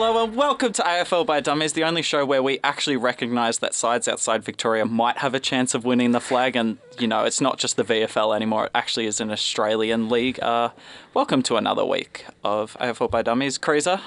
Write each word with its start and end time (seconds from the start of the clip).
Hello 0.00 0.22
and 0.22 0.36
welcome 0.36 0.72
to 0.74 0.82
AFL 0.82 1.26
by 1.26 1.40
Dummies, 1.40 1.72
the 1.72 1.82
only 1.82 2.02
show 2.02 2.24
where 2.24 2.40
we 2.40 2.60
actually 2.62 2.96
recognise 2.96 3.58
that 3.58 3.74
sides 3.74 4.06
outside 4.06 4.44
Victoria 4.44 4.84
might 4.84 5.18
have 5.18 5.34
a 5.34 5.40
chance 5.40 5.74
of 5.74 5.84
winning 5.84 6.12
the 6.12 6.20
flag, 6.20 6.54
and 6.54 6.78
you 7.00 7.08
know 7.08 7.24
it's 7.24 7.40
not 7.40 7.58
just 7.58 7.76
the 7.76 7.82
VFL 7.82 8.36
anymore; 8.36 8.66
it 8.66 8.70
actually 8.76 9.06
is 9.06 9.20
an 9.20 9.32
Australian 9.32 10.08
league. 10.08 10.38
Uh, 10.40 10.68
welcome 11.14 11.42
to 11.42 11.56
another 11.56 11.84
week 11.84 12.26
of 12.44 12.76
AFL 12.80 13.10
by 13.10 13.22
Dummies, 13.22 13.58
Krieser. 13.58 14.00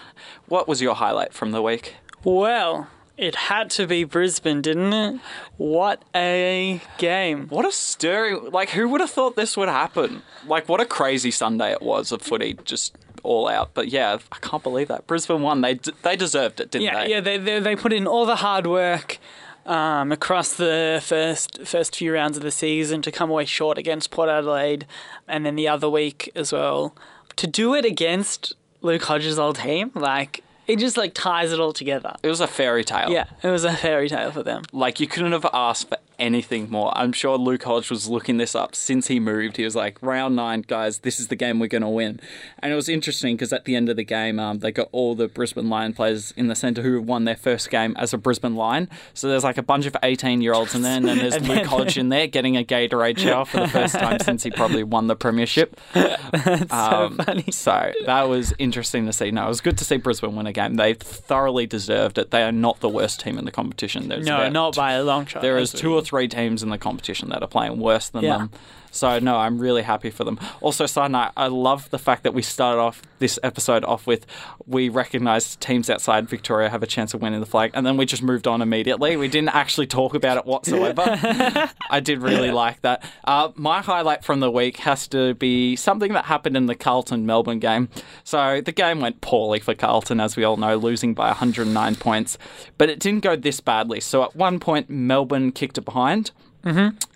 What 0.47 0.65
was 0.65 0.81
your 0.81 0.95
highlight 0.95 1.33
from 1.33 1.51
the 1.51 1.61
week? 1.61 1.95
Well, 2.23 2.87
it 3.17 3.35
had 3.35 3.69
to 3.71 3.85
be 3.85 4.05
Brisbane, 4.05 4.61
didn't 4.61 4.93
it? 4.93 5.19
What 5.57 6.03
a 6.15 6.79
game. 6.99 7.49
What 7.49 7.65
a 7.65 7.71
stirring! 7.73 8.49
Like, 8.51 8.69
who 8.69 8.87
would 8.87 9.01
have 9.01 9.11
thought 9.11 9.35
this 9.35 9.57
would 9.57 9.67
happen? 9.67 10.21
Like, 10.47 10.69
what 10.69 10.79
a 10.79 10.85
crazy 10.85 11.31
Sunday 11.31 11.73
it 11.73 11.81
was 11.81 12.13
of 12.13 12.21
footy, 12.21 12.57
just 12.63 12.95
all 13.23 13.47
out. 13.47 13.71
But 13.73 13.89
yeah, 13.89 14.17
I 14.31 14.37
can't 14.39 14.63
believe 14.63 14.87
that 14.89 15.07
Brisbane 15.07 15.41
won. 15.41 15.61
They 15.61 15.75
d- 15.75 15.91
they 16.03 16.15
deserved 16.15 16.59
it, 16.59 16.71
didn't 16.71 16.85
Yeah, 16.85 17.03
they? 17.03 17.09
yeah, 17.11 17.19
they, 17.21 17.37
they, 17.37 17.59
they 17.59 17.75
put 17.75 17.93
in 17.93 18.07
all 18.07 18.25
the 18.25 18.37
hard 18.37 18.67
work 18.67 19.17
um, 19.65 20.11
across 20.11 20.53
the 20.55 21.01
first 21.05 21.61
first 21.65 21.95
few 21.95 22.13
rounds 22.13 22.35
of 22.37 22.43
the 22.43 22.51
season 22.51 23.01
to 23.03 23.11
come 23.11 23.29
away 23.29 23.45
short 23.45 23.77
against 23.77 24.09
Port 24.11 24.29
Adelaide 24.29 24.85
and 25.27 25.45
then 25.45 25.55
the 25.55 25.67
other 25.67 25.89
week 25.89 26.31
as 26.35 26.51
well. 26.51 26.95
To 27.37 27.47
do 27.47 27.73
it 27.75 27.85
against 27.85 28.53
Luke 28.81 29.03
Hodge's 29.03 29.37
old 29.39 29.57
team, 29.57 29.91
like, 29.95 30.43
it 30.67 30.79
just 30.79 30.97
like 30.97 31.13
ties 31.13 31.51
it 31.51 31.59
all 31.59 31.73
together. 31.73 32.15
It 32.23 32.27
was 32.27 32.39
a 32.41 32.47
fairy 32.47 32.83
tale. 32.83 33.09
Yeah, 33.11 33.25
it 33.43 33.47
was 33.49 33.63
a 33.63 33.73
fairy 33.73 34.09
tale 34.09 34.31
for 34.31 34.43
them. 34.43 34.63
Like 34.71 34.99
you 34.99 35.07
couldn't 35.07 35.31
have 35.31 35.45
asked 35.53 35.89
for 35.89 35.97
anything 36.21 36.69
more. 36.69 36.97
I'm 36.97 37.11
sure 37.11 37.37
Luke 37.37 37.63
Hodge 37.63 37.89
was 37.89 38.07
looking 38.07 38.37
this 38.37 38.55
up 38.55 38.75
since 38.75 39.07
he 39.07 39.19
moved. 39.19 39.57
He 39.57 39.63
was 39.65 39.75
like, 39.75 39.97
"Round 40.01 40.35
nine, 40.35 40.61
guys, 40.61 40.99
this 40.99 41.19
is 41.19 41.27
the 41.27 41.35
game 41.35 41.59
we're 41.59 41.67
going 41.67 41.81
to 41.81 41.89
win." 41.89 42.19
And 42.59 42.71
it 42.71 42.75
was 42.75 42.87
interesting 42.87 43.35
because 43.35 43.51
at 43.51 43.65
the 43.65 43.75
end 43.75 43.89
of 43.89 43.95
the 43.97 44.03
game, 44.05 44.39
um, 44.39 44.59
they 44.59 44.71
got 44.71 44.87
all 44.93 45.15
the 45.15 45.27
Brisbane 45.27 45.69
Lion 45.69 45.93
players 45.93 46.31
in 46.37 46.47
the 46.47 46.55
centre 46.55 46.81
who 46.83 47.01
won 47.01 47.25
their 47.25 47.35
first 47.35 47.69
game 47.69 47.95
as 47.97 48.13
a 48.13 48.17
Brisbane 48.17 48.55
Lion. 48.55 48.87
So 49.13 49.27
there's 49.27 49.43
like 49.43 49.57
a 49.57 49.63
bunch 49.63 49.85
of 49.87 49.97
18 50.03 50.41
year 50.41 50.53
olds 50.53 50.75
in 50.75 50.83
there, 50.83 50.95
and 50.97 51.05
then 51.05 51.17
there's 51.17 51.41
Luke 51.49 51.65
Hodge 51.65 51.97
in 51.97 52.09
there 52.09 52.27
getting 52.27 52.55
a 52.55 52.63
Gatorade 52.63 53.17
shower 53.17 53.45
for 53.45 53.59
the 53.61 53.67
first 53.67 53.95
time 53.95 54.19
since 54.23 54.43
he 54.43 54.51
probably 54.51 54.83
won 54.83 55.07
the 55.07 55.15
premiership. 55.15 55.79
Um, 55.95 57.15
so 57.17 57.23
funny. 57.23 57.51
So 57.51 57.91
that 58.05 58.23
was 58.29 58.53
interesting 58.59 59.05
to 59.07 59.13
see. 59.13 59.31
No, 59.31 59.45
it 59.45 59.49
was 59.49 59.61
good 59.61 59.77
to 59.79 59.85
see 59.85 59.97
Brisbane 59.97 60.35
win 60.35 60.45
a 60.47 60.53
game. 60.53 60.75
They 60.75 60.93
thoroughly 60.93 61.65
deserved 61.65 62.17
it. 62.17 62.31
They 62.31 62.43
are 62.43 62.51
not 62.51 62.79
the 62.79 62.89
worst 62.89 63.19
team 63.21 63.37
in 63.37 63.45
the 63.45 63.51
competition. 63.51 64.07
There's 64.09 64.25
No, 64.25 64.35
about 64.37 64.53
not 64.53 64.75
by 64.75 64.93
a 64.93 65.03
long 65.03 65.25
shot. 65.25 65.41
there 65.41 65.57
is 65.57 65.71
That's 65.71 65.81
two 65.81 65.93
or 65.93 66.01
three 66.01 66.10
teams 66.27 66.61
in 66.63 66.69
the 66.69 66.77
competition 66.77 67.29
that 67.29 67.41
are 67.41 67.47
playing 67.47 67.79
worse 67.79 68.09
than 68.09 68.23
Yeah. 68.23 68.37
them. 68.37 68.51
So 68.91 69.19
no, 69.19 69.37
I'm 69.37 69.57
really 69.57 69.81
happy 69.81 70.09
for 70.09 70.23
them. 70.23 70.39
Also, 70.59 70.85
side 70.85 71.11
note, 71.11 71.31
I 71.35 71.47
love 71.47 71.89
the 71.89 71.97
fact 71.97 72.23
that 72.23 72.33
we 72.33 72.41
started 72.41 72.79
off 72.79 73.01
this 73.19 73.39
episode 73.41 73.83
off 73.85 74.05
with 74.05 74.25
we 74.67 74.89
recognise 74.89 75.55
teams 75.55 75.89
outside 75.89 76.29
Victoria 76.29 76.69
have 76.69 76.83
a 76.83 76.87
chance 76.87 77.13
of 77.13 77.21
winning 77.21 77.39
the 77.39 77.45
flag, 77.45 77.71
and 77.73 77.85
then 77.85 77.97
we 77.97 78.05
just 78.05 78.21
moved 78.21 78.47
on 78.47 78.61
immediately. 78.61 79.15
We 79.15 79.27
didn't 79.27 79.55
actually 79.55 79.87
talk 79.87 80.13
about 80.13 80.37
it 80.37 80.45
whatsoever. 80.45 81.03
I 81.89 81.99
did 82.01 82.21
really 82.21 82.51
like 82.51 82.81
that. 82.81 83.03
Uh, 83.23 83.51
my 83.55 83.81
highlight 83.81 84.23
from 84.23 84.39
the 84.39 84.51
week 84.51 84.77
has 84.77 85.07
to 85.09 85.33
be 85.35 85.75
something 85.75 86.13
that 86.13 86.25
happened 86.25 86.57
in 86.57 86.65
the 86.65 86.75
Carlton 86.75 87.25
Melbourne 87.25 87.59
game. 87.59 87.89
So 88.23 88.61
the 88.61 88.71
game 88.71 88.99
went 88.99 89.21
poorly 89.21 89.59
for 89.59 89.73
Carlton, 89.73 90.19
as 90.19 90.35
we 90.35 90.43
all 90.43 90.57
know, 90.57 90.75
losing 90.75 91.13
by 91.13 91.27
109 91.27 91.95
points, 91.95 92.37
but 92.77 92.89
it 92.89 92.99
didn't 92.99 93.23
go 93.23 93.35
this 93.35 93.59
badly. 93.59 93.99
So 94.01 94.23
at 94.23 94.35
one 94.35 94.59
point, 94.59 94.89
Melbourne 94.89 95.51
kicked 95.51 95.77
it 95.77 95.85
behind 95.85 96.31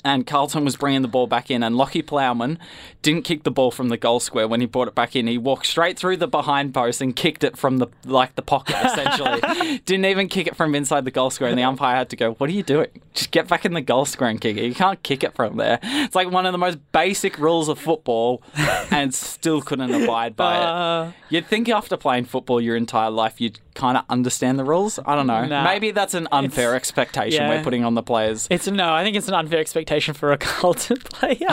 and 0.06 0.25
Carlton 0.25 0.64
was 0.64 0.78
bringing 0.78 1.02
the 1.02 1.08
ball 1.09 1.28
back 1.28 1.52
in, 1.52 1.64
and 1.64 1.75
Lachie 1.75 2.06
Plowman 2.06 2.58
didn't 3.02 3.23
kick 3.23 3.44
the 3.44 3.52
ball 3.52 3.72
from 3.72 3.89
the 3.89 3.98
goal 3.98 4.20
square 4.20 4.48
when 4.48 4.61
he 4.61 4.66
brought 4.67 4.88
it 4.88 4.95
back 4.95 5.16
in. 5.16 5.28
He 5.28 5.38
walked 5.38 5.66
straight 5.66 5.98
through 6.00 6.17
the 6.17 6.28
behind 6.28 6.73
post 6.73 7.02
and 7.02 7.16
kicked 7.16 7.44
it 7.44 7.58
from 7.58 7.78
the 7.80 7.88
like 8.06 8.36
the 8.36 8.42
pocket 8.42 8.76
essentially. 8.86 9.42
didn't 9.86 10.05
even 10.05 10.27
kick 10.30 10.48
it 10.48 10.55
from 10.55 10.76
inside 10.76 11.04
the 11.05 11.11
goal 11.11 11.30
square, 11.30 11.49
and 11.49 11.60
the 11.60 11.64
umpire 11.64 11.95
had 11.98 12.10
to 12.11 12.15
go, 12.15 12.33
"What 12.36 12.49
are 12.49 12.54
you 12.54 12.64
doing? 12.64 12.88
Just 13.14 13.32
get 13.32 13.48
back 13.48 13.65
in 13.65 13.73
the 13.73 13.82
goal 13.82 14.05
square 14.05 14.30
and 14.30 14.39
kick 14.39 14.58
it. 14.58 14.65
You 14.65 14.76
can't 14.76 15.02
kick 15.04 15.23
it 15.23 15.33
from 15.36 15.58
there." 15.58 15.80
It's 15.83 16.15
like 16.15 16.30
one 16.32 16.45
of 16.45 16.52
the 16.52 16.58
most 16.60 16.77
basic 16.92 17.38
rules 17.39 17.67
of 17.67 17.80
football, 17.80 18.44
and 18.92 19.14
still 19.14 19.61
couldn't 19.61 19.92
abide 19.94 20.36
by 20.36 20.58
Uh, 20.58 21.08
it. 21.10 21.14
You'd 21.33 21.48
think 21.48 21.67
after 21.70 21.98
playing 21.98 22.26
football 22.26 22.61
your 22.61 22.76
entire 22.76 23.10
life, 23.10 23.42
you'd 23.42 23.60
kind 23.73 23.98
of 23.98 24.05
understand 24.10 24.58
the 24.60 24.64
rules. 24.64 24.99
I 25.05 25.15
don't 25.15 25.27
know. 25.27 25.45
Nah. 25.45 25.64
Maybe 25.64 25.92
that's 25.92 26.14
an 26.14 26.27
unfair 26.32 26.70
It's- 26.70 26.76
expectation 26.86 27.42
yeah. 27.44 27.49
we're 27.49 27.64
putting 27.64 27.83
on 27.83 27.95
the 27.95 28.04
players. 28.04 28.48
It's 28.49 28.67
no, 28.67 28.94
I 28.94 29.04
think 29.04 29.17
it's 29.17 29.27
an 29.27 29.33
unfair 29.33 29.60
expectation 29.60 29.95
for 30.14 30.32
a 30.32 30.38
Carlton 30.39 30.98
player. 30.98 31.48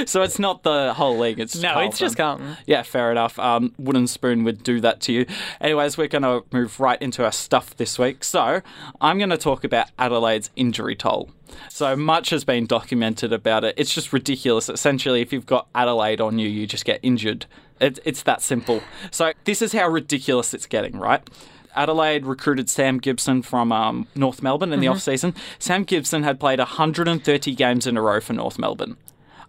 So 0.06 0.22
it's 0.22 0.38
not 0.38 0.62
the 0.62 0.94
whole 0.94 1.18
league. 1.18 1.38
It's 1.38 1.52
just 1.52 1.62
no, 1.62 1.78
it's 1.80 1.98
just 1.98 2.16
Carlton. 2.16 2.46
Carlton. 2.46 2.64
Yeah, 2.66 2.82
fair 2.82 3.10
enough. 3.10 3.38
Um, 3.38 3.74
Wooden 3.78 4.06
Spoon 4.06 4.44
would 4.44 4.62
do 4.62 4.80
that 4.80 5.00
to 5.02 5.12
you. 5.12 5.26
Anyways, 5.60 5.98
we're 5.98 6.08
going 6.08 6.22
to 6.22 6.42
move 6.52 6.80
right 6.80 7.00
into 7.02 7.24
our 7.24 7.32
stuff 7.32 7.76
this 7.76 7.98
week. 7.98 8.24
So 8.24 8.62
I'm 9.00 9.18
going 9.18 9.30
to 9.30 9.36
talk 9.36 9.64
about 9.64 9.88
Adelaide's 9.98 10.50
injury 10.56 10.96
toll. 10.96 11.30
So 11.68 11.96
much 11.96 12.30
has 12.30 12.44
been 12.44 12.66
documented 12.66 13.32
about 13.32 13.64
it. 13.64 13.74
It's 13.76 13.92
just 13.92 14.12
ridiculous. 14.12 14.68
Essentially, 14.68 15.20
if 15.20 15.32
you've 15.32 15.46
got 15.46 15.68
Adelaide 15.74 16.20
on 16.20 16.38
you, 16.38 16.48
you 16.48 16.66
just 16.66 16.84
get 16.84 17.00
injured. 17.02 17.46
It, 17.80 17.98
it's 18.04 18.22
that 18.22 18.40
simple. 18.42 18.82
So 19.10 19.32
this 19.44 19.60
is 19.60 19.72
how 19.72 19.88
ridiculous 19.88 20.54
it's 20.54 20.66
getting, 20.66 20.96
right? 20.96 21.28
Adelaide 21.74 22.26
recruited 22.26 22.68
Sam 22.68 22.98
Gibson 22.98 23.42
from 23.42 23.72
um, 23.72 24.06
North 24.14 24.42
Melbourne 24.42 24.72
in 24.72 24.80
the 24.80 24.88
off 24.88 25.00
season. 25.00 25.34
Sam 25.58 25.84
Gibson 25.84 26.22
had 26.22 26.40
played 26.40 26.58
130 26.58 27.54
games 27.54 27.86
in 27.86 27.96
a 27.96 28.02
row 28.02 28.20
for 28.20 28.32
North 28.32 28.58
Melbourne. 28.58 28.96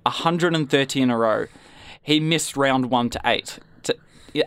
130 0.03 1.01
in 1.01 1.09
a 1.09 1.17
row. 1.17 1.47
He 2.01 2.19
missed 2.19 2.57
round 2.57 2.89
one 2.89 3.09
to 3.11 3.21
eight 3.25 3.59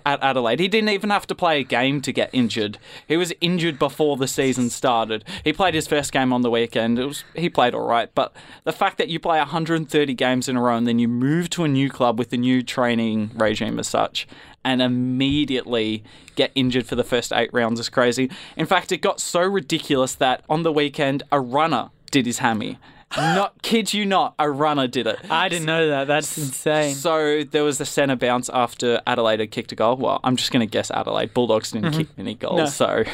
at 0.04 0.22
Adelaide. 0.22 0.60
He 0.60 0.68
didn't 0.68 0.90
even 0.90 1.10
have 1.10 1.26
to 1.26 1.34
play 1.34 1.60
a 1.60 1.64
game 1.64 2.00
to 2.02 2.12
get 2.12 2.30
injured. 2.32 2.78
He 3.06 3.16
was 3.16 3.32
injured 3.40 3.78
before 3.78 4.16
the 4.16 4.28
season 4.28 4.70
started. 4.70 5.24
He 5.42 5.52
played 5.52 5.74
his 5.74 5.86
first 5.86 6.12
game 6.12 6.32
on 6.32 6.42
the 6.42 6.50
weekend. 6.50 6.98
Was 6.98 7.24
he 7.34 7.48
played 7.48 7.74
all 7.74 7.86
right, 7.86 8.10
but 8.14 8.34
the 8.64 8.72
fact 8.72 8.98
that 8.98 9.08
you 9.08 9.18
play 9.18 9.38
130 9.38 10.14
games 10.14 10.48
in 10.48 10.56
a 10.56 10.62
row 10.62 10.76
and 10.76 10.86
then 10.86 10.98
you 10.98 11.08
move 11.08 11.50
to 11.50 11.64
a 11.64 11.68
new 11.68 11.90
club 11.90 12.18
with 12.18 12.32
a 12.32 12.36
new 12.36 12.62
training 12.62 13.30
regime 13.34 13.78
as 13.78 13.88
such. 13.88 14.26
And 14.66 14.80
immediately 14.80 16.02
get 16.36 16.50
injured 16.54 16.86
for 16.86 16.94
the 16.94 17.04
first 17.04 17.34
eight 17.34 17.50
rounds 17.52 17.78
is 17.78 17.90
crazy. 17.90 18.30
In 18.56 18.64
fact, 18.64 18.92
it 18.92 19.02
got 19.02 19.20
so 19.20 19.42
ridiculous 19.42 20.14
that 20.14 20.42
on 20.48 20.62
the 20.62 20.72
weekend, 20.72 21.22
a 21.30 21.38
runner 21.38 21.90
did 22.10 22.24
his 22.24 22.38
hammy. 22.38 22.78
Not 23.16 23.62
kid 23.62 23.92
you 23.94 24.04
not, 24.06 24.34
a 24.38 24.50
runner 24.50 24.86
did 24.86 25.06
it. 25.06 25.18
I 25.30 25.48
didn't 25.48 25.66
know 25.66 25.88
that. 25.88 26.06
That's 26.06 26.36
insane. 26.36 26.94
So 26.94 27.44
there 27.44 27.64
was 27.64 27.78
the 27.78 27.84
centre 27.86 28.16
bounce 28.16 28.48
after 28.50 29.00
Adelaide 29.06 29.40
had 29.40 29.50
kicked 29.50 29.72
a 29.72 29.74
goal. 29.76 29.96
Well, 29.96 30.20
I'm 30.24 30.36
just 30.36 30.50
going 30.52 30.66
to 30.66 30.70
guess 30.70 30.90
Adelaide. 30.90 31.32
Bulldogs 31.34 31.70
didn't 31.72 31.92
kick 31.92 32.08
any 32.18 32.34
goals, 32.34 32.58
No. 32.58 32.66
so 32.66 33.04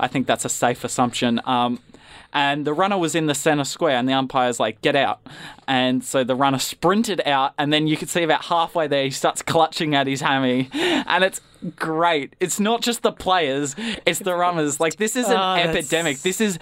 I 0.00 0.08
think 0.08 0.26
that's 0.26 0.44
a 0.44 0.48
safe 0.48 0.82
assumption. 0.84 1.40
Um, 1.44 1.78
and 2.32 2.66
the 2.66 2.72
runner 2.72 2.98
was 2.98 3.14
in 3.14 3.26
the 3.26 3.34
centre 3.34 3.62
square, 3.62 3.96
and 3.96 4.08
the 4.08 4.12
umpire's 4.12 4.58
like, 4.58 4.82
"Get 4.82 4.96
out!" 4.96 5.20
And 5.68 6.02
so 6.04 6.24
the 6.24 6.34
runner 6.34 6.58
sprinted 6.58 7.22
out, 7.24 7.52
and 7.58 7.72
then 7.72 7.86
you 7.86 7.96
could 7.96 8.08
see 8.08 8.24
about 8.24 8.46
halfway 8.46 8.88
there, 8.88 9.04
he 9.04 9.10
starts 9.10 9.40
clutching 9.40 9.94
at 9.94 10.08
his 10.08 10.20
hammy, 10.20 10.68
and 10.72 11.22
it's 11.22 11.40
great. 11.76 12.34
It's 12.40 12.58
not 12.58 12.80
just 12.82 13.02
the 13.02 13.12
players; 13.12 13.76
it's 14.04 14.18
the 14.18 14.34
runners. 14.34 14.80
Like 14.80 14.96
this 14.96 15.14
is 15.14 15.26
an 15.28 15.36
Oh, 15.36 15.54
that's- 15.54 15.76
epidemic. 15.76 16.22
This 16.22 16.40
is 16.40 16.58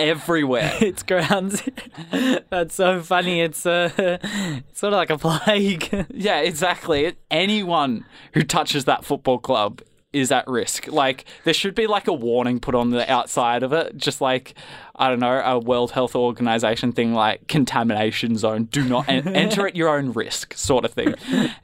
everywhere. 0.00 0.72
it's 0.80 1.02
grounds. 1.02 1.62
That's 2.50 2.74
so 2.74 3.02
funny. 3.02 3.40
It's 3.40 3.64
uh, 3.66 3.90
it's 3.98 4.80
sort 4.80 4.92
of 4.92 4.96
like 4.96 5.10
a 5.10 5.18
plague. 5.18 6.06
Yeah, 6.20 6.40
exactly. 6.40 7.14
Anyone 7.30 8.04
who 8.34 8.42
touches 8.42 8.84
that 8.84 9.04
football 9.04 9.38
club 9.38 9.80
is 10.12 10.32
at 10.32 10.46
risk. 10.48 10.86
Like 10.88 11.24
there 11.44 11.54
should 11.54 11.74
be 11.74 11.86
like 11.86 12.08
a 12.08 12.12
warning 12.12 12.58
put 12.60 12.74
on 12.74 12.90
the 12.90 13.10
outside 13.10 13.62
of 13.62 13.72
it, 13.72 13.96
just 13.96 14.20
like 14.20 14.54
I 14.96 15.08
don't 15.08 15.20
know, 15.20 15.40
a 15.44 15.58
World 15.58 15.92
Health 15.92 16.14
Organization 16.14 16.92
thing 16.92 17.14
like 17.14 17.46
contamination 17.48 18.36
zone. 18.36 18.64
Do 18.64 18.84
not 18.84 19.08
en- 19.08 19.28
enter 19.28 19.66
at 19.66 19.76
your 19.76 19.88
own 19.88 20.12
risk, 20.12 20.54
sort 20.54 20.84
of 20.84 20.92
thing. 20.92 21.14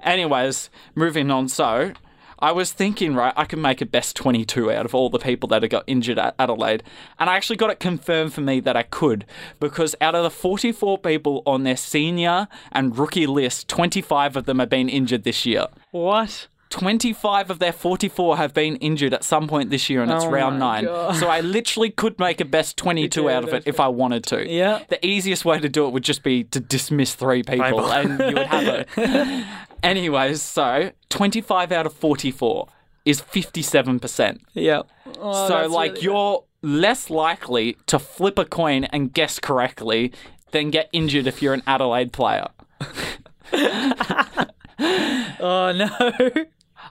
Anyways, 0.00 0.70
moving 0.94 1.30
on. 1.30 1.48
So. 1.48 1.92
I 2.38 2.52
was 2.52 2.72
thinking, 2.72 3.14
right, 3.14 3.32
I 3.36 3.44
could 3.46 3.58
make 3.58 3.80
a 3.80 3.86
best 3.86 4.14
22 4.16 4.70
out 4.70 4.84
of 4.84 4.94
all 4.94 5.08
the 5.08 5.18
people 5.18 5.48
that 5.48 5.62
have 5.62 5.70
got 5.70 5.84
injured 5.86 6.18
at 6.18 6.34
Adelaide. 6.38 6.82
And 7.18 7.30
I 7.30 7.36
actually 7.36 7.56
got 7.56 7.70
it 7.70 7.80
confirmed 7.80 8.34
for 8.34 8.42
me 8.42 8.60
that 8.60 8.76
I 8.76 8.82
could 8.82 9.24
because 9.58 9.94
out 10.00 10.14
of 10.14 10.22
the 10.22 10.30
44 10.30 10.98
people 10.98 11.42
on 11.46 11.62
their 11.62 11.76
senior 11.76 12.48
and 12.72 12.96
rookie 12.98 13.26
list, 13.26 13.68
25 13.68 14.36
of 14.36 14.44
them 14.44 14.58
have 14.58 14.68
been 14.68 14.88
injured 14.88 15.24
this 15.24 15.46
year. 15.46 15.66
what? 15.92 16.48
25 16.68 17.48
of 17.50 17.58
their 17.60 17.72
44 17.72 18.36
have 18.38 18.52
been 18.52 18.74
injured 18.76 19.14
at 19.14 19.22
some 19.22 19.46
point 19.46 19.70
this 19.70 19.88
year, 19.88 20.02
and 20.02 20.10
it's 20.10 20.24
Oh 20.24 20.30
round 20.30 20.58
nine. 20.58 20.84
God. 20.84 21.14
So 21.14 21.28
I 21.28 21.40
literally 21.40 21.90
could 21.90 22.18
make 22.18 22.40
a 22.40 22.44
best 22.44 22.76
22 22.76 23.22
Yeah, 23.22 23.36
out 23.36 23.44
of 23.44 23.54
it 23.54 23.62
if 23.66 23.78
I 23.78 23.86
wanted 23.86 24.24
to. 24.24 24.46
Yeah. 24.50 24.82
The 24.88 25.04
easiest 25.06 25.44
way 25.44 25.60
to 25.60 25.68
do 25.68 25.86
it 25.86 25.92
would 25.92 26.02
just 26.02 26.24
be 26.24 26.42
to 26.44 26.58
dismiss 26.58 27.14
three 27.14 27.44
people, 27.44 27.62
People. 27.64 27.92
and 27.92 28.18
you 28.18 28.34
would 28.36 28.46
have 28.48 28.66
it. 28.66 29.46
Anyways, 29.82 30.42
so 30.42 30.90
25 31.10 31.72
out 31.72 31.86
of 31.86 31.92
44 31.92 32.68
is 33.04 33.20
57%. 33.20 34.40
Yeah. 34.54 34.82
Oh, 35.18 35.48
so, 35.48 35.54
that's 35.54 35.72
like, 35.72 35.92
really 35.92 36.02
you're 36.04 36.44
less 36.62 37.10
likely 37.10 37.76
to 37.86 37.98
flip 37.98 38.38
a 38.38 38.44
coin 38.44 38.84
and 38.84 39.12
guess 39.12 39.38
correctly 39.38 40.12
than 40.50 40.70
get 40.70 40.88
injured 40.92 41.26
if 41.26 41.40
you're 41.42 41.54
an 41.54 41.62
Adelaide 41.66 42.12
player. 42.12 42.48
Oh 44.78 45.72
no. 45.72 46.46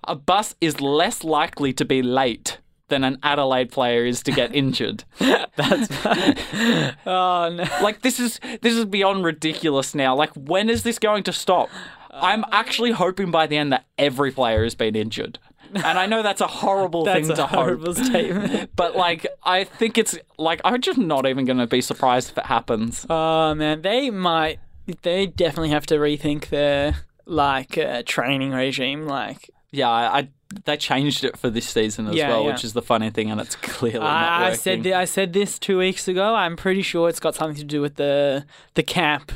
a 0.08 0.16
bus 0.16 0.56
is 0.62 0.82
less 0.82 1.24
likely 1.24 1.74
to 1.74 1.86
be 1.86 2.02
late 2.02 2.60
than 2.88 3.04
an 3.04 3.18
Adelaide 3.24 3.72
player 3.72 4.06
is 4.06 4.22
to 4.24 4.32
get 4.32 4.54
injured. 4.56 5.04
That's 5.20 5.90
oh 7.06 7.50
no. 7.50 7.66
Like 7.82 8.02
this 8.02 8.20
is 8.20 8.40
this 8.62 8.76
is 8.76 8.86
beyond 8.86 9.26
ridiculous 9.26 9.96
now. 9.96 10.16
Like 10.16 10.32
when 10.36 10.70
is 10.70 10.84
this 10.84 11.00
going 11.00 11.24
to 11.24 11.34
stop? 11.34 11.70
I'm 12.16 12.44
actually 12.52 12.92
hoping 12.92 13.32
by 13.32 13.48
the 13.48 13.58
end 13.58 13.72
that 13.74 13.86
every 13.98 14.32
player 14.32 14.64
has 14.64 14.76
been 14.76 14.96
injured. 14.96 15.40
And 15.74 16.00
I 16.00 16.06
know 16.06 16.24
that's 16.24 16.42
a 16.42 16.48
horrible 16.48 17.04
That's 17.06 17.22
thing 17.28 17.32
a 17.32 17.36
to 17.36 17.48
horrible 17.48 17.94
hope. 17.94 18.06
statement. 18.06 18.70
But 18.76 18.96
like 18.96 19.26
I 19.44 19.64
think 19.66 19.98
it's 19.98 20.18
like 20.38 20.62
I'm 20.64 20.80
just 20.82 20.98
not 20.98 21.26
even 21.28 21.44
going 21.46 21.58
to 21.58 21.68
be 21.68 21.82
surprised 21.82 22.32
if 22.32 22.38
it 22.38 22.46
happens. 22.46 23.06
Oh 23.10 23.54
man, 23.56 23.82
they 23.82 24.10
might. 24.10 24.60
They 25.02 25.26
definitely 25.26 25.70
have 25.72 25.86
to 25.88 25.96
rethink 25.96 26.50
their 26.50 26.96
like 27.26 27.78
uh, 27.78 28.04
training 28.06 28.52
regime. 28.52 29.06
Like 29.06 29.50
Yeah, 29.72 29.90
I, 29.90 30.20
I 30.20 30.30
they 30.64 30.78
changed 30.78 31.24
it 31.26 31.36
for 31.38 31.50
this 31.50 31.68
season 31.68 32.08
as 32.08 32.16
Yeah, 32.16 32.30
well, 32.30 32.44
yeah. 32.44 32.52
which 32.54 32.64
is 32.64 32.74
the 32.74 32.82
funny 32.84 33.10
thing 33.10 33.30
and 33.32 33.42
it's 33.42 33.56
clearly 33.76 34.00
not 34.00 34.42
I, 34.42 34.48
I 34.50 34.54
said, 34.54 34.84
th- 34.84 34.96
I 34.96 35.04
said 35.06 35.34
this 35.34 35.58
two 35.60 35.80
weeks 35.80 36.08
ago. 36.08 36.36
I'm 36.36 36.56
pretty 36.56 36.84
sure 36.84 37.10
it's 37.10 37.20
got 37.20 37.36
something 37.36 37.58
to 37.58 37.64
do 37.66 37.82
with 37.82 37.96
the 37.96 38.46
the 38.76 38.84
camp, 38.84 39.32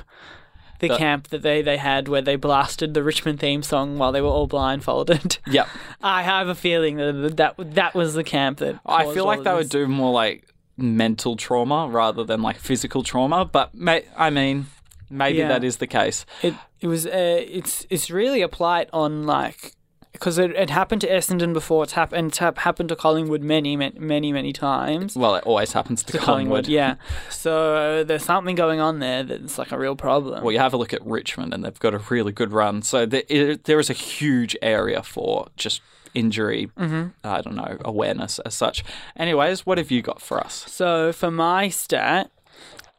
the, 0.80 0.88
The- 0.90 0.98
camp 0.98 1.28
that 1.30 1.42
they 1.42 1.62
they 1.62 1.78
had 1.78 2.08
where 2.08 2.22
they 2.22 2.36
blasted 2.36 2.94
the 2.94 3.04
Richmond 3.04 3.40
theme 3.40 3.64
song 3.64 3.98
while 3.98 4.12
they 4.12 4.22
were 4.22 4.28
all 4.30 4.48
blindfolded. 4.48 5.38
Yep. 5.48 5.68
I 6.02 6.24
have 6.24 6.48
a 6.48 6.56
feeling 6.56 6.98
that 6.98 7.38
that 7.38 7.56
that 7.76 7.94
was 7.96 8.14
the 8.14 8.24
camp 8.24 8.60
that. 8.60 8.80
I 8.86 9.12
feel 9.14 9.26
like 9.26 9.44
they 9.44 9.54
would 9.54 9.70
do 9.70 9.88
more 9.88 10.12
like 10.14 10.46
mental 10.78 11.36
trauma 11.36 11.88
rather 11.90 12.24
than 12.24 12.42
like 12.42 12.58
physical 12.58 13.04
trauma, 13.04 13.44
but 13.46 13.74
may- 13.76 14.06
I 14.18 14.30
mean, 14.30 14.68
maybe 15.10 15.40
Yeah. 15.40 15.50
that 15.50 15.64
is 15.64 15.78
the 15.78 15.88
case. 15.88 16.26
It 16.42 16.54
it 16.82 16.88
was 16.88 17.06
uh, 17.06 17.12
it's 17.50 17.86
it's 17.90 18.10
really 18.10 18.42
a 18.42 18.48
plight 18.48 18.90
on 18.94 19.26
like 19.26 19.74
because 20.20 20.38
it, 20.38 20.52
it 20.52 20.70
happened 20.70 21.02
to 21.02 21.10
Essendon 21.10 21.54
before. 21.54 21.84
It's 21.84 21.94
happened 21.94 22.28
it's 22.30 22.38
hap- 22.40 22.60
happened 22.60 22.90
to 22.90 22.96
Collingwood 22.96 23.42
many 23.42 23.76
many 23.78 23.98
many 24.00 24.32
many 24.34 24.52
times. 24.54 25.16
Well, 25.16 25.36
it 25.36 25.44
always 25.46 25.72
happens 25.72 26.04
to, 26.04 26.14
To 26.14 26.18
Collingwood. 26.20 26.68
yeah. 26.68 26.96
So 27.30 28.04
there's 28.04 28.24
something 28.26 28.56
going 28.56 28.80
on 28.80 29.00
there 29.00 29.24
that's 29.24 29.58
like 29.58 29.72
a 29.72 29.78
real 29.78 29.96
problem. 29.96 30.44
Well, 30.44 30.52
you 30.52 30.60
have 30.60 30.74
a 30.74 30.78
look 30.78 30.94
at 30.94 31.06
Richmond, 31.06 31.54
and 31.54 31.64
they've 31.64 31.80
got 31.80 31.94
a 31.94 32.00
really 32.10 32.32
good 32.34 32.52
run. 32.52 32.82
So 32.82 33.06
there, 33.06 33.24
it, 33.30 33.64
there 33.64 33.80
is 33.80 33.90
a 33.90 33.94
huge 33.94 34.56
area 34.62 35.02
for 35.04 35.48
just 35.56 35.82
injury. 36.14 36.70
Mm-hmm. 36.78 37.10
I 37.24 37.42
don't 37.42 37.56
know 37.56 37.78
awareness 37.86 38.40
as 38.40 38.54
such. 38.56 38.84
Anyways, 39.16 39.66
what 39.66 39.78
have 39.78 39.90
you 39.92 40.02
got 40.02 40.22
for 40.22 40.40
us? 40.40 40.66
So 40.68 41.12
for 41.14 41.32
my 41.32 41.70
stat, 41.70 42.30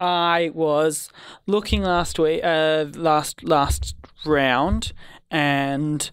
I 0.01 0.51
was 0.55 1.11
looking 1.47 1.83
last 1.83 2.19
week, 2.19 2.41
uh, 2.43 2.87
last 2.95 3.45
last 3.45 3.95
round, 4.25 4.93
and 5.31 6.11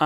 uh, 0.00 0.04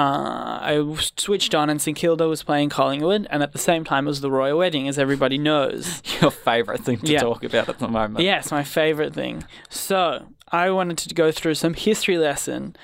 I 0.62 0.96
switched 1.16 1.54
on, 1.54 1.68
and 1.68 1.80
St 1.80 1.96
Kilda 1.96 2.26
was 2.28 2.42
playing 2.42 2.70
Collingwood, 2.70 3.26
and 3.30 3.42
at 3.42 3.52
the 3.52 3.58
same 3.58 3.84
time 3.84 4.06
was 4.06 4.20
the 4.22 4.30
royal 4.30 4.58
wedding, 4.58 4.88
as 4.88 4.98
everybody 4.98 5.38
knows. 5.38 6.02
Your 6.20 6.30
favourite 6.30 6.80
thing 6.80 6.98
to 6.98 7.12
Yeah. 7.12 7.20
talk 7.20 7.44
about 7.44 7.68
at 7.68 7.78
the 7.78 7.88
moment? 7.88 8.24
yes, 8.24 8.50
my 8.50 8.64
favorite 8.64 9.12
thing. 9.14 9.44
So 9.68 10.26
I 10.50 10.70
wanted 10.70 10.98
to 10.98 11.14
go 11.14 11.30
through 11.30 11.54
some 11.56 11.74
history 11.74 12.16
lesson 12.18 12.74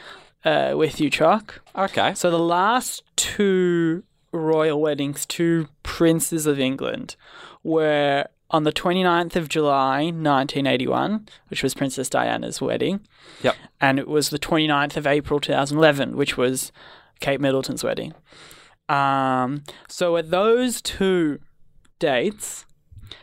uh, 0.44 0.75
with 0.76 1.00
you, 1.00 1.08
Choc. 1.10 1.60
Okay. 1.75 2.12
So 2.14 2.31
the 2.31 2.38
last 2.38 3.02
two 3.16 4.02
royal 4.32 4.81
weddings, 4.81 5.25
two 5.25 5.69
princes 5.82 6.46
of 6.46 6.60
England, 6.60 7.16
were 7.62 8.26
on 8.50 8.64
the 8.64 8.72
29th 8.72 9.37
of 9.37 9.49
July 9.49 10.05
1981, 10.05 11.28
which 11.49 11.62
was 11.62 11.75
Princess 11.75 12.08
Diana's 12.08 12.60
wedding, 12.60 13.00
Yep. 13.43 13.56
and 13.81 13.99
it 13.99 14.08
was 14.08 14.31
the 14.31 14.38
29th 14.38 14.96
of 14.96 15.06
April 15.06 15.38
2011, 15.38 16.16
which 16.16 16.37
was 16.38 16.72
Kate 17.20 17.41
Middleton's 17.41 17.82
wedding. 17.85 18.15
Um, 18.88 19.65
so 19.88 20.17
at 20.17 20.31
those 20.31 20.81
two 20.81 21.38
dates, 21.99 22.65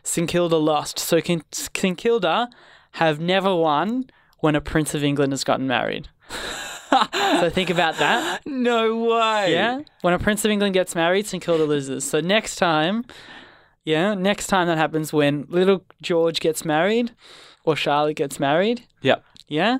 St 0.03 0.27
Kilda 0.29 0.57
lost. 0.57 0.99
So 0.99 1.19
St 1.51 1.97
Kilda 1.97 2.49
have 2.93 3.19
never 3.19 3.55
won 3.55 4.05
when 4.39 4.55
a 4.55 4.61
Prince 4.61 4.93
of 4.93 5.03
England 5.03 5.33
has 5.33 5.43
gotten 5.43 5.67
married. 5.67 6.07
so 6.91 7.49
think 7.49 7.69
about 7.69 7.97
that. 7.97 8.41
No 8.45 8.95
way. 9.05 9.53
Yeah. 9.53 9.81
When 10.01 10.13
a 10.13 10.19
Prince 10.19 10.45
of 10.45 10.51
England 10.51 10.73
gets 10.73 10.93
married, 10.95 11.25
St 11.27 11.43
Kilda 11.43 11.63
loses. 11.65 12.03
So 12.03 12.19
next 12.19 12.55
time, 12.57 13.03
yeah, 13.83 14.13
next 14.13 14.47
time 14.47 14.67
that 14.67 14.77
happens 14.77 15.11
when 15.11 15.45
little 15.49 15.83
George 16.01 16.39
gets 16.39 16.63
married 16.63 17.11
or 17.63 17.75
Charlotte 17.75 18.15
gets 18.15 18.39
married, 18.39 18.85
Yep. 19.01 19.23
yeah, 19.47 19.79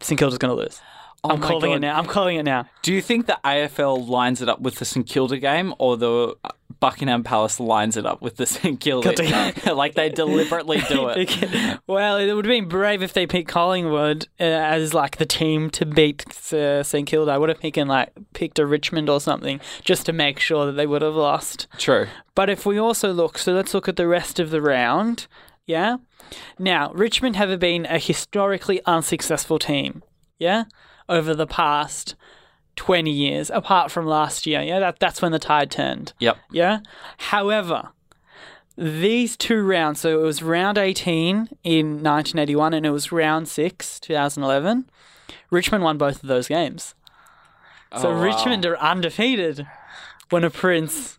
St 0.00 0.18
Kilda's 0.18 0.38
going 0.38 0.54
to 0.56 0.60
lose. 0.62 0.80
Oh 1.22 1.30
I'm 1.30 1.40
calling 1.40 1.72
it 1.72 1.80
now. 1.80 1.98
I'm 1.98 2.06
calling 2.06 2.36
it 2.36 2.44
now. 2.44 2.66
Do 2.82 2.94
you 2.94 3.02
think 3.02 3.26
the 3.26 3.38
AFL 3.44 4.08
lines 4.08 4.40
it 4.40 4.48
up 4.48 4.60
with 4.60 4.76
the 4.76 4.84
St 4.84 5.06
Kilda 5.06 5.38
game, 5.38 5.74
or 5.78 5.98
the 5.98 6.34
uh, 6.42 6.48
Buckingham 6.80 7.24
Palace 7.24 7.60
lines 7.60 7.98
it 7.98 8.06
up 8.06 8.22
with 8.22 8.36
the 8.36 8.46
St 8.46 8.80
Kilda? 8.80 9.12
Kilda. 9.12 9.74
like 9.74 9.94
they 9.94 10.08
deliberately 10.08 10.80
do 10.88 11.08
it. 11.08 11.78
well, 11.86 12.16
it 12.16 12.32
would 12.32 12.46
have 12.46 12.50
been 12.50 12.68
brave 12.68 13.02
if 13.02 13.12
they 13.12 13.26
picked 13.26 13.48
Collingwood 13.48 14.28
uh, 14.40 14.44
as 14.44 14.94
like 14.94 15.18
the 15.18 15.26
team 15.26 15.68
to 15.70 15.84
beat 15.84 16.24
uh, 16.54 16.82
St 16.82 17.06
Kilda. 17.06 17.32
I 17.32 17.38
would 17.38 17.50
have 17.50 17.60
picked 17.60 17.76
like 17.76 18.12
picked 18.32 18.58
a 18.58 18.64
Richmond 18.64 19.10
or 19.10 19.20
something 19.20 19.60
just 19.84 20.06
to 20.06 20.12
make 20.14 20.40
sure 20.40 20.64
that 20.66 20.72
they 20.72 20.86
would 20.86 21.02
have 21.02 21.16
lost. 21.16 21.66
True. 21.76 22.06
But 22.34 22.48
if 22.48 22.64
we 22.64 22.78
also 22.78 23.12
look, 23.12 23.36
so 23.36 23.52
let's 23.52 23.74
look 23.74 23.88
at 23.88 23.96
the 23.96 24.08
rest 24.08 24.40
of 24.40 24.50
the 24.50 24.62
round. 24.62 25.26
Yeah. 25.66 25.98
Now, 26.58 26.92
Richmond 26.94 27.36
have 27.36 27.60
been 27.60 27.84
a 27.86 27.98
historically 27.98 28.80
unsuccessful 28.86 29.58
team. 29.58 30.02
Yeah. 30.38 30.64
Over 31.10 31.34
the 31.34 31.46
past 31.46 32.14
20 32.76 33.10
years, 33.10 33.50
apart 33.50 33.90
from 33.90 34.06
last 34.06 34.46
year. 34.46 34.62
Yeah. 34.62 34.78
That, 34.78 34.98
that's 35.00 35.20
when 35.20 35.32
the 35.32 35.38
tide 35.38 35.70
turned. 35.70 36.12
Yep. 36.20 36.38
Yeah. 36.50 36.78
However, 37.18 37.90
these 38.76 39.36
two 39.36 39.62
rounds, 39.62 40.00
so 40.00 40.18
it 40.18 40.22
was 40.22 40.42
round 40.42 40.78
18 40.78 41.48
in 41.64 41.86
1981 42.02 42.72
and 42.72 42.86
it 42.86 42.90
was 42.90 43.12
round 43.12 43.48
6, 43.48 44.00
2011. 44.00 44.88
Richmond 45.50 45.84
won 45.84 45.98
both 45.98 46.22
of 46.22 46.28
those 46.28 46.48
games. 46.48 46.94
So 47.98 48.08
Oh, 48.08 48.14
wow. 48.14 48.22
Richmond 48.22 48.64
are 48.64 48.78
undefeated 48.78 49.66
when 50.30 50.44
a 50.44 50.50
prince 50.50 51.18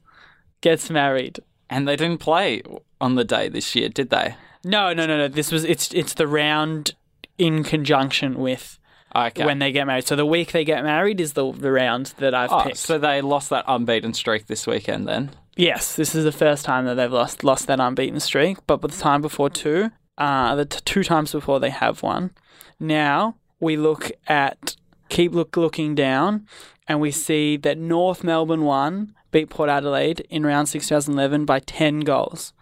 gets 0.61 0.89
married. 0.89 1.39
And 1.69 1.88
they 1.88 1.95
didn't 1.95 2.19
play 2.19 2.61
on 2.99 3.15
the 3.15 3.23
day 3.23 3.49
this 3.49 3.75
year, 3.75 3.89
did 3.89 4.09
they? 4.09 4.35
No, 4.63 4.93
no, 4.93 5.05
no, 5.05 5.17
no. 5.17 5.27
This 5.27 5.51
was 5.51 5.63
it's 5.63 5.93
it's 5.93 6.13
the 6.13 6.27
round 6.27 6.95
in 7.38 7.63
conjunction 7.63 8.35
with 8.39 8.77
Okay. 9.13 9.46
when 9.46 9.60
they 9.60 9.72
get 9.72 9.88
married. 9.88 10.08
So 10.08 10.15
the 10.15 10.25
week 10.25 10.51
they 10.51 10.63
get 10.63 10.84
married 10.84 11.20
is 11.20 11.34
the 11.34 11.51
the 11.51 11.72
round 11.72 12.13
that 12.18 12.34
I've 12.34 12.51
oh, 12.51 12.63
picked. 12.63 12.77
so 12.77 12.98
they 12.98 13.22
lost 13.22 13.50
that 13.50 13.65
unbeaten 13.68 14.13
streak 14.13 14.48
this 14.48 14.65
weekend 14.65 15.08
then? 15.08 15.32
yes, 15.56 15.96
this 15.96 16.15
is 16.15 16.24
the 16.24 16.32
first 16.32 16.65
time 16.65 16.86
that 16.86 16.96
they've 16.96 17.12
lost 17.12 17.44
lost 17.44 17.68
that 17.68 17.80
unbeaten 17.80 18.20
streak. 18.20 18.58
But 18.68 18.82
the 18.82 18.88
time 18.89 19.22
before 19.22 19.50
two, 19.50 19.91
uh, 20.18 20.56
the 20.56 20.65
t- 20.65 20.80
two 20.84 21.03
times 21.03 21.32
before 21.32 21.60
they 21.60 21.70
have 21.70 22.03
won. 22.03 22.32
Now 22.80 23.36
we 23.60 23.77
look 23.77 24.12
at 24.27 24.75
keep 25.10 25.34
look 25.34 25.56
looking 25.58 25.96
down, 25.96 26.48
and 26.88 27.00
we 27.00 27.12
see 27.12 27.58
that 27.58 27.77
North 27.77 28.24
Melbourne 28.24 28.63
won, 28.63 29.13
beat 29.32 29.50
Port 29.50 29.70
Adelaide 29.70 30.22
in 30.30 30.46
round 30.46 30.70
six, 30.70 30.88
2011 30.88 31.46
by 31.46 31.60
ten 31.60 32.01
goals. 32.01 32.53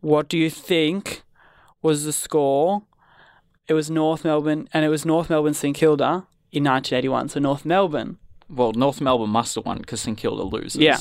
What 0.00 0.28
do 0.28 0.38
you 0.38 0.50
think 0.50 1.22
was 1.82 2.04
the 2.04 2.12
score? 2.12 2.82
It 3.68 3.74
was 3.74 3.90
North 3.90 4.24
Melbourne, 4.24 4.68
and 4.72 4.84
it 4.84 4.88
was 4.88 5.04
North 5.06 5.30
Melbourne 5.30 5.54
St 5.54 5.76
Kilda 5.76 6.26
in 6.52 6.64
1981. 6.64 7.30
So 7.30 7.40
North 7.40 7.64
Melbourne. 7.64 8.18
Well, 8.48 8.72
North 8.72 9.00
Melbourne 9.00 9.30
must 9.30 9.54
have 9.54 9.64
won 9.64 9.78
because 9.78 10.00
St 10.02 10.18
Kilda 10.18 10.42
loses. 10.42 10.76
Yeah. 10.76 10.98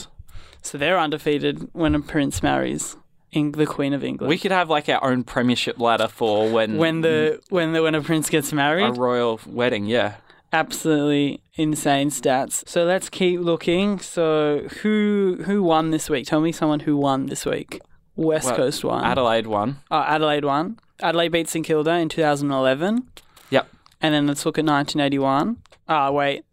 So 0.61 0.77
they're 0.77 0.97
undefeated 0.97 1.67
when 1.73 1.93
a 1.93 1.99
prince 1.99 2.41
marries 2.41 2.95
in 3.33 3.51
the 3.51 3.65
Queen 3.65 3.93
of 3.93 4.03
England. 4.03 4.29
We 4.29 4.37
could 4.37 4.51
have 4.51 4.69
like 4.69 4.87
our 4.87 5.03
own 5.03 5.23
premiership 5.25 5.77
ladder 5.79 6.07
for 6.07 6.49
when 6.49 6.77
when 6.77 7.01
the 7.01 7.41
when 7.49 7.73
the 7.73 7.81
when 7.81 7.95
a 7.95 8.01
prince 8.01 8.29
gets 8.29 8.53
married. 8.53 8.85
a 8.89 8.93
royal 8.93 9.41
wedding, 9.45 9.85
yeah. 9.87 10.15
absolutely 10.53 11.41
insane 11.55 12.09
stats. 12.09 12.67
So 12.67 12.85
let's 12.85 13.09
keep 13.09 13.41
looking. 13.41 13.99
So 13.99 14.67
who 14.81 15.39
who 15.45 15.63
won 15.63 15.91
this 15.91 16.09
week? 16.09 16.25
Tell 16.27 16.39
me 16.41 16.51
someone 16.53 16.81
who 16.81 16.95
won 16.95 17.25
this 17.25 17.45
week. 17.45 17.81
West 18.15 18.45
Well, 18.45 18.55
Coast 18.55 18.83
won. 18.85 19.03
Adelaide 19.03 19.47
won. 19.47 19.77
oh, 19.91 20.01
Adelaide 20.03 20.45
won. 20.45 20.79
Adelaide 21.03 21.29
beat 21.29 21.49
St 21.49 21.65
Kilda 21.65 21.91
in 21.95 22.09
2011. 22.09 23.07
Yep. 23.49 23.67
And 24.01 24.13
then 24.13 24.25
let's 24.25 24.45
look 24.45 24.57
at 24.57 24.65
1981. 24.65 25.57
Ah, 25.87 26.11
wait. 26.11 26.45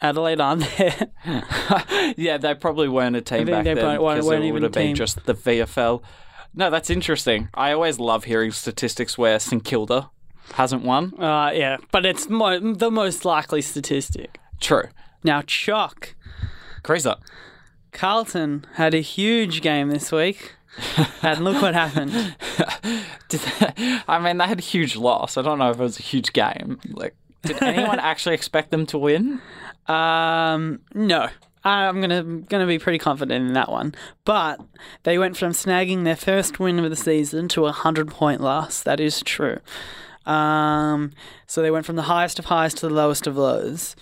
Adelaide 0.00 0.40
aren't 0.40 0.66
there. 0.76 1.08
yeah, 2.16 2.36
they 2.38 2.54
probably 2.54 2.88
weren't 2.88 3.14
a 3.14 3.20
team 3.20 3.46
back 3.46 3.64
then 3.64 3.76
because 3.76 4.26
it 4.26 4.52
would 4.52 4.62
have 4.62 4.72
been 4.72 4.88
team. 4.88 4.96
just 4.96 5.24
the 5.26 5.34
VFL. 5.34 6.02
No, 6.54 6.70
that's 6.70 6.90
interesting. 6.90 7.48
I 7.54 7.72
always 7.72 7.98
love 7.98 8.24
hearing 8.24 8.50
statistics 8.50 9.16
where 9.16 9.38
St 9.38 9.64
Kilda 9.64 10.10
hasn't 10.54 10.82
won. 10.82 11.12
Uh, 11.22 11.50
yeah, 11.54 11.76
but 11.92 12.04
it's 12.04 12.28
mo- 12.28 12.58
the 12.74 12.90
most 12.90 13.24
likely 13.24 13.62
statistic. 13.62 14.38
True. 14.60 14.84
Now, 15.22 15.42
Choc, 15.42 16.14
Krieser. 16.82 17.16
Carlton 17.92 18.66
had 18.74 18.94
a 18.94 19.00
huge 19.00 19.60
game 19.60 19.90
this 19.90 20.10
week, 20.10 20.56
and 21.22 21.44
look 21.44 21.60
what 21.60 21.74
happened. 21.74 22.12
Did 23.28 23.40
I 24.08 24.18
mean, 24.18 24.38
they 24.38 24.46
had 24.46 24.58
a 24.58 24.62
huge 24.62 24.96
loss. 24.96 25.36
I 25.36 25.42
don't 25.42 25.58
know 25.58 25.70
if 25.70 25.78
it 25.78 25.82
was 25.82 25.98
a 25.98 26.02
huge 26.02 26.32
game. 26.32 26.80
Like, 26.90 27.14
did 27.42 27.62
anyone 27.62 27.98
actually 27.98 28.34
expect 28.34 28.70
them 28.70 28.86
to 28.86 28.98
win? 28.98 29.40
Um, 29.86 30.80
no, 30.94 31.28
I'm 31.64 32.00
gonna 32.00 32.22
gonna 32.22 32.66
be 32.66 32.78
pretty 32.78 32.98
confident 32.98 33.46
in 33.46 33.52
that 33.54 33.70
one. 33.70 33.94
But 34.24 34.60
they 35.02 35.18
went 35.18 35.36
from 35.36 35.52
snagging 35.52 36.04
their 36.04 36.16
first 36.16 36.58
win 36.58 36.78
of 36.78 36.88
the 36.90 36.96
season 36.96 37.48
to 37.48 37.66
a 37.66 37.72
hundred 37.72 38.08
point 38.08 38.40
loss. 38.40 38.82
That 38.82 39.00
is 39.00 39.22
true. 39.22 39.58
Um, 40.24 41.12
so 41.46 41.62
they 41.62 41.70
went 41.70 41.84
from 41.84 41.96
the 41.96 42.02
highest 42.02 42.38
of 42.38 42.46
highs 42.46 42.74
to 42.74 42.88
the 42.88 42.94
lowest 42.94 43.26
of 43.26 43.36
lows. 43.36 43.96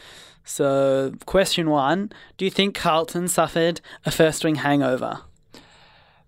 So, 0.45 1.15
question 1.27 1.71
one: 1.71 2.13
Do 2.37 2.45
you 2.45 2.51
think 2.51 2.75
Carlton 2.75 3.29
suffered 3.29 3.81
a 4.05 4.11
first 4.11 4.45
wing 4.45 4.57
hangover? 4.57 5.21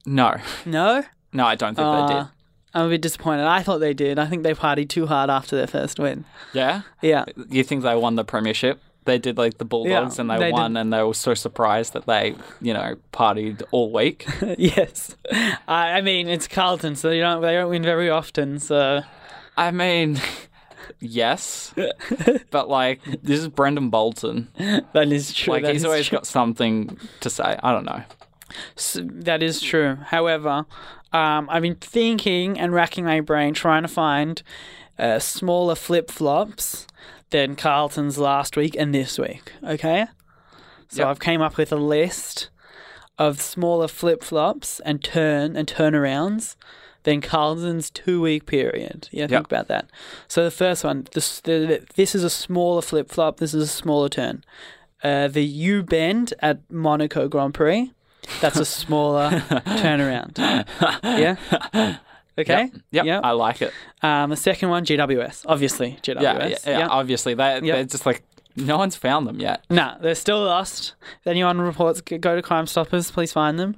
No, 0.07 0.37
No. 0.67 1.05
no, 1.33 1.47
I 1.47 1.55
don't 1.55 1.75
think 1.75 1.87
they 1.87 2.15
Uh, 2.15 2.23
did. 2.23 2.29
I'm 2.75 2.87
a 2.87 2.89
bit 2.89 3.03
disappointed. 3.03 3.45
I 3.45 3.63
thought 3.63 3.79
they 3.79 3.93
did. 3.95 4.19
I 4.19 4.27
think 4.27 4.43
they 4.43 4.55
partied 4.55 4.89
too 4.89 5.07
hard 5.07 5.29
after 5.31 5.55
their 5.57 5.67
first 5.67 5.99
win. 6.01 6.25
Yeah, 6.55 6.83
Yeah. 7.03 7.25
you 7.51 7.63
think 7.65 7.83
they 7.83 7.95
won 7.95 8.17
the 8.17 8.25
premiership? 8.25 8.81
They 9.05 9.19
did 9.19 9.37
like 9.37 9.59
the 9.59 9.65
Bulldogs, 9.65 10.19
and 10.21 10.31
they, 10.31 10.39
they 10.39 10.45
did. 10.47 10.53
won, 10.55 10.77
and 10.77 10.93
they 10.93 11.03
were 11.03 11.13
so 11.13 11.35
surprised 11.35 11.93
that 11.93 12.07
they, 12.07 12.37
you 12.61 12.73
know, 12.73 12.95
partied 13.13 13.63
all 13.73 13.91
week. 13.93 14.27
yes. 14.59 15.17
I, 15.67 15.99
I 15.99 16.01
mean, 16.03 16.29
it's 16.29 16.47
Carlton, 16.47 16.95
so 16.97 17.11
you 17.11 17.21
don't 17.21 17.43
they 17.43 17.53
don't 17.55 17.69
win 17.69 17.83
very 17.83 18.09
often. 18.09 18.59
So 18.61 19.03
I 19.57 19.71
mean, 19.73 20.21
yes, 21.01 21.75
but 22.51 22.69
like 22.69 23.01
this 23.23 23.41
is 23.41 23.49
Brendon 23.49 23.91
Bolton. 23.91 24.49
that 24.93 25.11
is 25.13 25.33
true. 25.35 25.53
Like 25.53 25.65
that 25.65 25.73
he's 25.73 25.85
always 25.85 26.07
true. 26.07 26.19
got 26.19 26.27
something 26.27 26.97
to 27.21 27.29
say. 27.31 27.59
I 27.63 27.73
don't 27.73 27.85
know. 27.85 28.03
S- 28.77 28.99
That 29.03 29.43
is 29.43 29.61
true. 29.61 29.97
However, 30.07 30.67
um, 31.13 31.49
I've 31.51 31.63
been 31.63 31.75
thinking 31.77 32.59
and 32.59 32.73
racking 32.73 33.05
my 33.05 33.21
brain 33.21 33.55
trying 33.55 33.83
to 33.83 33.89
find 33.89 34.43
uh, 34.99 35.19
smaller 35.19 35.75
flip 35.75 36.11
flops 36.11 36.87
than 37.31 37.57
Carlton's 37.57 38.19
last 38.19 38.57
week 38.57 38.77
and 38.79 38.95
this 38.95 39.19
week. 39.19 39.53
Okay, 39.65 40.07
so 40.89 41.03
Yep. 41.03 41.09
I've 41.09 41.21
came 41.21 41.41
up 41.43 41.57
with 41.57 41.73
a 41.73 41.77
list 41.77 42.51
of 43.19 43.41
smaller 43.41 43.89
flip 43.89 44.23
flops 44.23 44.81
and 44.81 45.03
turn 45.03 45.57
and 45.57 45.67
turnarounds 45.69 46.57
than 47.05 47.21
Carlton's 47.21 47.91
two 47.91 48.21
week 48.21 48.47
period. 48.47 49.09
Yeah, 49.13 49.25
think 49.25 49.31
Yep. 49.33 49.45
about 49.47 49.69
that. 49.69 49.91
So 50.29 50.45
the 50.45 50.51
first 50.51 50.85
one, 50.85 51.07
this 51.13 51.41
the, 51.41 51.85
this 51.97 52.15
is 52.15 52.23
a 52.25 52.31
smaller 52.31 52.81
flip 52.83 53.11
flop. 53.11 53.39
This 53.39 53.55
is 53.55 53.63
a 53.65 53.67
smaller 53.67 54.09
turn. 54.09 54.45
Uh, 55.03 55.27
the 55.29 55.45
U 55.45 55.83
bend 55.83 56.33
at 56.41 56.61
Monaco 56.71 57.29
Grand 57.29 57.55
Prix. 57.55 57.93
That's 58.41 58.59
a 58.59 58.65
smaller 58.65 59.31
turnaround. 59.31 60.39
Yeah. 61.05 61.99
Okay. 62.39 62.71
Yep, 62.93 63.05
Yep. 63.05 63.21
I 63.25 63.31
like 63.33 63.61
it. 63.61 63.75
Um, 64.01 64.31
the 64.31 64.37
second 64.37 64.71
one, 64.71 64.87
GWS. 64.87 65.45
Obviously, 65.47 65.99
GWS. 66.03 66.23
Yeah, 66.23 66.49
yeah, 66.49 66.79
yeah, 66.79 66.89
obviously 66.89 67.35
they 67.35 67.61
they're 67.61 67.85
just 67.85 68.07
like 68.07 68.23
no 68.57 68.79
one's 68.79 68.97
found 68.97 69.27
them 69.27 69.39
yet. 69.39 69.63
Nah, 69.69 69.99
they're 69.99 70.15
still 70.15 70.43
lost. 70.43 70.95
If 71.21 71.27
anyone 71.27 71.61
reports, 71.61 72.01
go 72.01 72.35
to 72.35 72.41
Crime 72.41 72.67
Stoppers. 72.67 73.11
Please 73.11 73.33
find 73.33 73.59
them. 73.59 73.77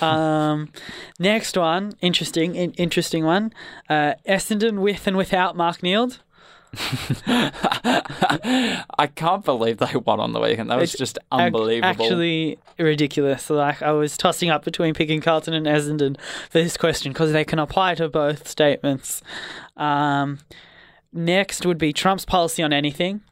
Um, 0.00 0.70
next 1.18 1.56
one, 1.56 1.94
interesting, 2.00 2.54
in, 2.54 2.70
interesting 2.72 3.24
one. 3.24 3.52
Uh, 3.88 4.14
Essendon 4.28 4.78
with 4.80 5.06
and 5.08 5.16
without 5.16 5.56
Mark 5.56 5.82
Neeld. 5.82 6.20
I 7.26 9.08
can't 9.14 9.44
believe 9.44 9.78
they 9.78 9.96
won 9.96 10.20
on 10.20 10.32
the 10.32 10.40
weekend. 10.40 10.70
That 10.70 10.78
was 10.78 10.90
It's 10.90 10.98
just 10.98 11.18
unbelievable. 11.32 12.04
Actually, 12.04 12.58
ridiculous. 12.78 13.48
Like 13.50 13.82
I 13.82 13.92
was 13.92 14.16
tossing 14.16 14.50
up 14.50 14.64
between 14.64 14.94
picking 14.94 15.20
Carlton 15.20 15.54
and 15.54 15.66
Essendon 15.66 16.16
for 16.50 16.58
this 16.62 16.76
question 16.76 17.12
because 17.12 17.32
they 17.32 17.44
can 17.44 17.58
apply 17.58 17.94
to 17.96 18.08
both 18.08 18.46
statements. 18.48 19.22
Um, 19.76 20.38
next 21.12 21.64
would 21.66 21.78
be 21.78 21.92
Trump's 21.92 22.24
policy 22.24 22.62
on 22.62 22.72
anything. 22.72 23.22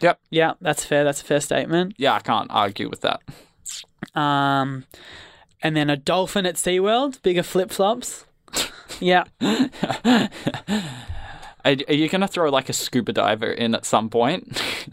Yep. 0.00 0.20
Yeah, 0.30 0.54
that's 0.60 0.84
fair. 0.84 1.04
That's 1.04 1.22
a 1.22 1.24
fair 1.24 1.40
statement. 1.40 1.94
yeah, 1.98 2.14
I 2.14 2.20
can't 2.20 2.50
argue 2.50 2.88
with 2.88 3.02
that. 3.02 3.22
Um, 4.14 4.84
and 5.62 5.76
then 5.76 5.90
a 5.90 5.96
dolphin 5.96 6.46
at 6.46 6.56
SeaWorld, 6.56 7.22
bigger 7.22 7.42
flip 7.42 7.70
flops. 7.70 8.26
yeah. 9.00 9.24
Are, 11.66 11.76
are 11.88 11.94
you 11.94 12.08
going 12.08 12.20
to 12.20 12.28
throw 12.28 12.48
like 12.48 12.68
a 12.68 12.72
scuba 12.72 13.12
diver 13.12 13.50
in 13.50 13.74
at 13.74 13.84
some 13.84 14.08
point? 14.08 14.62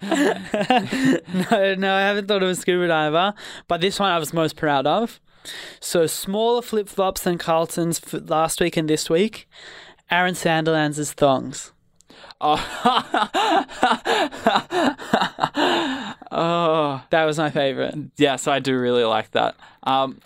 No, 0.02 1.74
no, 1.74 1.94
I 1.94 2.00
haven't 2.00 2.26
thought 2.28 2.42
of 2.42 2.48
a 2.48 2.54
scuba 2.54 2.88
diver, 2.88 3.34
but 3.68 3.80
this 3.80 3.98
one 4.00 4.10
I 4.10 4.18
was 4.18 4.32
most 4.32 4.56
proud 4.56 4.86
of. 4.86 5.20
So 5.80 6.06
smaller 6.06 6.62
flip 6.62 6.88
flops 6.88 7.22
than 7.22 7.38
Carlton's 7.38 8.00
last 8.12 8.60
week 8.60 8.76
and 8.76 8.88
this 8.88 9.08
week. 9.10 9.48
Aaron 10.10 10.34
Sandilands' 10.34 11.12
thongs. 11.12 11.72
oh, 16.32 17.02
That 17.10 17.24
was 17.24 17.38
my 17.38 17.50
favorite. 17.50 17.94
yes, 18.16 18.46
I 18.48 18.58
do 18.58 18.78
really 18.78 19.04
like 19.04 19.30
that. 19.32 19.56
Um, 19.82 20.20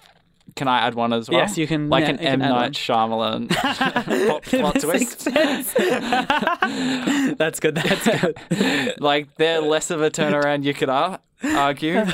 can 0.56 0.68
I 0.68 0.86
add 0.86 0.94
one 0.94 1.12
as 1.12 1.28
well? 1.28 1.40
Yes, 1.40 1.58
you 1.58 1.66
can- 1.66 1.88
Like 1.88 2.04
yeah, 2.04 2.10
an 2.10 2.18
M 2.20 2.38
Night. 2.40 2.72
Shyamalan 2.72 3.50
plot, 4.26 4.42
plot 4.42 4.80
twist. 4.80 5.24
That's 7.38 7.60
good. 7.60 7.74
That's 7.74 8.04
good. 8.50 8.94
Like 9.00 9.34
they're 9.36 9.60
less 9.60 9.90
of 9.90 10.02
a 10.02 10.10
turnaround. 10.10 10.64
You 10.64 10.74
could 10.74 10.88
ar- 10.88 11.20
argue. 11.42 11.94
No, 11.94 12.04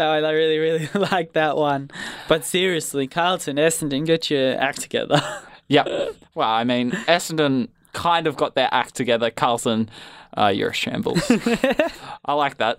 oh, 0.00 0.04
I 0.12 0.30
really, 0.30 0.58
really 0.58 0.88
like 0.94 1.32
that 1.32 1.56
one. 1.56 1.90
But 2.28 2.44
seriously, 2.44 3.06
Carlton, 3.06 3.56
Essendon, 3.56 4.06
get 4.06 4.30
your 4.30 4.58
act 4.60 4.80
together. 4.80 5.20
Yep. 5.68 5.88
Well, 6.34 6.48
I 6.48 6.64
mean, 6.64 6.90
Essendon 6.92 7.68
kind 7.92 8.26
of 8.26 8.36
got 8.36 8.54
their 8.54 8.68
act 8.70 8.94
together. 8.94 9.30
Carlton, 9.30 9.88
uh, 10.36 10.46
you're 10.48 10.70
a 10.70 10.74
shambles. 10.74 11.20
I 12.24 12.32
like 12.34 12.56
that. 12.58 12.78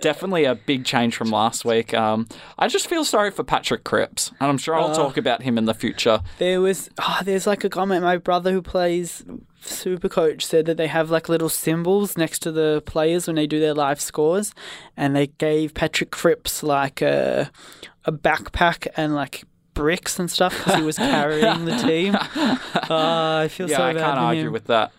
Definitely 0.00 0.44
a 0.44 0.54
big 0.54 0.84
change 0.84 1.16
from 1.16 1.30
last 1.30 1.64
week. 1.64 1.94
Um, 1.94 2.26
I 2.58 2.68
just 2.68 2.86
feel 2.88 3.04
sorry 3.04 3.30
for 3.30 3.44
Patrick 3.44 3.84
Cripps, 3.84 4.30
and 4.40 4.48
I'm 4.50 4.58
sure 4.58 4.74
I'll 4.74 4.94
talk 4.94 5.16
about 5.16 5.42
him 5.42 5.58
in 5.58 5.64
the 5.66 5.74
future. 5.74 6.20
There 6.38 6.60
was, 6.60 6.90
oh, 6.98 7.20
there's 7.24 7.46
like 7.46 7.64
a 7.64 7.68
comment. 7.70 8.02
My 8.02 8.16
brother 8.16 8.52
who 8.52 8.62
plays 8.62 9.24
Super 9.60 10.08
Coach 10.08 10.44
said 10.44 10.66
that 10.66 10.76
they 10.76 10.88
have 10.88 11.10
like 11.10 11.28
little 11.28 11.48
symbols 11.48 12.16
next 12.16 12.40
to 12.40 12.52
the 12.52 12.82
players 12.86 13.26
when 13.26 13.36
they 13.36 13.46
do 13.46 13.60
their 13.60 13.74
live 13.74 14.00
scores, 14.00 14.54
and 14.96 15.14
they 15.14 15.28
gave 15.28 15.74
Patrick 15.74 16.10
Cripps 16.10 16.62
like 16.62 17.00
a 17.02 17.50
a 18.04 18.10
backpack 18.12 18.88
and 18.96 19.14
like 19.14 19.44
bricks 19.74 20.18
and 20.18 20.30
stuff 20.30 20.56
because 20.58 20.74
he 20.74 20.82
was 20.82 20.98
carrying 20.98 21.64
the 21.64 21.76
team. 21.78 22.16
Oh, 22.90 23.38
I 23.38 23.48
feel 23.48 23.70
Yeah, 23.70 23.76
so 23.78 23.84
I 23.84 23.92
can't 23.94 24.18
argue 24.18 24.48
him. 24.48 24.52
with 24.52 24.66
that. 24.66 24.92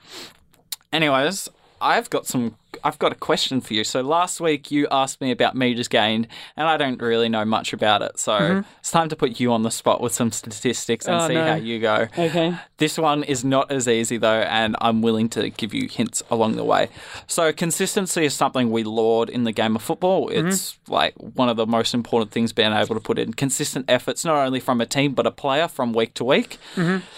Anyways, 0.92 1.50
I've 1.84 2.10
got 2.10 2.26
some. 2.26 2.56
I've 2.84 2.98
got 2.98 3.12
a 3.12 3.16
question 3.16 3.62
for 3.62 3.76
you. 3.76 3.84
So 3.84 4.02
last 4.02 4.42
week 4.42 4.72
you 4.72 4.88
asked 4.90 5.22
me 5.22 5.30
about 5.30 5.56
meters 5.56 5.88
gained, 5.88 6.28
and 6.58 6.68
I 6.68 6.76
don't 6.76 7.00
really 7.00 7.30
know 7.30 7.46
much 7.46 7.72
about 7.72 8.02
it. 8.02 8.18
So 8.20 8.64
it's 8.80 8.90
time 8.90 9.10
to 9.10 9.16
put 9.16 9.40
you 9.40 9.54
on 9.54 9.62
the 9.62 9.70
spot 9.70 10.02
with 10.02 10.12
some 10.12 10.32
statistics 10.32 11.06
and 11.06 11.14
Mm-hmm. 11.14 11.24
Oh, 11.24 11.28
see 11.28 11.34
no. 11.36 11.48
how 11.48 11.56
you 11.56 11.80
go. 11.80 12.08
Okay. 12.18 12.56
This 12.78 12.98
one 12.98 13.24
is 13.24 13.46
not 13.46 13.72
as 13.72 13.88
easy 13.88 14.18
though, 14.18 14.42
and 14.42 14.76
I'm 14.82 15.02
willing 15.04 15.30
to 15.30 15.50
give 15.52 15.74
you 15.74 15.88
hints 15.88 16.24
along 16.32 16.56
the 16.56 16.64
way. 16.64 16.90
So, 17.28 17.54
consistency 17.54 18.26
is 18.26 18.34
something 18.34 18.72
we 18.72 18.84
laud 18.84 19.30
in 19.30 19.44
the 19.44 19.52
game 19.52 19.76
of 19.76 19.84
football. 19.84 20.30
It's 20.30 20.80
like 20.88 21.14
one 21.18 21.50
of 21.50 21.58
the 21.58 21.68
most 21.68 21.94
important 21.94 22.32
things 22.32 22.54
being 22.54 22.74
able 22.74 22.96
to 22.96 23.02
put 23.02 23.20
in 23.20 23.34
consistent 23.36 23.86
efforts, 23.88 24.26
not 24.26 24.38
only 24.44 24.60
from 24.60 24.82
a 24.82 24.86
team 24.88 25.14
but 25.14 25.28
a 25.28 25.32
player 25.32 25.68
from 25.68 25.94
week 25.94 26.16
to 26.16 26.24
week. 26.24 26.58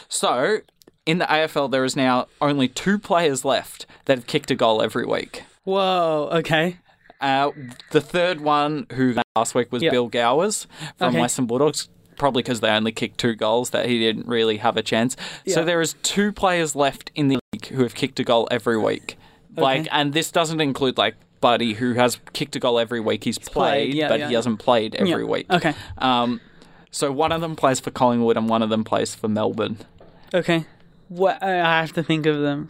So, 0.10 0.60
in 1.06 1.20
the 1.20 1.26
AFL, 1.26 1.70
there 1.72 1.84
is 1.84 1.96
now 1.96 2.28
only 2.42 2.68
two 2.68 2.98
players 2.98 3.46
left 3.46 3.86
that 4.06 4.18
have 4.18 4.28
kicked 4.28 4.52
a 4.52 4.56
goal 4.56 4.82
every 4.82 5.06
week. 5.06 5.44
Whoa. 5.64 6.30
Okay. 6.32 6.78
Uh, 7.22 7.52
the 7.92 8.02
third 8.02 8.42
one, 8.42 8.88
who 8.94 9.16
last 9.36 9.56
week 9.56 9.72
was 9.72 9.82
Yep. 9.84 9.92
Bill 9.92 10.08
Gowers 10.10 10.68
from 10.98 11.10
Okay. 11.10 11.22
Western 11.22 11.46
Bulldogs, 11.46 11.90
probably 12.18 12.44
because 12.44 12.60
they 12.60 12.70
only 12.70 12.92
kicked 12.92 13.18
two 13.20 13.36
goals 13.36 13.70
that 13.72 13.88
he 13.88 14.00
didn't 14.00 14.28
really 14.28 14.58
have 14.58 14.78
a 14.78 14.82
chance. 14.82 15.16
So 15.48 15.64
there 15.64 15.82
is 15.82 15.96
two 16.04 16.32
players 16.32 16.76
left 16.76 17.12
in 17.16 17.30
the 17.30 17.40
league 17.54 17.68
who 17.68 17.84
have 17.84 17.96
kicked 17.96 18.20
a 18.20 18.24
goal 18.24 18.48
every 18.52 18.78
week. 18.78 19.18
Like, 19.58 19.88
and 19.92 20.14
this 20.14 20.32
doesn't 20.32 20.60
include 20.60 20.98
like 20.98 21.16
Buddy, 21.40 21.74
who 21.74 21.94
has 21.94 22.20
kicked 22.34 22.56
a 22.56 22.60
goal 22.60 22.80
every 22.80 23.00
week. 23.00 23.24
He's 23.24 23.38
played, 23.38 23.52
played, 23.52 23.94
yeah, 23.94 24.08
but 24.10 24.20
yeah, 24.20 24.28
he 24.28 24.32
yeah. 24.34 24.38
hasn't 24.38 24.60
played 24.60 24.96
every 24.96 25.24
week. 25.24 25.46
Okay. 25.50 25.74
Um, 25.98 26.42
so 26.92 27.12
one 27.12 27.32
of 27.32 27.42
them 27.42 27.56
plays 27.56 27.80
for 27.80 27.92
Collingwood 27.92 28.38
and 28.38 28.50
one 28.50 28.62
of 28.62 28.70
them 28.70 28.84
plays 28.84 29.16
for 29.16 29.28
Melbourne. 29.28 29.78
Okay. 30.34 30.66
What 31.10 31.42
I 31.44 31.82
have 31.82 31.94
to 31.94 32.04
think 32.04 32.26
of 32.26 32.40
them. 32.42 32.70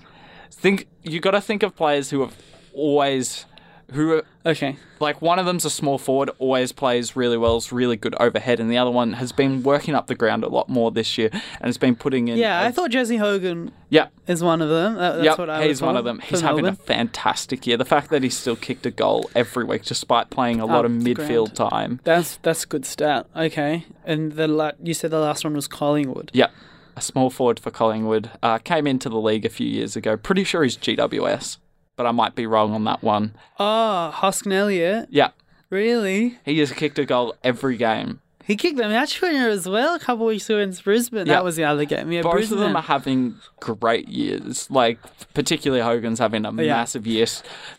Think 0.51 0.87
you 1.03 1.19
got 1.19 1.31
to 1.31 1.41
think 1.41 1.63
of 1.63 1.75
players 1.75 2.09
who 2.09 2.21
have 2.21 2.35
always 2.73 3.45
who 3.93 4.13
are 4.13 4.23
Okay. 4.47 4.77
like 4.99 5.21
one 5.21 5.37
of 5.37 5.45
them's 5.45 5.63
a 5.63 5.69
small 5.69 5.99
forward, 5.99 6.31
always 6.39 6.71
plays 6.71 7.15
really 7.15 7.37
well, 7.37 7.57
is 7.57 7.71
really 7.71 7.95
good 7.95 8.15
overhead, 8.19 8.59
and 8.59 8.69
the 8.71 8.77
other 8.79 8.89
one 8.89 9.13
has 9.13 9.31
been 9.31 9.61
working 9.61 9.93
up 9.93 10.07
the 10.07 10.15
ground 10.15 10.43
a 10.43 10.47
lot 10.47 10.67
more 10.69 10.89
this 10.91 11.19
year 11.19 11.29
and 11.31 11.65
has 11.65 11.77
been 11.77 11.95
putting 11.95 12.27
in. 12.27 12.37
Yeah, 12.37 12.61
a- 12.63 12.65
I 12.67 12.71
thought 12.71 12.89
Jesse 12.89 13.17
Hogan 13.17 13.71
yeah, 13.89 14.07
is 14.25 14.43
one 14.43 14.61
of 14.63 14.69
them. 14.69 14.95
That, 14.95 15.13
that's 15.17 15.23
yep, 15.25 15.37
what 15.37 15.49
I 15.51 15.59
was 15.59 15.67
he's 15.67 15.81
one 15.83 15.97
of 15.97 16.03
them. 16.03 16.19
He's 16.19 16.41
having 16.41 16.65
a 16.65 16.73
fantastic 16.73 17.67
year. 17.67 17.77
The 17.77 17.85
fact 17.85 18.09
that 18.09 18.23
he's 18.23 18.35
still 18.37 18.55
kicked 18.55 18.87
a 18.87 18.91
goal 18.91 19.29
every 19.35 19.63
week, 19.65 19.83
despite 19.83 20.31
playing 20.31 20.59
a 20.59 20.65
lot 20.65 20.79
Up 20.79 20.85
of 20.85 20.91
midfield 20.91 21.55
ground. 21.55 21.71
time. 21.71 21.99
That's 22.03 22.37
that's 22.37 22.63
a 22.63 22.67
good 22.67 22.85
stat. 22.87 23.27
Okay, 23.35 23.85
and 24.03 24.31
the 24.33 24.47
la- 24.47 24.71
you 24.81 24.95
said 24.95 25.11
the 25.11 25.19
last 25.19 25.43
one 25.43 25.53
was 25.53 25.67
Collingwood. 25.67 26.31
Yeah, 26.33 26.47
a 26.95 27.01
small 27.01 27.29
forward 27.29 27.59
for 27.59 27.71
Collingwood 27.71 28.31
uh, 28.43 28.57
came 28.59 28.87
into 28.87 29.09
the 29.09 29.17
league 29.19 29.45
a 29.45 29.49
few 29.49 29.67
years 29.67 29.95
ago. 29.95 30.15
Pretty 30.17 30.43
sure 30.43 30.63
he's 30.63 30.77
GWS. 30.77 31.57
but 31.97 32.05
I 32.05 32.11
might 32.11 32.35
be 32.35 32.45
wrong 32.45 32.73
on 32.73 32.83
that 32.85 33.01
one. 33.03 33.33
Oh, 33.59 34.11
Hoskin 34.13 34.51
Elliott. 34.53 35.07
Yeah, 35.09 35.29
Really? 35.69 36.37
he 36.45 36.59
has 36.59 36.71
kicked 36.71 36.99
a 36.99 37.05
goal 37.05 37.35
every 37.43 37.77
game. 37.77 38.21
He 38.45 38.55
kicked 38.55 38.77
the 38.77 38.87
match 38.87 39.19
winner 39.21 39.49
as 39.49 39.67
well 39.67 39.95
a 39.95 39.99
couple 39.99 40.25
weeks 40.27 40.47
ago 40.49 40.59
against 40.59 40.83
Brisbane. 40.83 41.25
Yeah. 41.25 41.33
That 41.33 41.43
was 41.43 41.55
the 41.55 41.63
other 41.63 41.83
game. 41.85 42.11
Yeah, 42.11 42.21
Both 42.21 42.33
Brisbane. 42.33 42.59
of 42.59 42.63
them 42.63 42.75
are 42.75 42.81
having 42.83 43.35
great 43.59 44.07
years. 44.07 44.69
Like 44.69 44.99
particularly 45.33 45.81
Hogan's 45.83 46.19
having 46.19 46.45
a 46.45 46.51
massive 46.51 47.07
year. 47.07 47.25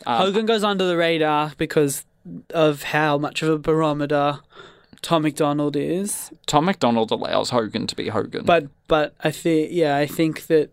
Um, 0.07 0.19
Hogan 0.23 0.45
goes 0.47 0.65
under 0.65 0.85
the 0.85 0.97
radar 0.97 1.53
because 1.57 2.05
of 2.53 2.83
how 2.83 3.17
much 3.17 3.43
of 3.43 3.49
a 3.49 3.59
barometer 3.59 4.41
Tom 5.07 5.23
McDonald 5.23 5.77
is. 5.77 6.33
Tom 6.47 6.65
McDonald 6.65 7.13
allows 7.13 7.51
Hogan 7.51 7.87
to 7.87 7.95
be 7.95 8.09
Hogan. 8.09 8.45
But 8.45 8.67
but 8.89 9.15
I 9.23 9.31
think 9.31 9.71
yeah, 9.71 9.97
I 9.97 10.05
think 10.05 10.49
that 10.49 10.71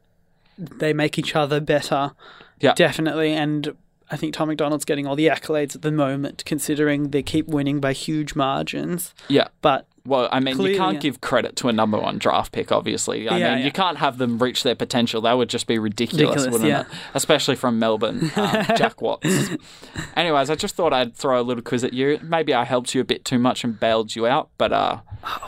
they 0.58 0.92
make 0.92 1.20
each 1.20 1.36
other 1.36 1.60
better. 1.60 2.14
Yeah. 2.60 2.74
Definitely. 2.74 3.34
And 3.34 3.76
I 4.10 4.18
think 4.18 4.34
Tom 4.34 4.48
McDonald's 4.48 4.86
getting 4.86 5.06
all 5.06 5.16
the 5.16 5.28
accolades 5.28 5.76
at 5.76 5.84
the 5.84 5.92
moment, 5.92 6.46
considering 6.46 7.12
they 7.12 7.22
keep 7.22 7.48
winning 7.48 7.80
by 7.80 7.94
huge 7.94 8.34
margins. 8.34 9.14
yeah. 9.28 9.50
But 9.62 9.86
Well, 10.06 10.28
I 10.34 10.42
mean, 10.42 10.56
Clearly, 10.56 10.74
you 10.74 10.78
can't 10.78 10.96
yeah. 10.96 11.00
give 11.00 11.22
credit 11.22 11.56
to 11.58 11.70
a 11.70 11.72
number 11.74 11.98
one 11.98 12.18
draft 12.18 12.52
pick, 12.52 12.74
obviously. 12.74 13.30
I 13.30 13.38
Yeah, 13.38 13.50
mean, 13.52 13.60
yeah. 13.60 13.66
you 13.66 13.72
can't 13.72 13.98
have 14.00 14.18
them 14.18 14.38
reach 14.38 14.64
their 14.64 14.76
potential. 14.76 15.22
That 15.22 15.34
would 15.38 15.50
just 15.50 15.66
be 15.66 15.80
ridiculous, 15.80 16.22
Ridiculous, 16.46 16.52
wouldn't 16.62 16.88
it? 16.88 16.98
Especially 17.14 17.56
from 17.56 17.80
Melbourne, 17.80 18.30
um, 18.36 18.66
Jack 18.76 19.02
Watts. 19.02 19.50
Anyways, 20.18 20.50
I 20.50 20.56
just 20.56 20.76
thought 20.76 20.92
I'd 20.92 21.16
throw 21.16 21.40
a 21.40 21.44
little 21.44 21.64
quiz 21.64 21.84
at 21.86 21.94
you. 21.94 22.20
Maybe 22.22 22.54
I 22.54 22.66
helped 22.66 22.94
you 22.94 23.00
a 23.00 23.06
bit 23.06 23.24
too 23.24 23.40
much 23.40 23.64
and 23.64 23.80
bailed 23.80 24.14
you 24.16 24.28
out, 24.28 24.50
but 24.58 24.74
uh, 24.74 25.00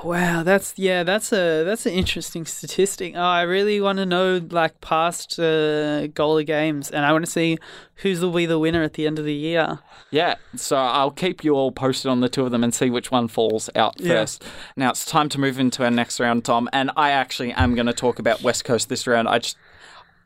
Wow, 0.05 0.43
that's 0.43 0.73
yeah, 0.77 1.03
that's 1.03 1.33
a 1.33 1.63
that's 1.65 1.85
an 1.85 1.91
interesting 1.91 2.45
statistic. 2.45 3.13
Oh, 3.15 3.19
I 3.21 3.41
really 3.41 3.81
want 3.81 3.97
to 3.97 4.05
know 4.05 4.39
like 4.49 4.79
past 4.79 5.37
uh, 5.37 6.07
goalie 6.07 6.45
games, 6.45 6.89
and 6.89 7.05
I 7.05 7.11
want 7.11 7.25
to 7.25 7.31
see 7.31 7.57
who's 7.95 8.21
will 8.21 8.31
be 8.31 8.45
the 8.45 8.57
winner 8.59 8.83
at 8.83 8.93
the 8.93 9.05
end 9.05 9.19
of 9.19 9.25
the 9.25 9.33
year. 9.33 9.79
yeah. 10.11 10.35
So 10.55 10.77
I'll 10.77 11.11
keep 11.11 11.43
you 11.43 11.55
all 11.55 11.71
posted 11.73 12.09
on 12.09 12.21
the 12.21 12.29
two 12.29 12.45
of 12.45 12.51
them 12.51 12.63
and 12.63 12.73
see 12.73 12.89
which 12.89 13.11
one 13.11 13.27
falls 13.27 13.69
out 13.75 13.95
Yeah. 13.99 14.07
first. 14.21 14.44
Now 14.75 14.89
it's 14.89 15.05
time 15.05 15.29
to 15.29 15.39
move 15.39 15.59
into 15.59 15.83
our 15.83 15.91
next 15.91 16.19
round, 16.19 16.45
Tom, 16.45 16.69
and 16.73 16.91
I 16.95 17.11
actually 17.11 17.51
am 17.53 17.75
going 17.75 17.87
to 17.87 17.93
talk 17.93 18.19
about 18.19 18.41
West 18.41 18.65
Coast 18.65 18.89
this 18.89 19.07
round. 19.07 19.27
I 19.27 19.39
just 19.39 19.57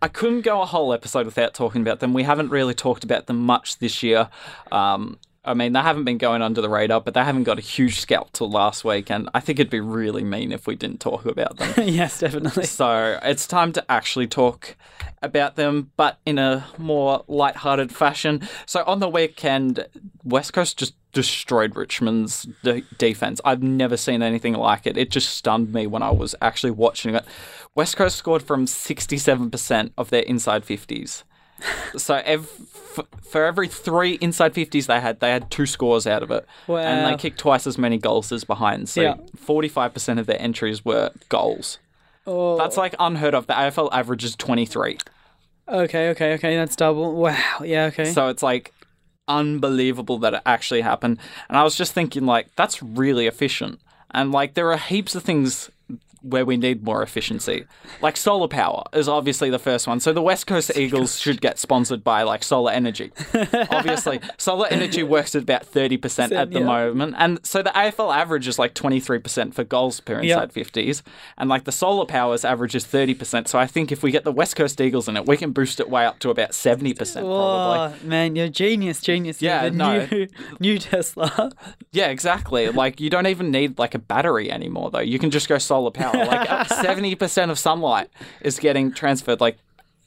I 0.01 0.07
couldn't 0.07 0.41
go 0.41 0.61
a 0.61 0.65
whole 0.65 0.93
episode 0.93 1.25
without 1.25 1.53
talking 1.53 1.81
about 1.81 1.99
them. 1.99 2.13
We 2.13 2.23
haven't 2.23 2.49
really 2.49 2.73
talked 2.73 3.03
about 3.03 3.27
them 3.27 3.37
much 3.45 3.79
this 3.79 4.01
year. 4.01 4.29
Um, 4.71 5.19
I 5.43 5.53
mean, 5.53 5.73
they 5.73 5.79
haven't 5.79 6.03
been 6.03 6.17
going 6.17 6.41
under 6.41 6.61
the 6.61 6.69
radar, 6.69 7.01
but 7.01 7.13
they 7.13 7.23
haven't 7.23 7.43
got 7.43 7.57
a 7.57 7.61
huge 7.61 7.99
scalp 7.99 8.31
till 8.33 8.49
last 8.49 8.83
week, 8.83 9.09
and 9.09 9.29
I 9.33 9.39
think 9.39 9.59
it'd 9.59 9.71
be 9.71 9.79
really 9.79 10.23
mean 10.23 10.51
if 10.51 10.67
we 10.67 10.75
didn't 10.75 10.99
talk 10.99 11.25
about 11.25 11.57
them. 11.57 11.73
yes, 11.87 12.19
definitely. 12.19 12.65
so 12.65 13.19
it's 13.23 13.47
time 13.47 13.71
to 13.73 13.91
actually 13.91 14.27
talk 14.27 14.75
about 15.21 15.55
them, 15.55 15.91
but 15.97 16.19
in 16.25 16.37
a 16.37 16.67
more 16.77 17.23
light-hearted 17.27 17.93
fashion. 17.93 18.47
So 18.65 18.83
on 18.85 18.99
the 18.99 19.09
weekend, 19.09 19.87
West 20.23 20.53
Coast 20.53 20.77
just 20.77 20.93
destroyed 21.11 21.75
Richmond's 21.75 22.47
de- 22.63 22.81
defense. 22.97 23.41
I've 23.43 23.63
never 23.63 23.97
seen 23.97 24.21
anything 24.21 24.53
like 24.53 24.85
it. 24.87 24.97
It 24.97 25.09
just 25.11 25.29
stunned 25.29 25.73
me 25.73 25.87
when 25.87 26.03
I 26.03 26.11
was 26.11 26.35
actually 26.41 26.71
watching 26.71 27.15
it. 27.15 27.25
West 27.75 27.97
Coast 27.97 28.15
scored 28.15 28.43
from 28.43 28.65
67% 28.65 29.91
of 29.97 30.09
their 30.09 30.21
inside 30.23 30.65
50s. 30.65 31.23
So 31.97 32.15
ev- 32.23 32.49
f- 32.97 33.05
for 33.29 33.43
every 33.45 33.67
three 33.67 34.13
inside 34.21 34.53
50s 34.53 34.85
they 34.85 35.01
had, 35.01 35.19
they 35.19 35.31
had 35.31 35.51
two 35.51 35.65
scores 35.65 36.07
out 36.07 36.23
of 36.23 36.31
it. 36.31 36.47
And 36.69 37.05
they 37.05 37.17
kicked 37.17 37.37
twice 37.39 37.67
as 37.67 37.77
many 37.77 37.97
goals 37.97 38.31
as 38.31 38.45
behind. 38.45 38.87
So 38.87 39.01
Yeah. 39.01 39.15
45% 39.45 40.19
of 40.19 40.25
their 40.25 40.41
entries 40.41 40.85
were 40.85 41.11
goals. 41.27 41.79
Oh, 42.25 42.57
That's 42.57 42.77
like 42.77 42.95
unheard 42.99 43.33
of. 43.35 43.47
The 43.47 43.53
AFL 43.53 43.89
average 43.91 44.23
is 44.23 44.35
23. 44.37 44.99
okay, 45.67 46.09
okay, 46.09 46.33
okay. 46.35 46.55
That's 46.55 46.75
double. 46.77 47.13
Wow. 47.15 47.59
Yeah. 47.63 47.85
Okay. 47.85 48.13
So 48.13 48.27
it's 48.29 48.41
like 48.43 48.71
unbelievable 49.29 50.17
that 50.17 50.33
it 50.33 50.41
actually 50.45 50.81
happened. 50.81 51.19
And 51.47 51.57
I 51.57 51.63
was 51.63 51.75
just 51.75 51.93
thinking, 51.93 52.25
like, 52.25 52.53
that's 52.57 52.83
really 52.83 53.27
efficient. 53.27 53.79
And 54.11 54.31
like, 54.33 54.55
there 54.55 54.71
are 54.73 54.77
heaps 54.77 55.15
of 55.15 55.23
things 55.23 55.69
where 56.21 56.45
we 56.45 56.57
need 56.57 56.83
more 56.83 57.01
efficiency. 57.01 57.65
Like 58.01 58.17
solar 58.17 58.47
power 58.47 58.83
is 58.93 59.07
obviously 59.07 59.49
the 59.49 59.59
first 59.59 59.87
one. 59.87 59.99
So 59.99 60.13
the 60.13 60.21
West 60.21 60.47
Coast 60.47 60.71
Eagles 60.75 61.19
should 61.19 61.41
get 61.41 61.59
sponsored 61.59 62.03
by 62.03 62.23
like 62.23 62.43
solar 62.43 62.71
energy. 62.71 63.11
obviously, 63.71 64.19
solar 64.37 64.67
energy 64.67 65.03
works 65.03 65.35
at 65.35 65.43
about 65.43 65.65
30% 65.71 66.31
at 66.31 66.51
the 66.51 66.59
yeah. 66.59 66.65
moment. 66.65 67.15
And 67.17 67.39
so 67.45 67.61
the 67.61 67.69
AFL 67.71 68.15
average 68.15 68.47
is 68.47 68.59
like 68.59 68.73
23% 68.75 69.53
for 69.53 69.63
goals 69.63 69.99
per 69.99 70.21
Yeah. 70.21 70.41
inside 70.41 70.53
50s. 70.53 71.01
And 71.37 71.49
like 71.49 71.63
the 71.63 71.71
solar 71.71 72.05
power's 72.05 72.43
average 72.43 72.75
is 72.75 72.85
30%. 72.85 73.47
So 73.47 73.57
I 73.59 73.67
think 73.67 73.91
if 73.91 74.03
we 74.03 74.11
get 74.11 74.23
the 74.23 74.31
West 74.31 74.55
Coast 74.55 74.79
Eagles 74.81 75.07
in 75.07 75.17
it, 75.17 75.25
we 75.25 75.37
can 75.37 75.51
boost 75.51 75.79
it 75.79 75.89
way 75.89 76.05
up 76.05 76.19
to 76.19 76.29
about 76.29 76.51
70% 76.51 76.97
probably. 76.97 77.25
Oh 77.29 78.07
man, 78.07 78.35
you're 78.35 78.49
genius, 78.49 79.01
genius. 79.01 79.41
Yeah, 79.41 79.69
the 79.69 79.71
no. 79.71 80.05
new, 80.11 80.27
new 80.59 80.77
Tesla. 80.79 81.51
Yeah, 81.91 82.07
exactly. 82.07 82.69
Like 82.69 82.99
you 82.99 83.09
don't 83.09 83.27
even 83.27 83.51
need 83.51 83.79
like 83.79 83.95
a 83.95 83.99
battery 83.99 84.51
anymore 84.51 84.91
though. 84.91 84.99
You 84.99 85.19
can 85.19 85.31
just 85.31 85.47
go 85.47 85.57
solar 85.57 85.91
power. 85.91 86.08
Like 86.13 86.67
seventy 86.81 87.15
percent 87.15 87.51
of 87.51 87.59
sunlight 87.59 88.09
is 88.41 88.59
getting 88.59 88.91
transferred. 88.91 89.39
Like 89.41 89.57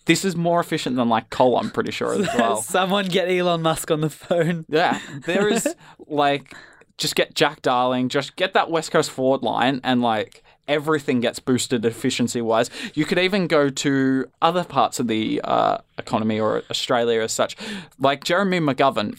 this 0.05 0.25
is 0.25 0.35
more 0.37 0.61
efficient 0.61 0.97
than 0.97 1.09
like 1.09 1.31
coal. 1.31 1.57
I'm 1.59 1.71
pretty 1.71 1.93
sure 1.93 2.15
as 2.15 2.27
well. 2.37 2.62
Someone 2.62 3.07
get 3.07 3.29
Elon 3.29 3.62
Musk 3.62 3.91
on 3.91 4.01
the 4.01 4.11
phone. 4.11 4.65
Yeah, 4.69 5.01
there 5.27 5.49
is 5.49 5.75
like 6.07 6.55
just 6.99 7.15
get 7.15 7.35
Jack 7.35 7.62
Darling, 7.62 8.09
just 8.09 8.37
get 8.37 8.53
that 8.55 8.71
West 8.71 8.91
Coast 8.91 9.11
forward 9.11 9.43
line, 9.43 9.81
and 9.83 10.03
like 10.03 10.43
everything 10.69 11.21
gets 11.21 11.38
boosted 11.41 11.85
efficiency 11.85 12.41
wise. 12.41 12.71
You 12.95 13.05
could 13.05 13.19
even 13.19 13.47
go 13.47 13.69
to 13.69 14.27
other 14.41 14.65
parts 14.65 15.01
of 15.01 15.09
the 15.09 15.41
uh, 15.43 15.79
economy 15.99 16.38
or 16.38 16.62
Australia 16.71 17.21
as 17.21 17.33
such. 17.33 17.57
Like 17.99 18.25
Jeremy 18.25 18.61
McGovern 18.61 19.19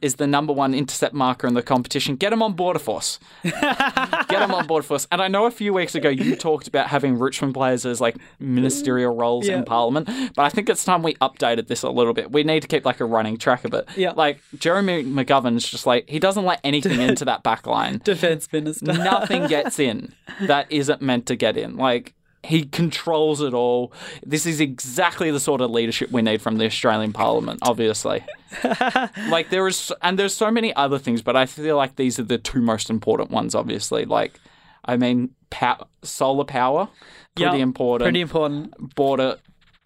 is 0.00 0.14
the 0.16 0.26
number 0.26 0.52
one 0.52 0.74
intercept 0.74 1.14
marker 1.14 1.46
in 1.46 1.54
the 1.54 1.62
competition. 1.62 2.16
Get 2.16 2.32
him 2.32 2.42
on 2.42 2.52
board 2.54 2.80
for 2.80 2.98
us. 2.98 3.18
Get 3.42 4.42
him 4.42 4.52
on 4.52 4.66
board 4.66 4.84
for 4.84 4.94
us. 4.94 5.06
And 5.10 5.20
I 5.20 5.28
know 5.28 5.46
a 5.46 5.50
few 5.50 5.72
weeks 5.72 5.94
ago 5.94 6.08
you 6.08 6.36
talked 6.36 6.68
about 6.68 6.88
having 6.88 7.18
Richmond 7.18 7.54
players 7.54 7.84
as 7.86 8.00
like 8.00 8.16
ministerial 8.38 9.14
roles 9.14 9.48
Yeah. 9.48 9.58
in 9.58 9.64
Parliament, 9.64 10.08
but 10.34 10.42
I 10.42 10.48
think 10.48 10.68
it's 10.68 10.84
time 10.84 11.02
we 11.02 11.14
updated 11.16 11.66
this 11.68 11.82
a 11.82 11.90
little 11.90 12.12
bit. 12.12 12.30
We 12.32 12.42
need 12.44 12.60
to 12.62 12.68
keep 12.68 12.84
like 12.84 13.00
a 13.00 13.04
running 13.04 13.36
track 13.38 13.64
of 13.64 13.74
it. 13.74 13.88
Yeah. 13.96 14.12
Like 14.12 14.40
Jeremy 14.58 15.04
McGovern's 15.04 15.68
just 15.68 15.86
like 15.86 16.08
he 16.08 16.18
doesn't 16.18 16.44
let 16.44 16.60
anything 16.64 17.00
into 17.00 17.24
that 17.24 17.42
back 17.42 17.66
line. 17.66 17.98
Defense 18.04 18.48
minister. 18.52 18.92
Nothing 18.92 19.46
gets 19.46 19.78
in 19.78 20.14
that 20.42 20.70
isn't 20.70 21.02
meant 21.02 21.26
to 21.26 21.36
get 21.36 21.56
in. 21.56 21.76
Like 21.76 22.14
he 22.44 22.64
controls 22.64 23.40
it 23.40 23.52
all. 23.54 23.92
This 24.24 24.46
is 24.46 24.60
exactly 24.60 25.30
the 25.30 25.40
sort 25.40 25.60
of 25.60 25.70
leadership 25.70 26.10
we 26.10 26.22
need 26.22 26.40
from 26.40 26.56
the 26.58 26.66
Australian 26.66 27.12
Parliament, 27.12 27.58
obviously. 27.62 28.24
like 29.28 29.50
there 29.50 29.66
is 29.66 29.92
and 30.02 30.18
there's 30.18 30.34
so 30.34 30.50
many 30.50 30.74
other 30.74 30.98
things, 30.98 31.22
but 31.22 31.36
I 31.36 31.46
feel 31.46 31.76
like 31.76 31.96
these 31.96 32.18
are 32.18 32.22
the 32.24 32.38
two 32.38 32.60
most 32.60 32.90
important 32.90 33.30
ones 33.30 33.54
obviously. 33.54 34.04
Like 34.04 34.40
I 34.84 34.96
mean 34.96 35.30
pow- 35.50 35.86
solar 36.02 36.44
power 36.44 36.88
pretty 37.34 37.58
Yeah, 37.58 37.62
important. 37.62 38.06
Pretty 38.06 38.20
important. 38.20 38.94
border 38.94 39.36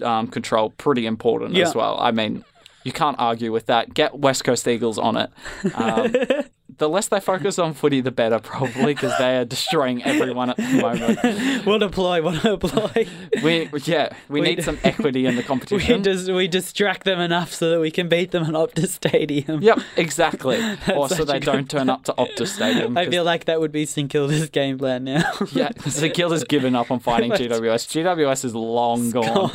um, 0.03 0.27
control 0.29 0.71
pretty 0.71 1.07
important 1.07 1.55
Yeah. 1.55 1.67
as 1.69 1.75
well. 1.75 1.99
I 2.01 2.11
mean, 2.13 2.45
you 2.85 2.93
can't 2.93 3.17
argue 3.19 3.53
with 3.53 3.67
that. 3.67 3.95
Get 3.95 4.19
West 4.19 4.45
Coast 4.45 4.67
Eagles 4.67 4.99
on 4.99 5.17
it. 5.17 5.31
Um, 5.75 6.13
the 6.79 6.89
less 6.89 7.09
they 7.09 7.21
focus 7.21 7.59
on 7.59 7.75
footy, 7.75 8.01
the 8.01 8.11
better, 8.11 8.39
probably, 8.39 8.95
because 8.95 9.17
they 9.19 9.37
are 9.37 9.45
destroying 9.45 10.03
everyone 10.03 10.51
at 10.51 10.57
the 10.57 10.65
moment. 10.81 11.67
What 11.67 11.83
a 11.83 11.89
ploy! 11.89 12.23
What 12.23 12.45
a 12.45 12.57
ploy! 12.57 13.07
We, 13.43 13.69
yeah, 13.85 14.15
we, 14.29 14.41
We 14.41 14.47
need 14.49 14.57
d- 14.57 14.63
some 14.63 14.79
equity 14.83 15.27
in 15.27 15.37
the 15.37 15.43
We 15.43 15.47
competition. 15.47 16.03
just 16.03 16.31
we 16.33 16.49
distract 16.49 17.05
them 17.05 17.21
enough 17.21 17.53
so 17.53 17.71
that 17.71 17.81
we 17.81 17.91
can 17.91 18.09
beat 18.09 18.31
them 18.31 18.43
at 18.45 18.51
Optus 18.55 18.89
Stadium. 18.89 19.63
Yep, 19.63 19.79
exactly. 19.97 20.59
or 20.95 21.09
so 21.09 21.25
they 21.25 21.39
don't 21.39 21.71
turn 21.71 21.89
up 21.91 22.05
to 22.05 22.13
Optus 22.15 22.49
Stadium. 22.49 22.97
I 22.97 23.07
feel 23.09 23.25
like 23.25 23.45
that 23.45 23.61
would 23.61 23.73
be 23.73 23.87
St 23.87 24.11
Kilda's 24.11 24.49
game 24.51 24.79
plan 24.79 25.05
now. 25.05 25.31
yeah, 25.53 25.71
Zakil 25.73 26.31
has 26.33 26.43
given 26.45 26.75
up 26.75 26.91
on 26.91 26.99
fighting 27.01 27.31
GWS. 27.31 27.87
GWS 28.05 28.45
is 28.47 28.55
long 28.55 29.11
gone. 29.11 29.51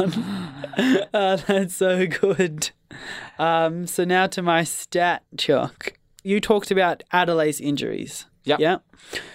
oh, 1.13 1.35
that's 1.47 1.75
so 1.75 2.05
good. 2.07 2.69
Um, 3.39 3.87
so 3.87 4.03
now 4.03 4.27
to 4.27 4.41
my 4.41 4.63
stat, 4.63 5.23
Choc. 5.37 5.93
You 6.23 6.41
talked 6.41 6.71
about 6.71 7.03
Adelaide's 7.13 7.61
injuries. 7.61 8.25
Yep. 8.43 8.59
Yeah. 8.59 8.77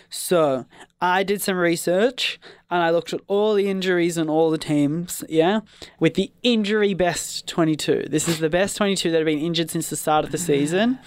So 0.08 0.66
I 1.00 1.22
did 1.22 1.42
some 1.42 1.56
research 1.56 2.40
and 2.70 2.82
I 2.82 2.90
looked 2.90 3.12
at 3.12 3.20
all 3.26 3.54
the 3.54 3.68
injuries 3.68 4.16
and 4.16 4.30
all 4.30 4.50
the 4.50 4.58
teams. 4.58 5.22
Yeah. 5.28 5.60
With 6.00 6.14
the 6.14 6.32
injury 6.42 6.94
best 6.94 7.46
22. 7.46 8.06
This 8.08 8.26
is 8.26 8.38
the 8.38 8.48
best 8.48 8.76
22 8.78 9.10
that 9.10 9.18
have 9.18 9.26
been 9.26 9.38
injured 9.38 9.70
since 9.70 9.90
the 9.90 9.96
start 9.96 10.24
of 10.24 10.32
the 10.32 10.38
season, 10.38 10.98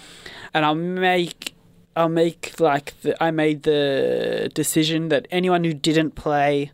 and 0.54 0.64
I'll 0.64 0.74
make. 0.74 1.54
I'll 1.94 2.10
make 2.10 2.60
like 2.60 3.00
the, 3.00 3.20
I 3.22 3.30
made 3.30 3.62
the 3.62 4.50
decision 4.54 5.08
that 5.08 5.26
anyone 5.30 5.64
who 5.64 5.72
didn't 5.72 6.10
play 6.10 6.72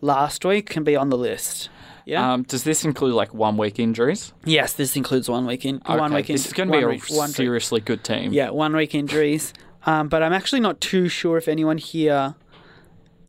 last 0.00 0.46
week 0.46 0.70
can 0.70 0.82
be 0.82 0.96
on 0.96 1.10
the 1.10 1.18
list. 1.18 1.68
Yeah. 2.06 2.32
Um, 2.32 2.44
does 2.44 2.62
this 2.64 2.84
include 2.84 3.14
like 3.14 3.34
one 3.34 3.56
week 3.58 3.78
injuries? 3.78 4.32
Yes, 4.44 4.72
this 4.72 4.96
includes 4.96 5.28
one 5.28 5.44
week 5.44 5.66
in 5.66 5.82
one 5.84 6.00
Okay, 6.00 6.14
week. 6.14 6.30
In, 6.30 6.34
This 6.36 6.46
is 6.46 6.52
going 6.54 6.68
to 6.68 6.72
be 6.72 6.78
one 6.78 6.84
a 6.84 6.88
week- 6.88 7.10
one 7.10 7.28
week- 7.28 7.36
seriously 7.36 7.80
good 7.80 8.02
team. 8.04 8.32
Yeah, 8.32 8.50
one 8.50 8.74
week 8.74 8.94
injuries. 8.94 9.52
Um, 9.84 10.08
but 10.08 10.22
I'm 10.22 10.32
actually 10.32 10.60
not 10.60 10.80
too 10.80 11.08
sure 11.08 11.36
if 11.36 11.46
anyone 11.48 11.78
here 11.78 12.36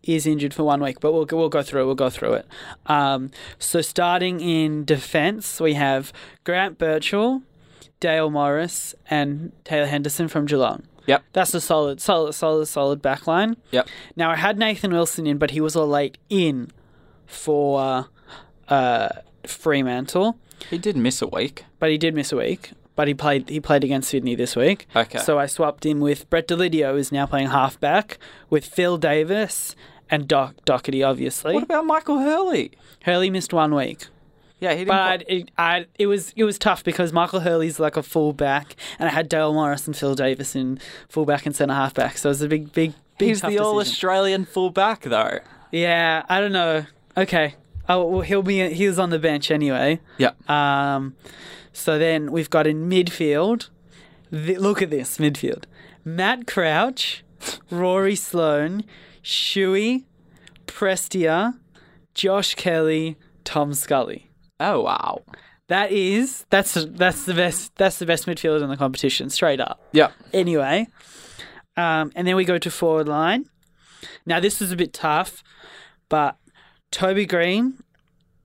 is 0.04 0.26
injured 0.26 0.54
for 0.54 0.64
one 0.64 0.82
week, 0.82 1.00
but 1.00 1.12
we'll 1.12 1.26
go, 1.26 1.38
we'll 1.38 1.50
go 1.50 1.62
through 1.64 1.82
it. 1.82 1.86
We'll 1.86 1.96
go 1.96 2.10
through 2.10 2.34
it. 2.34 2.48
Um, 2.86 3.32
so 3.60 3.82
starting 3.82 4.40
in 4.42 4.86
defence, 4.86 5.60
we 5.60 5.74
have 5.74 6.14
Grant 6.44 6.78
Birchall, 6.78 7.42
Dale 8.00 8.30
Morris, 8.30 8.94
and 9.10 9.52
Taylor 9.66 9.88
Henderson 9.88 10.28
from 10.28 10.46
Geelong. 10.46 10.84
Yep. 11.08 11.24
That's 11.34 11.54
a 11.54 11.62
solid, 11.62 12.00
solid, 12.00 12.34
solid, 12.34 12.68
solid 12.68 13.02
backline. 13.02 13.56
Yep. 13.72 13.88
Now 14.16 14.30
I 14.32 14.36
had 14.36 14.58
Nathan 14.60 14.92
Wilson 14.92 15.26
in, 15.26 15.38
but 15.40 15.52
he 15.52 15.60
was 15.62 15.74
a 15.76 15.84
late 15.84 16.18
in 16.30 16.70
for 17.26 18.08
uh, 18.70 19.10
Fremantle, 19.46 20.38
He 20.70 20.78
did 20.78 20.96
miss 20.98 21.22
a 21.22 21.28
week. 21.28 21.66
but 21.80 21.90
he 21.90 21.98
did 21.98 22.14
miss 22.16 22.32
a 22.32 22.38
week. 22.38 22.72
But 22.96 23.08
he 23.08 23.14
played 23.14 23.48
he 23.50 23.60
played 23.60 23.84
against 23.84 24.10
Sydney 24.10 24.34
this 24.34 24.56
week. 24.56 24.88
Okay. 24.96 25.20
So 25.20 25.38
I 25.38 25.46
swapped 25.46 25.86
him 25.86 26.00
with 26.00 26.28
Brett 26.32 26.48
Deledio, 26.48 26.94
who's 26.94 27.12
now 27.12 27.28
playing 27.28 27.50
halfback, 27.50 28.18
with 28.50 28.66
Phil 28.66 28.98
Davis 28.98 29.76
and 30.10 30.28
Doc 30.28 30.56
Doherty, 30.66 31.04
obviously. 31.04 31.54
What 31.54 31.62
about 31.64 31.86
Michael 31.86 32.18
Hurley? 32.20 32.72
Hurley 33.04 33.30
missed 33.30 33.54
one 33.54 33.76
week. 33.76 34.08
Yeah, 34.60 34.72
he 34.72 34.80
didn't. 34.80 34.88
But 34.88 35.24
it, 35.30 35.52
I, 35.60 35.86
it 36.00 36.08
was 36.08 36.34
it 36.36 36.44
was 36.44 36.58
tough 36.58 36.84
because 36.84 37.14
Michael 37.14 37.42
Hurley's 37.42 37.80
like 37.80 37.98
a 37.98 38.02
fullback, 38.02 38.76
and 38.98 39.08
I 39.08 39.12
had 39.12 39.30
Dale 39.30 39.54
Morris 39.54 39.86
and 39.86 39.96
Phil 39.96 40.16
Davis 40.16 40.56
in 40.56 40.80
fullback 41.08 41.46
and 41.46 41.56
centre 41.56 41.76
halfback. 41.76 42.18
So 42.18 42.30
it 42.30 42.32
was 42.32 42.42
a 42.42 42.48
big, 42.48 42.74
big, 42.74 42.94
big. 43.20 43.28
He's 43.30 43.42
the 43.42 43.60
all. 43.60 43.80
Australian 43.80 44.46
fullback, 44.46 45.02
though. 45.04 45.38
Yeah, 45.72 46.26
I 46.28 46.40
don't 46.40 46.52
know. 46.52 46.88
Okay. 47.16 47.54
Oh, 47.90 48.06
well, 48.06 48.22
he'll 48.22 48.44
be. 48.44 48.74
He 48.74 48.88
was 48.88 49.00
on 49.00 49.10
the 49.10 49.20
bench 49.20 49.50
anyway. 49.50 50.00
Yeah. 50.18 50.32
Um, 50.48 51.16
so 51.72 51.98
then 51.98 52.32
we've 52.32 52.50
got 52.50 52.68
in 52.68 52.90
midfield. 52.90 53.70
The, 54.32 54.58
look 54.58 54.82
at 54.82 54.90
this 54.90 55.18
midfield: 55.18 55.66
Matt 56.04 56.48
Crouch, 56.48 57.24
Rory 57.72 58.16
Sloane, 58.16 58.84
Shuey, 59.24 60.04
Prestia, 60.66 61.58
Josh 62.14 62.56
Kelly, 62.56 63.16
Tom 63.44 63.74
Scully. 63.74 64.30
Oh 64.60 64.82
wow. 64.82 65.22
That 65.68 65.92
is 65.92 66.46
that's 66.50 66.74
that's 66.92 67.26
the 67.26 67.34
best 67.34 67.76
that's 67.76 68.00
the 68.00 68.06
best 68.06 68.26
midfield 68.26 68.62
in 68.64 68.70
the 68.70 68.78
competition, 68.78 69.30
straight 69.30 69.60
up. 69.60 69.82
Yeah. 69.92 70.12
Anyway, 70.34 70.88
um, 71.76 72.12
and 72.16 72.28
then 72.28 72.36
we 72.36 72.46
go 72.46 72.58
to 72.58 72.72
forward 72.72 73.08
line. 73.08 73.50
Now 74.26 74.40
this 74.40 74.62
is 74.62 74.72
a 74.72 74.76
bit 74.78 74.94
tough, 74.94 75.44
but 76.08 76.38
Toby 76.92 77.26
Greene, 77.26 77.82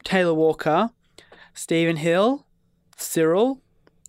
Taylor 0.04 0.34
Walker, 0.34 0.90
Stephen 1.54 1.96
Hill, 1.96 2.46
Cyril, 2.96 3.60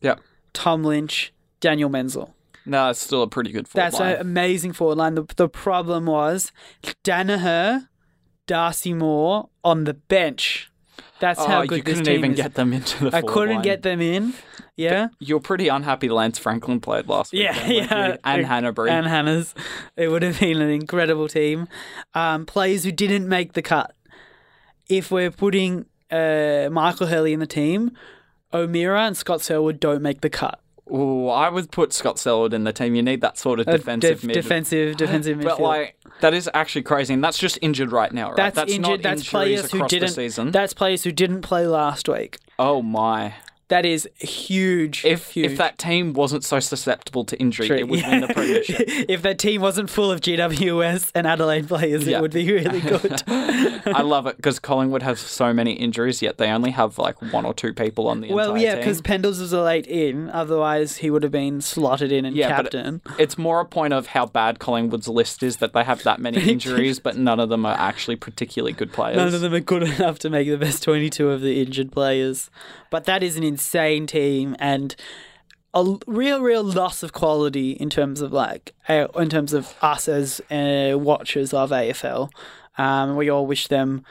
Yeah. 0.01 0.15
Tom 0.53 0.83
Lynch, 0.83 1.33
Daniel 1.59 1.89
Menzel. 1.89 2.33
No, 2.65 2.89
it's 2.89 3.01
still 3.01 3.23
a 3.23 3.27
pretty 3.27 3.51
good 3.51 3.67
forward 3.67 3.85
That's 3.85 3.99
line. 3.99 4.15
an 4.15 4.21
amazing 4.21 4.73
forward 4.73 4.97
line. 4.97 5.15
The, 5.15 5.25
the 5.35 5.49
problem 5.49 6.05
was 6.05 6.51
Daniher, 7.03 7.89
Darcy 8.47 8.93
Moore 8.93 9.49
on 9.63 9.83
the 9.83 9.93
bench. 9.93 10.71
That's 11.19 11.39
oh, 11.39 11.47
how 11.47 11.65
good 11.65 11.77
you 11.77 11.83
this 11.83 11.93
couldn't 11.99 12.05
team 12.05 12.17
even 12.19 12.31
is. 12.31 12.37
get 12.37 12.53
them 12.55 12.73
into 12.73 13.09
the. 13.09 13.15
I 13.15 13.21
couldn't 13.21 13.55
line. 13.55 13.63
get 13.63 13.81
them 13.81 14.01
in. 14.01 14.33
Yeah. 14.75 15.09
You're 15.19 15.39
pretty 15.39 15.67
unhappy 15.67 16.09
Lance 16.09 16.37
Franklin 16.39 16.79
played 16.79 17.07
last 17.07 17.31
week. 17.31 17.43
Yeah, 17.43 17.67
yeah. 17.67 18.17
And 18.23 18.45
Hannebery. 18.45 18.89
And 18.89 19.05
Hannah's. 19.05 19.53
It 19.95 20.07
would 20.09 20.23
have 20.23 20.39
been 20.39 20.61
an 20.61 20.69
incredible 20.69 21.27
team. 21.27 21.67
Um, 22.13 22.45
players 22.45 22.83
who 22.83 22.91
didn't 22.91 23.27
make 23.27 23.53
the 23.53 23.61
cut. 23.61 23.93
If 24.97 25.09
we're 25.09 25.31
putting 25.31 25.85
uh, 26.11 26.69
Michael 26.71 27.07
Hurley 27.07 27.33
in 27.33 27.39
the 27.39 27.47
team, 27.47 27.91
O'Meara 28.53 29.07
and 29.07 29.17
Scott 29.17 29.41
Selwood 29.41 29.79
don't 29.79 30.03
make 30.03 30.21
the 30.21 30.29
cut. 30.29 30.59
Ooh, 30.93 31.29
I 31.29 31.49
would 31.49 31.71
put 31.71 31.93
Scott 31.93 32.19
Selwood 32.19 32.53
in 32.53 32.65
the 32.65 32.73
team. 32.73 32.93
You 32.93 33.01
need 33.01 33.21
that 33.21 33.37
sort 33.37 33.59
of 33.59 33.65
defensive 33.65 34.17
def- 34.19 34.23
mid. 34.23 34.33
defensive, 34.35 34.97
defensive 34.97 35.39
midfield. 35.39 35.43
But 35.43 35.61
like 35.61 35.97
that 36.21 36.35
is 36.35 36.49
actually 36.53 36.83
crazy, 36.83 37.13
and 37.13 37.23
that's 37.23 37.39
just 37.39 37.57
injured 37.61 37.91
right 37.91 38.11
now, 38.11 38.33
right? 38.33 38.53
that's, 38.53 38.71
injured. 38.71 39.01
not 39.01 39.01
That's 39.01 39.27
players 39.27 39.71
who 39.71 39.87
didn't. 39.87 40.51
That's 40.51 40.73
players 40.73 41.03
who 41.03 41.11
didn't 41.11 41.41
play 41.41 41.65
last 41.65 42.07
week. 42.07 42.37
oh 42.59 42.83
my! 42.83 43.33
That 43.69 43.85
is 43.85 44.07
huge. 44.19 45.03
If 45.05 45.31
huge. 45.31 45.51
if 45.51 45.57
that 45.57 45.77
team 45.77 46.13
wasn't 46.13 46.43
so 46.43 46.59
susceptible 46.59 47.23
to 47.25 47.39
injury, 47.39 47.67
True. 47.67 47.77
it 47.77 47.87
would 47.87 48.01
win 48.03 48.21
the 48.21 48.27
premiership. 48.27 48.81
if 48.87 49.21
that 49.23 49.39
team 49.39 49.61
wasn't 49.61 49.89
full 49.89 50.11
of 50.11 50.21
GWS 50.21 51.11
and 51.15 51.25
Adelaide 51.25 51.67
players, 51.67 52.05
Yeah. 52.05 52.17
it 52.17 52.21
would 52.21 52.33
be 52.33 52.51
really 52.51 52.81
good. 52.81 53.23
I 53.27 54.01
love 54.01 54.27
it 54.27 54.35
because 54.35 54.59
Collingwood 54.59 55.01
have 55.01 55.17
so 55.17 55.53
many 55.53 55.73
injuries, 55.73 56.21
yet 56.21 56.37
they 56.37 56.49
only 56.49 56.71
have 56.71 56.97
like 56.97 57.19
one 57.31 57.45
or 57.45 57.53
two 57.53 57.73
people 57.73 58.07
on 58.07 58.21
the 58.21 58.33
well, 58.33 58.57
yeah, 58.57 58.75
because 58.75 59.01
Pendles 59.01 59.39
was 59.39 59.53
a 59.53 59.61
late 59.61 59.87
in. 59.87 60.29
Otherwise, 60.29 60.97
he 60.97 61.09
would 61.09 61.23
have 61.23 61.31
been 61.31 61.61
slotted 61.61 62.11
in 62.11 62.25
and 62.25 62.35
Yeah, 62.35 62.49
captain. 62.49 63.01
It's 63.17 63.37
more 63.37 63.59
a 63.61 63.65
point 63.65 63.93
of 63.93 64.07
how 64.07 64.25
bad 64.25 64.59
Collingwood's 64.59 65.07
list 65.07 65.41
is 65.41 65.57
that 65.57 65.73
they 65.73 65.83
have 65.83 66.03
that 66.03 66.19
many 66.19 66.41
injuries, 66.51 66.99
but 66.99 67.17
none 67.17 67.39
of 67.39 67.49
them 67.49 67.65
are 67.65 67.77
actually 67.79 68.17
particularly 68.17 68.73
good 68.73 68.91
players. 68.91 69.15
None 69.17 69.33
of 69.33 69.41
them 69.41 69.53
are 69.53 69.59
good 69.59 69.83
enough 69.83 70.19
to 70.19 70.29
make 70.29 70.47
the 70.47 70.57
best 70.57 70.83
22 70.83 71.29
of 71.29 71.41
the 71.41 71.61
injured 71.61 71.91
players. 71.91 72.49
But 72.89 73.05
that 73.05 73.23
is 73.23 73.37
an 73.37 73.43
insane 73.53 74.07
team 74.07 74.55
and 74.59 74.95
a 75.73 75.95
real, 76.05 76.41
real 76.41 76.63
loss 76.63 77.03
of 77.03 77.13
quality 77.13 77.71
in 77.71 77.89
terms 77.89 78.21
of 78.21 78.31
like, 78.31 78.73
uh, 78.87 79.07
in 79.15 79.29
terms 79.29 79.53
of 79.53 79.75
us 79.81 80.07
as 80.07 80.39
uh, 80.51 80.97
watchers 80.97 81.53
of 81.53 81.71
AFL. 81.71 82.29
Um, 82.77 83.15
we 83.15 83.29
all 83.29 83.45
wish 83.45 83.67
them 83.67 84.03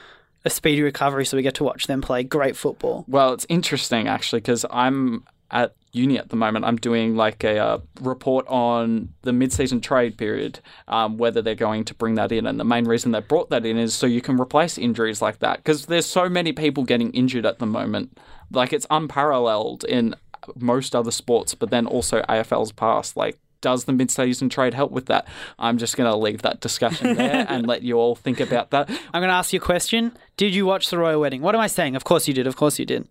a 0.44 0.50
speedy 0.50 0.83
recovery 0.83 1.24
so 1.24 1.37
we 1.37 1.42
get 1.42 1.55
to 1.55 1.64
watch 1.64 1.87
them 1.87 2.00
play 2.00 2.22
great 2.24 2.57
football. 2.57 3.05
Well, 3.07 3.33
it's 3.33 3.46
interesting 3.48 4.09
actually 4.09 4.40
because 4.40 4.64
I'm 4.70 5.24
at 5.50 5.74
uni 5.92 6.18
at 6.18 6.31
the 6.31 6.37
moment. 6.37 6.64
I'm 6.64 6.76
doing 6.76 7.16
like 7.16 7.44
a 7.44 7.59
uh, 7.59 7.78
report 8.00 8.46
on 8.48 9.11
the 9.22 9.33
mid-season 9.33 9.81
trade 9.81 10.16
period, 10.16 10.61
um, 10.88 11.18
whether 11.18 11.42
they're 11.42 11.55
going 11.55 11.85
to 11.85 11.94
bring 11.94 12.14
that 12.16 12.33
in, 12.33 12.46
and 12.46 12.59
the 12.59 12.64
main 12.64 12.87
reason 12.87 13.12
they 13.12 13.20
brought 13.20 13.50
that 13.50 13.66
in 13.66 13.76
is 13.78 13.94
so 13.94 14.07
you 14.07 14.20
can 14.20 14.40
replace 14.40 14.78
injuries 14.78 15.22
like 15.22 15.38
that 15.40 15.59
because 15.59 15.87
there's 15.87 16.07
so 16.07 16.28
many 16.28 16.52
people 16.52 16.85
getting 16.85 17.11
injured 17.12 17.46
at 17.46 17.59
the 17.59 17.66
moment. 17.66 18.18
Like 18.50 18.72
it's 18.72 18.87
unparalleled 18.90 19.85
in 19.85 20.14
most 20.57 20.94
other 20.96 21.11
sports, 21.11 21.55
but 21.55 21.70
then 21.70 21.87
also 21.87 22.22
AFL's 22.22 22.72
past. 22.72 23.16
Like, 23.16 23.38
does 23.61 23.85
the 23.85 23.92
mid-season 23.92 24.48
trade 24.48 24.74
help 24.74 24.90
with 24.90 25.07
that? 25.07 25.26
I'm 25.59 25.78
just 25.78 25.96
going 25.96 26.11
to 26.11 26.16
leave 26.16 26.42
that 26.42 26.61
discussion 26.61 27.14
there 27.14 27.46
and 27.48 27.66
let 27.66 27.83
you 27.83 27.96
all 27.96 28.16
think 28.16 28.40
about 28.40 28.70
that. 28.70 28.90
I'm 28.90 29.20
going 29.20 29.28
to 29.28 29.35
ask 29.35 29.52
you 29.52 29.61
a 29.61 29.62
question. 29.62 30.12
Did 30.42 30.57
you 30.57 30.66
watch 30.66 30.90
the 30.90 30.98
royal 30.98 31.20
wedding? 31.20 31.40
What 31.40 31.55
am 31.55 31.61
I 31.61 31.68
saying? 31.68 31.94
Of 31.94 32.02
course 32.02 32.26
you 32.26 32.35
did. 32.35 32.48
Of 32.48 32.57
course 32.57 32.76
you 32.76 32.85
did. 32.85 33.07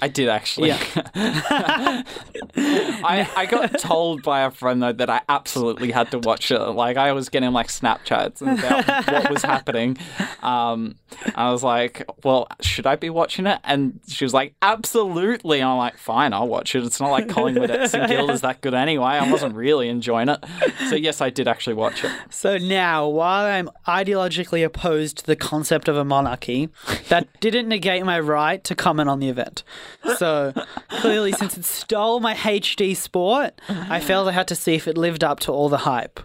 I 0.00 0.08
did 0.08 0.30
actually. 0.30 0.68
Yeah. 0.68 0.80
I, 2.56 3.28
I 3.36 3.46
got 3.46 3.78
told 3.78 4.22
by 4.22 4.40
a 4.40 4.50
friend 4.50 4.82
though 4.82 4.92
that 4.92 5.10
I 5.10 5.20
absolutely 5.28 5.90
had 5.90 6.10
to 6.12 6.18
watch 6.18 6.50
it. 6.50 6.58
Like 6.58 6.96
I 6.96 7.12
was 7.12 7.28
getting 7.28 7.52
like 7.52 7.68
Snapchats 7.68 8.40
about 8.40 9.12
what 9.12 9.30
was 9.30 9.42
happening. 9.42 9.98
Um, 10.42 10.94
I 11.34 11.50
was 11.50 11.62
like, 11.62 12.08
"Well, 12.24 12.48
should 12.62 12.86
I 12.86 12.96
be 12.96 13.10
watching 13.10 13.46
it?" 13.46 13.58
And 13.62 14.00
she 14.08 14.24
was 14.24 14.32
like, 14.32 14.54
"Absolutely." 14.62 15.62
I'm 15.62 15.76
like, 15.76 15.98
"Fine, 15.98 16.32
I'll 16.32 16.48
watch 16.48 16.74
it." 16.74 16.82
It's 16.82 16.98
not 16.98 17.10
like 17.10 17.28
Collingwood 17.28 17.70
at 17.70 17.90
St 17.90 18.08
Kilda's 18.08 18.40
that 18.40 18.62
good 18.62 18.72
anyway. 18.72 19.04
I 19.04 19.30
wasn't 19.30 19.54
really 19.54 19.90
enjoying 19.90 20.30
it. 20.30 20.42
So 20.88 20.96
yes, 20.96 21.20
I 21.20 21.28
did 21.28 21.46
actually 21.46 21.74
watch 21.74 22.04
it. 22.04 22.10
So 22.30 22.56
now, 22.56 23.06
while 23.06 23.44
I'm 23.44 23.68
ideologically 23.86 24.64
opposed 24.64 25.18
to 25.18 25.26
the 25.26 25.36
concept 25.36 25.88
of 25.88 25.96
a 25.96 26.04
monarchy, 26.04 26.69
that 27.08 27.28
didn't 27.40 27.68
negate 27.68 28.04
my 28.04 28.18
right 28.20 28.62
to 28.64 28.74
comment 28.74 29.08
on 29.08 29.20
the 29.20 29.28
event. 29.28 29.62
So 30.16 30.52
clearly, 30.88 31.32
since 31.32 31.56
it 31.56 31.64
stole 31.64 32.20
my 32.20 32.34
HD 32.34 32.96
sport, 32.96 33.60
I 33.68 34.00
felt 34.00 34.28
I 34.28 34.32
had 34.32 34.48
to 34.48 34.54
see 34.54 34.74
if 34.74 34.88
it 34.88 34.96
lived 34.96 35.24
up 35.24 35.40
to 35.40 35.52
all 35.52 35.68
the 35.68 35.78
hype. 35.78 36.20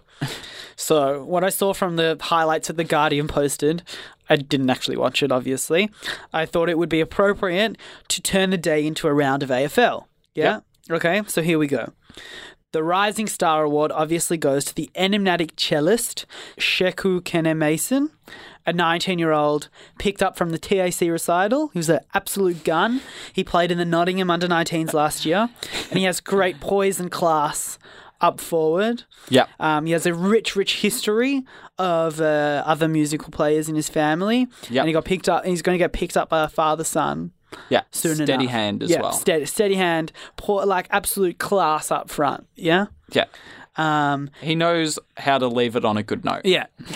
So, 0.76 1.24
what 1.24 1.42
I 1.42 1.48
saw 1.48 1.72
from 1.72 1.96
the 1.96 2.18
highlights 2.20 2.68
that 2.68 2.76
The 2.76 2.84
Guardian 2.84 3.28
posted, 3.28 3.82
I 4.28 4.36
didn't 4.36 4.68
actually 4.68 4.98
watch 4.98 5.22
it, 5.22 5.32
obviously. 5.32 5.90
I 6.34 6.44
thought 6.44 6.68
it 6.68 6.76
would 6.76 6.90
be 6.90 7.00
appropriate 7.00 7.78
to 8.08 8.20
turn 8.20 8.50
the 8.50 8.58
day 8.58 8.86
into 8.86 9.08
a 9.08 9.14
round 9.14 9.42
of 9.42 9.48
AFL. 9.48 10.04
Yeah? 10.34 10.60
Okay, 10.90 11.22
so 11.26 11.40
here 11.40 11.58
we 11.58 11.66
go. 11.66 11.92
The 12.72 12.82
Rising 12.82 13.26
Star 13.26 13.64
Award 13.64 13.90
obviously 13.92 14.36
goes 14.36 14.66
to 14.66 14.74
the 14.74 14.90
enigmatic 14.94 15.56
cellist 15.56 16.26
Sheku 16.58 17.22
Kanneh-Mason, 17.22 18.10
a 18.66 18.72
19 18.72 19.18
year 19.18 19.32
old 19.32 19.68
picked 19.98 20.22
up 20.22 20.36
from 20.36 20.50
the 20.50 20.58
TAC 20.58 21.00
recital. 21.08 21.68
He 21.68 21.78
was 21.78 21.88
an 21.88 22.00
absolute 22.14 22.64
gun. 22.64 23.00
He 23.32 23.44
played 23.44 23.70
in 23.70 23.78
the 23.78 23.84
Nottingham 23.84 24.30
under 24.30 24.48
19s 24.48 24.92
last 24.92 25.24
year, 25.24 25.48
and 25.90 25.98
he 25.98 26.04
has 26.04 26.20
great 26.20 26.60
poise 26.60 26.98
and 27.00 27.10
class 27.10 27.78
up 28.20 28.40
forward. 28.40 29.04
Yeah. 29.28 29.46
Um, 29.60 29.84
he 29.86 29.92
has 29.92 30.06
a 30.06 30.14
rich, 30.14 30.56
rich 30.56 30.80
history 30.80 31.42
of 31.78 32.20
uh, 32.20 32.62
other 32.66 32.88
musical 32.88 33.30
players 33.30 33.68
in 33.68 33.74
his 33.76 33.88
family, 33.90 34.48
Yep. 34.70 34.80
and 34.82 34.88
he 34.88 34.92
got 34.94 35.04
picked 35.04 35.28
up. 35.28 35.44
He's 35.44 35.60
going 35.62 35.74
to 35.76 35.82
get 35.82 35.92
picked 35.92 36.16
up 36.16 36.30
by 36.30 36.42
a 36.44 36.48
father 36.48 36.82
son 36.84 37.32
Yeah. 37.68 37.82
soon 37.90 38.14
Steady 38.16 38.32
enough. 38.32 38.50
hand 38.50 38.82
as 38.82 38.90
yeah, 38.90 39.02
well. 39.02 39.12
Steady, 39.12 39.44
steady 39.44 39.74
hand, 39.74 40.12
poor, 40.38 40.64
like 40.64 40.88
absolute 40.90 41.38
class 41.38 41.90
up 41.90 42.08
front. 42.10 42.46
Yeah. 42.56 42.86
yeah. 43.12 43.26
Um, 43.78 44.30
He 44.40 44.54
knows 44.54 44.98
how 45.16 45.38
to 45.38 45.48
leave 45.48 45.76
it 45.76 45.84
on 45.84 45.96
a 45.96 46.02
good 46.02 46.24
note. 46.24 46.42
yeah. 46.44 46.66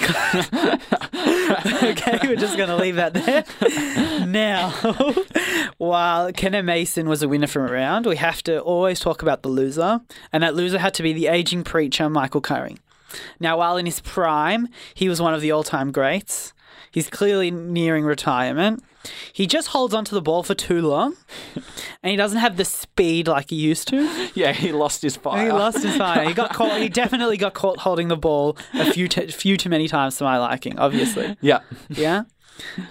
okay, 1.82 2.18
we're 2.22 2.36
just 2.36 2.56
going 2.56 2.68
to 2.68 2.76
leave 2.76 2.96
that 2.96 3.12
there. 3.14 4.26
now, 4.26 4.70
while 5.78 6.32
Kanneh-Mason 6.32 7.08
was 7.08 7.22
a 7.22 7.28
winner 7.28 7.46
from 7.46 7.68
a 7.68 7.72
round, 7.72 8.06
we 8.06 8.16
have 8.16 8.42
to 8.44 8.60
always 8.60 9.00
talk 9.00 9.22
about 9.22 9.42
the 9.42 9.48
loser, 9.48 10.00
and 10.32 10.42
that 10.42 10.54
loser 10.54 10.78
had 10.78 10.94
to 10.94 11.02
be 11.02 11.12
the 11.12 11.26
aging 11.26 11.64
preacher, 11.64 12.08
Michael 12.08 12.40
Curry. 12.40 12.76
Now, 13.40 13.58
while 13.58 13.76
in 13.76 13.86
his 13.86 14.00
prime, 14.00 14.68
he 14.94 15.08
was 15.08 15.20
one 15.20 15.34
of 15.34 15.40
the 15.40 15.50
all-time 15.50 15.90
greats. 15.92 16.52
He's 16.90 17.08
clearly 17.08 17.50
nearing 17.50 18.04
retirement. 18.04 18.82
He 19.32 19.46
just 19.46 19.68
holds 19.68 19.94
onto 19.94 20.14
the 20.14 20.20
ball 20.20 20.42
for 20.42 20.54
too 20.54 20.82
long, 20.82 21.16
and 22.02 22.10
he 22.10 22.16
doesn't 22.16 22.38
have 22.38 22.56
the 22.56 22.64
speed 22.66 23.28
like 23.28 23.48
he 23.50 23.56
used 23.56 23.88
to. 23.88 24.28
Yeah, 24.34 24.52
he 24.52 24.72
lost 24.72 25.00
his 25.02 25.16
fire. 25.16 25.46
He 25.46 25.52
lost 25.52 25.82
his 25.82 25.96
fire. 25.96 26.28
He 26.28 26.34
got 26.34 26.52
caught. 26.52 26.78
He 26.80 26.88
definitely 27.02 27.36
got 27.38 27.54
caught 27.54 27.78
holding 27.78 28.08
the 28.08 28.16
ball 28.16 28.58
a 28.74 28.92
few, 28.92 29.08
t- 29.08 29.28
few 29.28 29.56
too 29.56 29.70
many 29.70 29.88
times 29.88 30.16
to 30.18 30.24
my 30.24 30.36
liking. 30.38 30.78
Obviously, 30.78 31.36
Yeah. 31.40 31.60
yeah. 31.88 32.24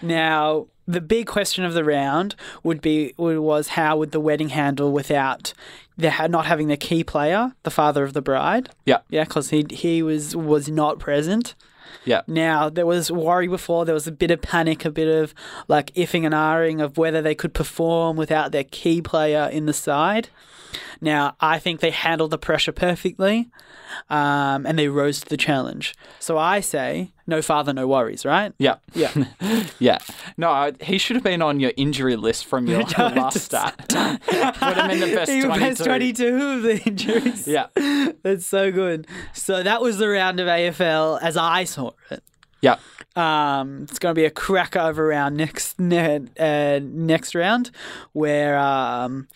Now, 0.01 0.67
the 0.87 1.01
big 1.01 1.27
question 1.27 1.63
of 1.63 1.73
the 1.73 1.83
round 1.83 2.35
would 2.63 2.81
be 2.81 3.13
was 3.17 3.69
how 3.69 3.97
would 3.97 4.11
the 4.11 4.19
wedding 4.19 4.49
handle 4.49 4.91
without 4.91 5.53
the 5.97 6.27
not 6.27 6.45
having 6.47 6.67
the 6.69 6.77
key 6.77 7.03
player, 7.03 7.51
the 7.63 7.69
father 7.71 8.03
of 8.03 8.13
the 8.13 8.21
bride? 8.21 8.69
Yeah. 8.85 8.99
Yeah, 9.09 9.25
because 9.25 9.51
he 9.51 9.65
he 9.69 10.01
was 10.01 10.35
was 10.35 10.69
not 10.69 10.97
present. 10.99 11.53
Yeah. 12.05 12.21
Now 12.27 12.69
there 12.69 12.85
was 12.85 13.11
worry 13.11 13.47
before. 13.47 13.85
There 13.85 13.93
was 13.93 14.07
a 14.07 14.11
bit 14.11 14.31
of 14.31 14.41
panic, 14.41 14.85
a 14.85 14.91
bit 14.91 15.07
of 15.07 15.33
like 15.67 15.93
ifing 15.95 16.25
and 16.25 16.33
ahhing 16.33 16.83
of 16.83 16.97
whether 16.97 17.21
they 17.21 17.35
could 17.35 17.53
perform 17.53 18.17
without 18.17 18.51
their 18.51 18.63
key 18.63 19.01
player 19.01 19.49
in 19.51 19.65
the 19.65 19.73
side. 19.73 20.29
Now 21.01 21.35
I 21.39 21.59
think 21.59 21.79
they 21.79 21.91
handled 21.91 22.31
the 22.31 22.37
pressure 22.37 22.71
perfectly, 22.71 23.49
um, 24.09 24.65
and 24.65 24.77
they 24.77 24.87
rose 24.87 25.21
to 25.21 25.29
the 25.29 25.37
challenge. 25.37 25.95
So 26.19 26.37
I 26.37 26.59
say, 26.59 27.11
no 27.27 27.41
father, 27.41 27.73
no 27.73 27.87
worries. 27.87 28.25
Right? 28.25 28.53
Yeah. 28.59 28.75
Yeah. 28.93 29.11
Yeah. 29.79 29.97
No, 30.37 30.49
I- 30.51 30.73
he 30.81 30.97
should 30.97 31.15
have 31.15 31.23
been 31.23 31.41
on 31.41 31.59
your 31.59 31.71
injury 31.77 32.15
list 32.17 32.45
from 32.45 32.67
your 32.67 32.81
last 32.97 33.39
start. 33.39 33.77
Put 33.87 33.97
him 33.97 34.89
in 34.91 34.99
the 34.99 35.11
best 35.15 35.31
He 35.31 35.41
22. 35.41 35.65
was 35.69 35.77
22 35.79 36.25
of 36.41 36.61
the 36.63 36.81
injuries. 36.85 37.47
Yeah. 37.47 37.67
That's 38.23 38.45
so 38.45 38.71
good. 38.71 39.07
So 39.33 39.63
that 39.63 39.81
was 39.81 39.97
the 39.97 40.09
round 40.09 40.39
of 40.39 40.47
AFL 40.47 41.21
as 41.21 41.37
I 41.37 41.63
saw 41.63 41.91
it. 42.11 42.21
Yeah. 42.61 42.75
Um, 43.15 43.83
it's 43.83 43.99
going 43.99 44.13
to 44.13 44.19
be 44.19 44.25
a 44.25 44.29
cracker 44.31 44.79
of 44.79 44.97
a 44.97 45.03
round 45.03 45.37
next 45.37 45.79
ne- 45.79 46.27
uh, 46.39 46.79
next 46.83 47.33
round, 47.35 47.71
where 48.13 48.57
um, 48.57 49.27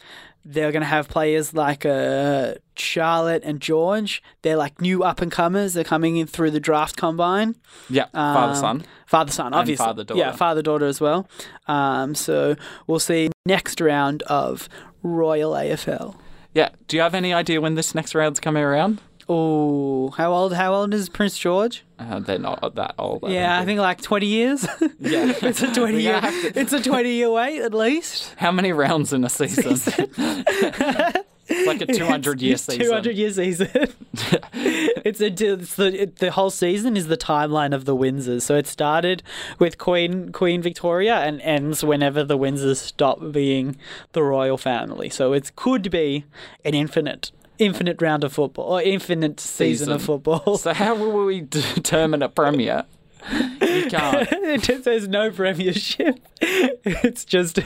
they're 0.45 0.71
going 0.71 0.81
to 0.81 0.87
have 0.87 1.07
players 1.07 1.53
like 1.53 1.85
uh, 1.85 2.55
Charlotte 2.75 3.43
and 3.45 3.59
George. 3.61 4.21
They're 4.41 4.57
like 4.57 4.81
new 4.81 5.03
up 5.03 5.21
and 5.21 5.31
comers. 5.31 5.73
They're 5.73 5.83
coming 5.83 6.17
in 6.17 6.27
through 6.27 6.51
the 6.51 6.59
draft 6.59 6.97
combine. 6.97 7.55
Yeah. 7.89 8.05
Father, 8.13 8.51
Um, 8.51 8.55
son. 8.55 8.85
Father 9.05 9.31
son, 9.31 9.53
obviously. 9.53 9.85
father-daughter. 9.85 10.19
Yeah, 10.19 10.31
father 10.33 10.61
daughter 10.61 10.85
as 10.85 10.99
well. 10.99 11.27
Um, 11.67 12.13
so 12.15 12.55
we'll 12.87 12.99
see 12.99 13.29
next 13.45 13.79
round 13.79 14.21
of 14.23 14.67
Royal 15.01 15.51
AFL. 15.53 16.15
Yeah. 16.53 16.69
Do 16.87 16.97
you 16.97 17.01
have 17.03 17.15
any 17.15 17.33
idea 17.33 17.61
when 17.61 17.75
this 17.75 17.95
next 17.95 18.13
round's 18.13 18.39
coming 18.39 18.63
around? 18.63 18.99
Oh, 19.29 20.09
how 20.11 20.33
old? 20.33 20.53
How 20.53 20.73
old 20.73 20.93
is 20.93 21.09
Prince 21.09 21.37
George? 21.37 21.83
Uh, 21.97 22.19
they're 22.19 22.39
not 22.39 22.75
that 22.75 22.95
old. 22.99 23.23
I 23.23 23.29
Yeah, 23.29 23.59
I 23.59 23.65
think 23.65 23.79
like 23.79 24.01
twenty 24.01 24.27
years. 24.27 24.67
Yeah. 24.99 25.33
it's 25.41 25.61
a 25.61 25.73
twenty 25.73 26.01
year. 26.01 26.19
gonna 26.19 26.51
It's 26.55 26.73
a 26.73 26.81
twenty 26.81 27.13
year 27.13 27.31
wait 27.31 27.61
at 27.61 27.73
least. 27.73 28.33
How 28.37 28.51
many 28.51 28.71
rounds 28.71 29.13
in 29.13 29.23
a 29.23 29.29
season? 29.29 29.73
it's 29.73 30.17
like 31.67 31.81
a 31.81 31.85
200 31.85 32.41
year 32.41 32.57
season. 32.57 32.81
Two 32.85 32.91
hundred 32.91 33.15
year 33.15 33.31
season. 33.31 33.69
it's 34.13 35.21
a 35.21 35.27
it's 35.27 35.75
the 35.75 36.01
it, 36.03 36.15
the 36.17 36.31
whole 36.31 36.49
season 36.49 36.97
is 36.97 37.07
the 37.07 37.17
timeline 37.17 37.73
of 37.73 37.85
the 37.85 37.95
Windsors. 37.95 38.41
So 38.41 38.55
it 38.55 38.67
started 38.67 39.23
with 39.59 39.77
Queen 39.77 40.31
Queen 40.31 40.61
Victoria 40.61 41.15
and 41.17 41.41
ends 41.41 41.83
whenever 41.83 42.23
the 42.23 42.37
Windsors 42.37 42.77
stop 42.77 43.19
being 43.31 43.77
the 44.13 44.23
royal 44.23 44.57
family. 44.57 45.09
So 45.09 45.33
it 45.33 45.55
could 45.55 45.89
be 45.91 46.25
an 46.65 46.73
infinite 46.73 47.31
infinite 47.59 48.01
round 48.01 48.23
of 48.23 48.33
football 48.33 48.65
or 48.65 48.81
infinite 48.81 49.39
season, 49.39 49.91
of 49.91 50.01
football. 50.01 50.57
So 50.57 50.73
how 50.73 50.95
will 50.95 51.25
we 51.25 51.41
determine 51.49 52.21
a 52.21 52.29
premier? 52.29 52.85
You 53.31 53.85
can't. 53.89 54.83
says 54.83 55.07
no 55.07 55.31
premiership. 55.31 56.19
It's 56.85 57.23
just 57.23 57.59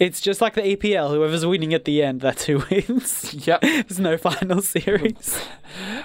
it's 0.00 0.20
just 0.20 0.40
like 0.40 0.54
the 0.54 0.62
EPL. 0.62 1.10
Whoever's 1.10 1.46
winning 1.46 1.72
at 1.74 1.84
the 1.84 2.02
end, 2.02 2.20
that's 2.20 2.44
who 2.44 2.64
wins. 2.70 3.32
Yep. 3.46 3.60
There's 3.60 4.00
no 4.00 4.16
final 4.16 4.60
series. 4.62 5.40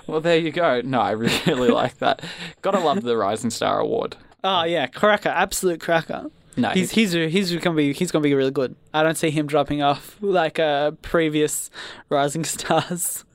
Well, 0.06 0.22
there 0.22 0.38
you 0.38 0.52
go. 0.52 0.82
No, 0.82 1.02
I 1.02 1.12
really 1.12 1.70
like 1.70 1.98
that. 1.98 2.22
Gotta 2.62 2.80
love 2.80 3.02
the 3.02 3.18
Rising 3.18 3.50
Star 3.50 3.80
Award. 3.80 4.18
Oh 4.44 4.64
yeah, 4.66 4.86
cracker, 4.86 5.30
absolute 5.30 5.82
cracker. 5.82 6.30
No, 6.56 6.70
He's 6.70 6.92
he's 6.92 7.14
he's 7.14 7.56
gonna 7.58 7.76
be 7.76 7.94
he's 7.94 8.12
gonna 8.12 8.24
be 8.24 8.34
really 8.34 8.52
good. 8.52 8.76
I 8.94 9.04
don't 9.04 9.16
see 9.18 9.32
him 9.32 9.48
dropping 9.48 9.82
off 9.82 10.18
like 10.22 10.60
uh, 10.60 10.92
previous 11.02 11.70
rising 12.10 12.44
stars. 12.46 13.26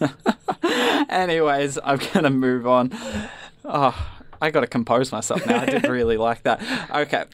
Anyways, 1.08 1.78
I'm 1.82 2.00
gonna 2.12 2.30
move 2.30 2.66
on. 2.66 2.92
Oh, 3.64 4.20
I 4.40 4.50
gotta 4.50 4.66
compose 4.66 5.12
myself 5.12 5.44
now. 5.46 5.60
I 5.60 5.66
did 5.66 5.86
really 5.88 6.16
like 6.16 6.44
that. 6.44 6.62
Okay, 6.94 7.24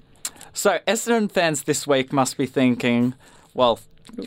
so 0.52 0.78
Essendon 0.86 1.30
fans 1.30 1.62
this 1.64 1.86
week 1.86 2.12
must 2.12 2.36
be 2.36 2.46
thinking, 2.46 3.14
well, 3.54 3.78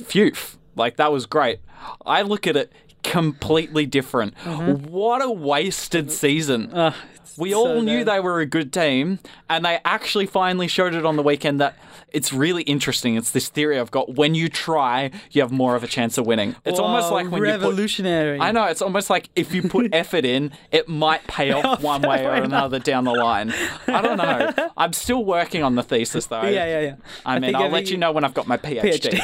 phew, 0.05 0.31
like 0.75 0.97
that 0.97 1.11
was 1.11 1.25
great. 1.25 1.59
I 2.05 2.21
look 2.21 2.47
at 2.47 2.55
it 2.55 2.71
completely 3.03 3.85
different. 3.85 4.37
What 4.45 5.21
a 5.21 5.31
wasted 5.31 6.11
season. 6.11 6.71
Uh, 6.71 6.93
We 7.37 7.51
so 7.51 7.59
all 7.59 7.81
knew 7.81 8.03
bad. 8.03 8.15
they 8.15 8.19
were 8.19 8.39
a 8.39 8.45
good 8.45 8.71
team, 8.73 9.19
and 9.49 9.63
they 9.65 9.79
actually 9.85 10.25
finally 10.25 10.67
showed 10.67 10.93
it 10.93 11.05
on 11.05 11.15
the 11.15 11.23
weekend 11.23 11.59
that 11.61 11.75
it's 12.11 12.33
really 12.33 12.63
interesting. 12.63 13.15
It's 13.15 13.31
this 13.31 13.49
theory 13.49 13.79
I've 13.79 13.91
got. 13.91 14.15
When 14.15 14.33
you 14.35 14.49
try, 14.49 15.11
you 15.31 15.41
have 15.41 15.51
more 15.51 15.75
of 15.75 15.83
a 15.83 15.87
chance 15.87 16.17
of 16.17 16.25
winning. 16.25 16.55
It's 16.65 16.79
almost 16.79 17.11
like 17.11 17.25
when 17.29 17.41
you 17.43 17.51
put 17.51 17.61
revolutionary. 17.61 18.39
I 18.39 18.51
know 18.51 18.65
it's 18.65 18.81
almost 18.81 19.09
like 19.09 19.29
if 19.35 19.53
you 19.53 19.63
put 19.63 19.89
effort 19.93 20.25
in, 20.25 20.51
it 20.71 20.87
might 20.87 21.25
pay 21.27 21.51
off 21.53 21.81
one 21.83 22.01
way 22.01 22.25
or 22.25 22.33
another 22.33 22.79
down 22.79 23.03
the 23.03 23.13
line. 23.13 23.53
I 23.87 24.01
don't 24.01 24.17
know. 24.17 24.69
I'm 24.77 24.93
still 24.93 25.23
working 25.23 25.61
on 25.63 25.75
the 25.75 25.83
thesis 25.83 26.25
though. 26.27 26.43
Yeah, 26.43 26.65
yeah, 26.65 26.79
yeah. 26.81 26.95
I, 27.25 27.39
mean, 27.39 27.55
I'll 27.55 27.69
let 27.69 27.89
you 27.91 27.97
know 27.97 28.11
when 28.11 28.23
I've 28.23 28.33
got 28.33 28.47
my 28.47 28.57
PhD. 28.57 29.19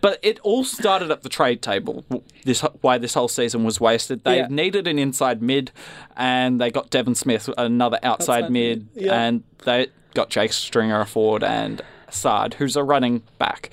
but 0.00 0.18
it 0.22 0.38
all 0.40 0.64
started 0.64 1.10
at 1.10 1.22
the 1.22 1.28
trade 1.28 1.62
table. 1.62 2.04
This 2.44 2.60
why 2.80 2.98
this 2.98 3.14
whole 3.14 3.28
season 3.28 3.64
was 3.64 3.80
wasted. 3.80 4.24
They 4.24 4.38
Yeah. 4.38 4.46
needed 4.48 4.86
an 4.86 4.98
inside 5.26 5.42
mid, 5.42 5.72
and 6.16 6.60
they 6.60 6.70
got 6.70 6.90
Devon 6.90 7.14
Smith, 7.14 7.48
another 7.58 7.98
outside, 8.02 8.44
Outside 8.44 8.50
mid, 8.50 8.88
mid, 8.94 9.04
yeah. 9.06 9.20
and 9.20 9.42
they 9.64 9.88
got 10.14 10.30
Jake 10.30 10.52
Stringer 10.52 11.00
a 11.00 11.06
forward 11.06 11.42
and 11.42 11.82
Saad, 12.10 12.54
who's 12.54 12.76
a 12.76 12.84
running 12.84 13.22
back. 13.38 13.70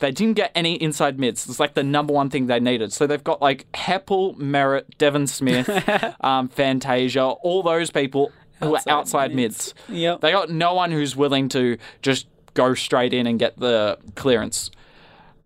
They 0.00 0.10
didn't 0.10 0.34
get 0.34 0.52
any 0.54 0.74
inside 0.74 1.18
mids. 1.18 1.48
It's 1.48 1.58
like 1.60 1.74
the 1.74 1.82
number 1.82 2.12
one 2.12 2.28
thing 2.28 2.46
they 2.46 2.60
needed. 2.60 2.92
So 2.92 3.06
they've 3.06 3.22
got 3.24 3.40
like 3.40 3.70
Heppell, 3.72 4.36
Merrett, 4.36 4.84
Devon 4.98 5.26
Smith, 5.26 5.70
um, 6.20 6.48
Fantasia, 6.48 7.22
all 7.22 7.62
those 7.62 7.90
people 7.90 8.30
who 8.60 8.74
Outside 8.76 8.90
are 8.90 8.98
outside 8.98 9.34
mids. 9.34 9.74
mids. 9.88 9.98
Yep. 10.00 10.20
They 10.20 10.32
got 10.32 10.50
no 10.50 10.74
one 10.74 10.90
who's 10.90 11.16
willing 11.16 11.48
to 11.50 11.78
just 12.02 12.26
go 12.54 12.74
straight 12.74 13.14
in 13.14 13.26
and 13.26 13.38
get 13.38 13.58
the 13.58 13.98
clearance, 14.16 14.70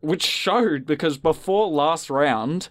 which 0.00 0.24
showed 0.24 0.86
because 0.86 1.18
before 1.18 1.68
last 1.68 2.08
round, 2.10 2.68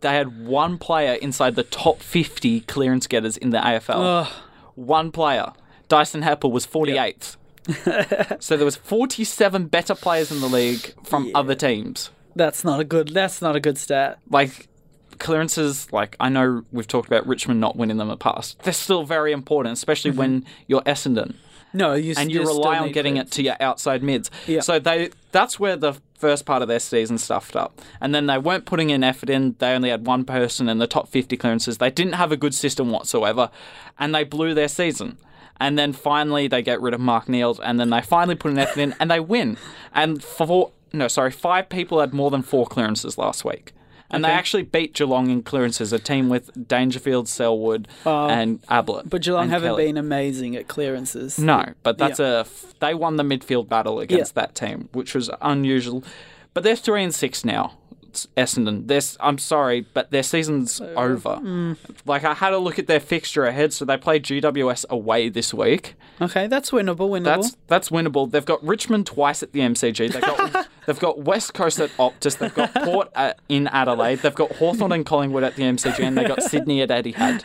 they 0.00 0.14
had 0.14 0.46
one 0.46 0.78
player 0.78 1.14
inside 1.14 1.54
the 1.54 1.62
top 1.62 2.00
50 2.00 2.60
clearance 2.60 3.06
getters 3.06 3.36
in 3.36 3.50
the 3.50 3.58
AFL. 3.58 4.28
One 4.74 5.10
player. 5.10 5.52
Dyson 5.88 6.22
Heppell 6.22 6.50
was 6.50 6.66
48th. 6.66 7.36
so 8.40 8.56
there 8.56 8.64
was 8.64 8.76
47 8.76 9.66
better 9.66 9.94
players 9.94 10.30
in 10.30 10.40
the 10.40 10.48
league 10.48 10.94
from 11.04 11.30
other 11.34 11.54
teams. 11.54 12.10
That's 12.34 12.62
not 12.62 12.80
a 12.80 12.84
good. 12.84 13.08
That's 13.08 13.40
not 13.40 13.56
a 13.56 13.60
good 13.60 13.78
stat. 13.78 14.18
Like 14.30 14.68
clearances, 15.18 15.90
like 15.92 16.16
I 16.20 16.28
know 16.28 16.64
we've 16.70 16.86
talked 16.86 17.08
about 17.08 17.26
Richmond 17.26 17.60
not 17.60 17.76
winning 17.76 17.96
them 17.96 18.08
in 18.08 18.12
the 18.12 18.16
past. 18.18 18.62
They're 18.62 18.72
still 18.72 19.04
very 19.04 19.32
important, 19.32 19.72
especially 19.72 20.10
mm-hmm. 20.12 20.18
when 20.18 20.44
you're 20.68 20.82
Essendon 20.82 21.34
No, 21.76 21.94
you 21.94 22.14
and 22.16 22.30
you 22.30 22.40
you 22.40 22.46
still 22.46 22.58
rely 22.58 22.78
on 22.78 22.92
getting 22.92 23.16
it 23.18 23.30
to 23.32 23.42
your 23.42 23.56
outside 23.60 24.02
mids. 24.02 24.30
Yeah. 24.46 24.60
So 24.60 24.78
they 24.78 25.10
that's 25.30 25.60
where 25.60 25.76
the 25.76 26.00
first 26.18 26.46
part 26.46 26.62
of 26.62 26.68
their 26.68 26.80
season 26.80 27.18
stuffed 27.18 27.54
up. 27.54 27.80
And 28.00 28.14
then 28.14 28.26
they 28.26 28.38
weren't 28.38 28.64
putting 28.64 28.90
in 28.90 29.04
effort 29.04 29.28
in. 29.28 29.54
They 29.58 29.74
only 29.74 29.90
had 29.90 30.06
one 30.06 30.24
person 30.24 30.68
in 30.68 30.78
the 30.78 30.86
top 30.86 31.08
50 31.08 31.36
clearances. 31.36 31.76
They 31.76 31.90
didn't 31.90 32.14
have 32.14 32.32
a 32.32 32.36
good 32.36 32.54
system 32.54 32.90
whatsoever 32.90 33.50
and 33.98 34.14
they 34.14 34.24
blew 34.24 34.54
their 34.54 34.68
season. 34.68 35.18
And 35.58 35.78
then 35.78 35.92
finally 35.92 36.48
they 36.48 36.62
get 36.62 36.80
rid 36.80 36.94
of 36.94 37.00
Mark 37.00 37.28
Neeld 37.28 37.60
and 37.62 37.78
then 37.78 37.90
they 37.90 38.00
finally 38.00 38.34
put 38.34 38.50
an 38.50 38.58
effort 38.58 38.80
in 38.80 38.94
and 38.98 39.10
they 39.10 39.20
win. 39.20 39.58
And 39.92 40.22
four 40.22 40.72
no, 40.92 41.08
sorry, 41.08 41.30
five 41.30 41.68
people 41.68 42.00
had 42.00 42.14
more 42.14 42.30
than 42.30 42.42
four 42.42 42.66
clearances 42.66 43.18
last 43.18 43.44
week. 43.44 43.72
And 44.10 44.24
they 44.24 44.28
actually 44.30 44.62
beat 44.62 44.94
Geelong 44.94 45.30
in 45.30 45.42
clearances, 45.42 45.92
a 45.92 45.98
team 45.98 46.28
with 46.28 46.68
Dangerfield, 46.68 47.28
Selwood, 47.28 47.88
Oh. 48.04 48.28
and 48.28 48.60
Ablett. 48.68 49.10
But 49.10 49.22
Geelong 49.22 49.48
haven't 49.48 49.68
Kelly. 49.70 49.86
been 49.86 49.96
amazing 49.96 50.54
at 50.56 50.68
clearances. 50.68 51.38
No, 51.38 51.64
but 51.82 51.98
that's 51.98 52.20
a 52.20 52.40
f- 52.46 52.74
they 52.80 52.94
won 52.94 53.16
the 53.16 53.24
midfield 53.24 53.68
battle 53.68 53.98
against 54.00 54.34
that 54.36 54.54
team, 54.54 54.88
which 54.92 55.14
was 55.14 55.28
unusual. 55.42 56.04
But 56.54 56.62
they're 56.64 56.76
three 56.76 57.02
and 57.02 57.14
six 57.14 57.44
now. 57.44 57.74
Essendon. 58.34 59.16
I'm 59.20 59.36
sorry, 59.36 59.82
but 59.92 60.10
their 60.10 60.22
season's 60.22 60.80
over. 60.80 61.36
mm. 61.36 61.76
Like 62.06 62.24
I 62.24 62.32
had 62.32 62.54
a 62.54 62.58
look 62.58 62.78
at 62.78 62.86
their 62.86 63.00
fixture 63.00 63.44
ahead, 63.44 63.74
so 63.74 63.84
they 63.84 63.98
play 63.98 64.18
GWS 64.20 64.86
away 64.88 65.28
this 65.28 65.52
week. 65.52 65.94
Okay, 66.22 66.46
that's 66.46 66.70
winnable. 66.70 67.10
Winnable. 67.10 67.24
That's 67.24 67.56
that's 67.66 67.88
winnable. 67.90 68.30
They've 68.30 68.42
got 68.44 68.64
Richmond 68.64 69.06
twice 69.06 69.42
at 69.42 69.52
the 69.52 69.60
MCG. 69.60 70.12
They 70.12 70.20
got 70.20 70.66
They've 70.86 70.98
got 70.98 71.18
West 71.18 71.52
Coast 71.54 71.80
at 71.80 71.90
Optus. 71.98 72.38
They've 72.38 72.54
got 72.54 72.72
Port 72.74 73.10
at, 73.14 73.38
in 73.48 73.66
Adelaide. 73.68 74.16
They've 74.20 74.34
got 74.34 74.52
Hawthorn 74.52 74.92
and 74.92 75.04
Collingwood 75.04 75.42
at 75.42 75.56
the 75.56 75.64
MCG, 75.64 75.98
and 76.00 76.16
they've 76.16 76.28
got 76.28 76.42
Sydney 76.42 76.80
at 76.82 76.88
Etihad. 76.90 77.42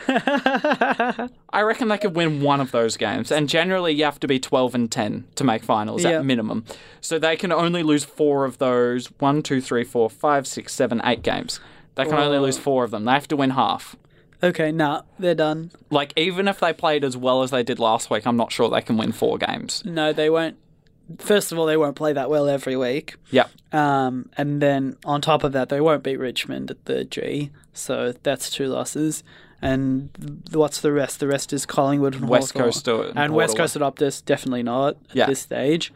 I 1.52 1.60
reckon 1.62 1.88
they 1.88 1.98
could 1.98 2.14
win 2.14 2.40
one 2.42 2.60
of 2.60 2.70
those 2.70 2.96
games. 2.96 3.30
And 3.32 3.48
generally, 3.48 3.92
you 3.92 4.04
have 4.04 4.20
to 4.20 4.28
be 4.28 4.38
12 4.38 4.74
and 4.74 4.90
10 4.90 5.24
to 5.36 5.44
make 5.44 5.62
finals 5.64 6.04
Yeah. 6.04 6.18
at 6.20 6.24
minimum. 6.24 6.64
So 7.00 7.18
they 7.18 7.36
can 7.36 7.52
only 7.52 7.82
lose 7.82 8.04
four 8.04 8.44
of 8.44 8.58
those 8.58 9.06
one, 9.18 9.42
two, 9.42 9.60
three, 9.60 9.84
four, 9.84 10.08
five, 10.08 10.46
six, 10.46 10.72
seven, 10.72 11.00
eight 11.04 11.22
games. 11.22 11.60
They 11.94 12.04
can 12.04 12.14
only 12.14 12.38
lose 12.38 12.58
four 12.58 12.84
of 12.84 12.90
them. 12.90 13.04
They 13.04 13.12
have 13.12 13.28
to 13.28 13.36
win 13.36 13.50
half. 13.50 13.96
Okay, 14.44 14.72
nah, 14.72 15.02
they're 15.20 15.36
done. 15.36 15.70
Like, 15.90 16.12
even 16.16 16.48
if 16.48 16.58
they 16.58 16.72
played 16.72 17.04
as 17.04 17.16
well 17.16 17.42
as 17.44 17.52
they 17.52 17.62
did 17.62 17.78
last 17.78 18.10
week, 18.10 18.26
I'm 18.26 18.36
not 18.36 18.50
sure 18.50 18.68
they 18.68 18.80
can 18.80 18.96
win 18.96 19.12
four 19.12 19.38
games. 19.38 19.84
No, 19.84 20.12
they 20.12 20.28
won't. 20.30 20.56
First 21.18 21.52
of 21.52 21.58
all, 21.58 21.66
they 21.66 21.76
won't 21.76 21.96
play 21.96 22.12
that 22.12 22.28
well 22.30 22.48
every 22.48 22.76
week. 22.76 23.16
Yep. 23.30 23.50
Um, 23.72 24.28
and 24.36 24.60
then 24.60 24.96
on 25.04 25.20
top 25.20 25.44
of 25.44 25.52
that, 25.52 25.68
they 25.68 25.80
won't 25.80 26.02
beat 26.02 26.18
Richmond 26.18 26.70
at 26.70 26.84
the 26.84 27.04
G. 27.04 27.50
So 27.72 28.12
that's 28.22 28.50
two 28.50 28.66
losses. 28.68 29.22
And 29.60 30.10
th- 30.14 30.56
what's 30.56 30.80
the 30.80 30.92
rest? 30.92 31.20
The 31.20 31.28
rest 31.28 31.52
is 31.52 31.64
Collingwood 31.66 32.14
and 32.16 32.28
West 32.28 32.52
Hawthorn. 32.52 32.64
Coast 32.72 32.88
or- 32.88 33.04
and 33.14 33.32
West 33.34 33.52
Waterloo. 33.52 33.56
Coast 33.56 33.76
at 33.76 33.82
Optus. 33.82 34.24
Definitely 34.24 34.64
not 34.64 34.96
Yeah. 35.12 35.22
at 35.24 35.28
this 35.28 35.40
stage. 35.40 35.92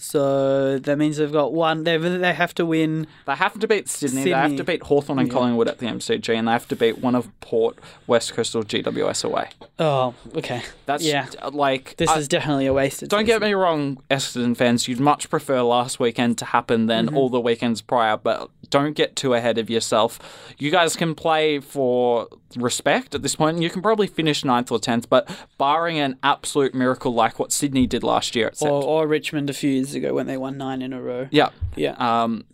So 0.00 0.78
that 0.78 0.96
means 0.96 1.16
they've 1.16 1.30
got 1.32 1.52
one. 1.52 1.82
They 1.82 1.96
they 1.98 2.32
have 2.32 2.54
to 2.54 2.64
win. 2.64 3.08
They 3.26 3.34
have 3.34 3.58
to 3.58 3.66
beat 3.66 3.88
Sydney, 3.88 4.22
they 4.24 4.30
have 4.30 4.56
to 4.56 4.62
beat 4.64 4.84
Hawthorn 4.84 5.18
and 5.18 5.28
Collingwood 5.30 5.66
at 5.68 5.78
the 5.78 5.86
MCG, 5.86 6.34
and 6.38 6.46
they 6.46 6.52
have 6.52 6.68
to 6.68 6.76
beat 6.76 6.98
one 6.98 7.16
of 7.16 7.28
Port, 7.40 7.76
West 8.06 8.32
Coast, 8.34 8.54
or 8.54 8.62
GWS 8.62 9.24
away. 9.24 9.48
Oh, 9.80 10.14
okay. 10.36 10.62
That's 10.86 11.02
Yeah. 11.04 11.26
like. 11.52 11.96
This 11.96 12.08
I- 12.10 12.18
is 12.18 12.28
definitely 12.28 12.66
a 12.66 12.72
wasted. 12.72 13.08
Don't 13.08 13.24
get 13.24 13.42
me 13.42 13.52
wrong, 13.54 14.00
Essendon 14.08 14.56
fans, 14.56 14.86
you'd 14.86 15.00
much 15.00 15.28
prefer 15.30 15.62
last 15.62 15.98
weekend 15.98 16.38
to 16.38 16.44
happen 16.44 16.86
than 16.86 17.06
Mm-hmm. 17.06 17.16
all 17.16 17.28
the 17.28 17.40
weekends 17.40 17.80
prior, 17.82 18.16
but 18.16 18.50
don't 18.70 18.94
get 18.94 19.16
too 19.16 19.34
ahead 19.34 19.58
of 19.58 19.70
yourself. 19.70 20.18
You 20.58 20.70
guys 20.70 20.96
can 20.96 21.14
play 21.14 21.58
for 21.60 22.28
respect 22.56 23.14
at 23.14 23.22
this 23.22 23.34
point, 23.36 23.54
and 23.56 23.62
you 23.62 23.70
can 23.70 23.82
probably 23.82 24.06
finish 24.06 24.44
ninth 24.44 24.70
or 24.72 24.78
tenth, 24.78 25.08
but 25.08 25.28
barring 25.58 25.98
an 25.98 26.16
absolute 26.22 26.74
miracle 26.74 27.12
like 27.14 27.38
what 27.38 27.52
Sydney 27.52 27.86
did 27.86 28.02
last 28.02 28.34
year, 28.36 28.48
at 28.48 28.60
Or, 28.62 28.82
or 28.82 29.06
Richmond 29.06 29.48
a 29.50 29.52
few 29.54 29.70
years 29.70 29.94
ago 29.94 30.14
when 30.14 30.26
they 30.26 30.36
won 30.36 30.56
nine 30.58 30.82
in 30.82 30.92
a 30.92 31.00
row. 31.00 31.28
yeah, 31.30 31.48
Yeah. 31.76 31.94
um, 31.98 32.44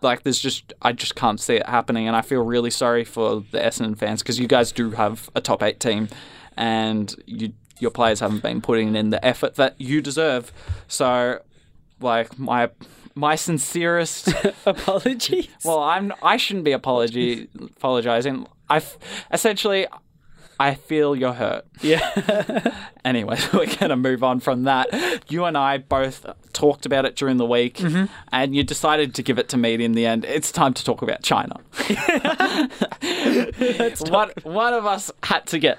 like 0.00 0.22
there's 0.22 0.38
just 0.40 0.72
I 0.80 0.92
just 0.92 1.14
can't 1.16 1.38
see 1.38 1.56
it 1.56 1.66
happening, 1.68 2.06
and 2.06 2.16
I 2.16 2.22
feel 2.22 2.42
really 2.42 2.70
sorry 2.70 3.04
for 3.04 3.44
the 3.50 3.58
Essendon 3.58 3.96
fans 3.98 4.22
because 4.22 4.38
you 4.38 4.46
guys 4.48 4.72
do 4.72 4.92
have 4.92 5.28
a 5.34 5.40
top 5.40 5.62
eight 5.62 5.80
team, 5.80 6.08
and 6.56 7.14
you 7.26 7.52
your 7.78 7.90
players 7.90 8.20
haven't 8.20 8.42
been 8.42 8.62
putting 8.62 8.96
in 8.96 9.10
the 9.10 9.22
effort 9.22 9.56
that 9.56 9.74
you 9.78 10.00
deserve. 10.00 10.50
So, 10.88 11.40
like 12.00 12.38
my 12.38 12.70
my 13.16 13.34
sincerest. 13.34 14.32
Apologies. 14.66 15.48
well, 15.64 15.80
I'm 15.80 16.12
I 16.22 16.36
shouldn't 16.36 16.64
be 16.64 16.72
apology 16.72 17.48
apologizing. 17.60 18.46
I 18.70 18.82
essentially. 19.32 19.88
I 20.58 20.74
feel 20.74 21.14
you're 21.14 21.34
hurt. 21.34 21.66
yeah. 21.82 22.72
Anyway, 23.04 23.38
we're 23.52 23.66
going 23.66 23.90
to 23.90 23.96
move 23.96 24.24
on 24.24 24.40
from 24.40 24.64
that. 24.64 24.88
You 25.30 25.44
and 25.44 25.56
I 25.56 25.78
both 25.78 26.26
talked 26.52 26.86
about 26.86 27.04
it 27.04 27.14
during 27.14 27.36
the 27.36 27.46
week, 27.46 27.76
mm-hmm. 27.76 28.06
and 28.32 28.52
you 28.52 28.64
decided 28.64 29.14
to 29.14 29.22
give 29.22 29.38
it 29.38 29.48
to 29.50 29.56
me 29.56 29.74
in 29.74 29.92
the 29.92 30.06
end. 30.06 30.24
It's 30.24 30.50
time 30.50 30.74
to 30.74 30.82
talk 30.82 31.02
about 31.02 31.22
China. 31.22 31.60
one, 34.10 34.32
one 34.42 34.74
of 34.74 34.86
us 34.86 35.12
had 35.22 35.46
to 35.46 35.60
get. 35.60 35.78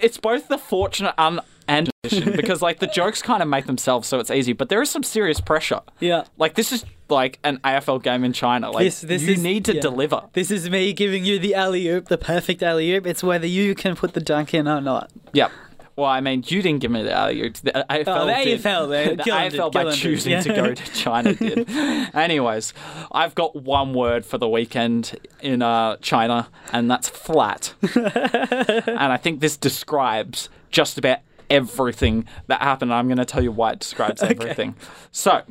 It's 0.00 0.18
both 0.18 0.48
the 0.48 0.58
fortunate 0.58 1.14
un- 1.16 1.42
and 1.68 1.90
position 2.02 2.32
because, 2.36 2.62
like, 2.62 2.78
the 2.80 2.86
jokes 2.88 3.22
kind 3.22 3.42
of 3.42 3.48
make 3.48 3.66
themselves 3.66 4.08
so 4.08 4.18
it's 4.18 4.30
easy, 4.30 4.52
but 4.52 4.68
there 4.68 4.82
is 4.82 4.90
some 4.90 5.02
serious 5.02 5.40
pressure. 5.40 5.80
Yeah. 6.00 6.24
Like, 6.38 6.54
this 6.54 6.72
is 6.72 6.84
like 7.08 7.38
an 7.44 7.58
AFL 7.58 8.02
game 8.02 8.24
in 8.24 8.32
China. 8.32 8.70
Like, 8.70 8.84
This- 8.84 9.00
this 9.02 9.22
you 9.22 9.34
is- 9.34 9.42
need 9.42 9.64
to 9.66 9.74
yeah. 9.74 9.80
deliver. 9.80 10.22
This 10.32 10.50
is 10.50 10.68
me 10.70 10.92
giving 10.92 11.24
you 11.24 11.38
the 11.38 11.54
alley 11.54 11.86
oop, 11.88 12.08
the 12.08 12.18
perfect 12.18 12.62
alley 12.62 12.92
oop. 12.94 13.06
It's 13.06 13.22
whether 13.22 13.46
you 13.46 13.74
can 13.74 13.96
put 13.96 14.14
the 14.14 14.20
dunk 14.20 14.54
in 14.54 14.66
or 14.66 14.80
not. 14.80 15.10
Yep. 15.32 15.50
Well, 15.94 16.06
I 16.08 16.22
mean, 16.22 16.42
you 16.46 16.62
didn't 16.62 16.80
give 16.80 16.90
me 16.90 17.02
the 17.02 17.12
alley 17.12 17.42
oop. 17.42 17.54
The 17.56 17.84
AFL 17.90 18.04
Oh, 18.06 18.26
the 18.26 18.32
did. 18.44 18.60
AFL, 18.62 18.88
they- 18.88 19.08
the 19.16 19.16
did, 19.24 19.26
AFL 19.34 19.72
by 19.72 19.82
Gillon 19.82 19.94
choosing 19.96 20.32
yeah. 20.32 20.40
to 20.40 20.52
go 20.54 20.74
to 20.74 20.92
China 20.94 21.34
did. 21.34 21.68
Anyways, 22.14 22.72
I've 23.12 23.34
got 23.34 23.54
one 23.54 23.92
word 23.92 24.24
for 24.24 24.38
the 24.38 24.48
weekend 24.48 25.18
in 25.42 25.60
uh, 25.60 25.96
China, 25.98 26.48
and 26.72 26.90
that's 26.90 27.10
flat. 27.10 27.74
and 27.94 29.12
I 29.12 29.18
think 29.18 29.40
this 29.40 29.56
describes 29.58 30.48
just 30.70 30.96
about 30.96 31.18
everything 31.52 32.26
that 32.48 32.60
happened. 32.62 32.92
I'm 32.92 33.06
going 33.06 33.18
to 33.18 33.24
tell 33.24 33.42
you 33.42 33.52
why 33.52 33.72
it 33.72 33.78
describes 33.78 34.22
everything. 34.22 34.74
So. 35.12 35.42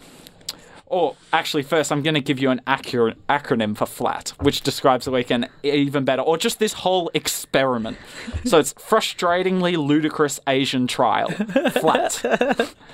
Or 0.88 1.16
actually, 1.32 1.64
first, 1.64 1.90
I'm 1.90 2.04
going 2.04 2.16
to 2.16 2.20
give 2.22 2.38
you 2.38 2.50
an 2.50 2.60
accurate 2.68 3.16
acronym 3.28 3.78
for 3.78 3.86
FLAT, 3.86 4.34
which 4.42 4.60
describes 4.60 5.06
the 5.06 5.12
weekend 5.12 5.48
even 5.64 6.04
better, 6.04 6.22
or 6.22 6.38
just 6.38 6.60
this 6.60 6.74
whole 6.74 7.10
experiment. 7.14 7.96
So 8.44 8.60
it's 8.60 8.74
frustratingly 8.74 9.78
ludicrous 9.78 10.42
Asian 10.48 10.88
trial. 10.88 11.30
FLAT. 11.32 12.76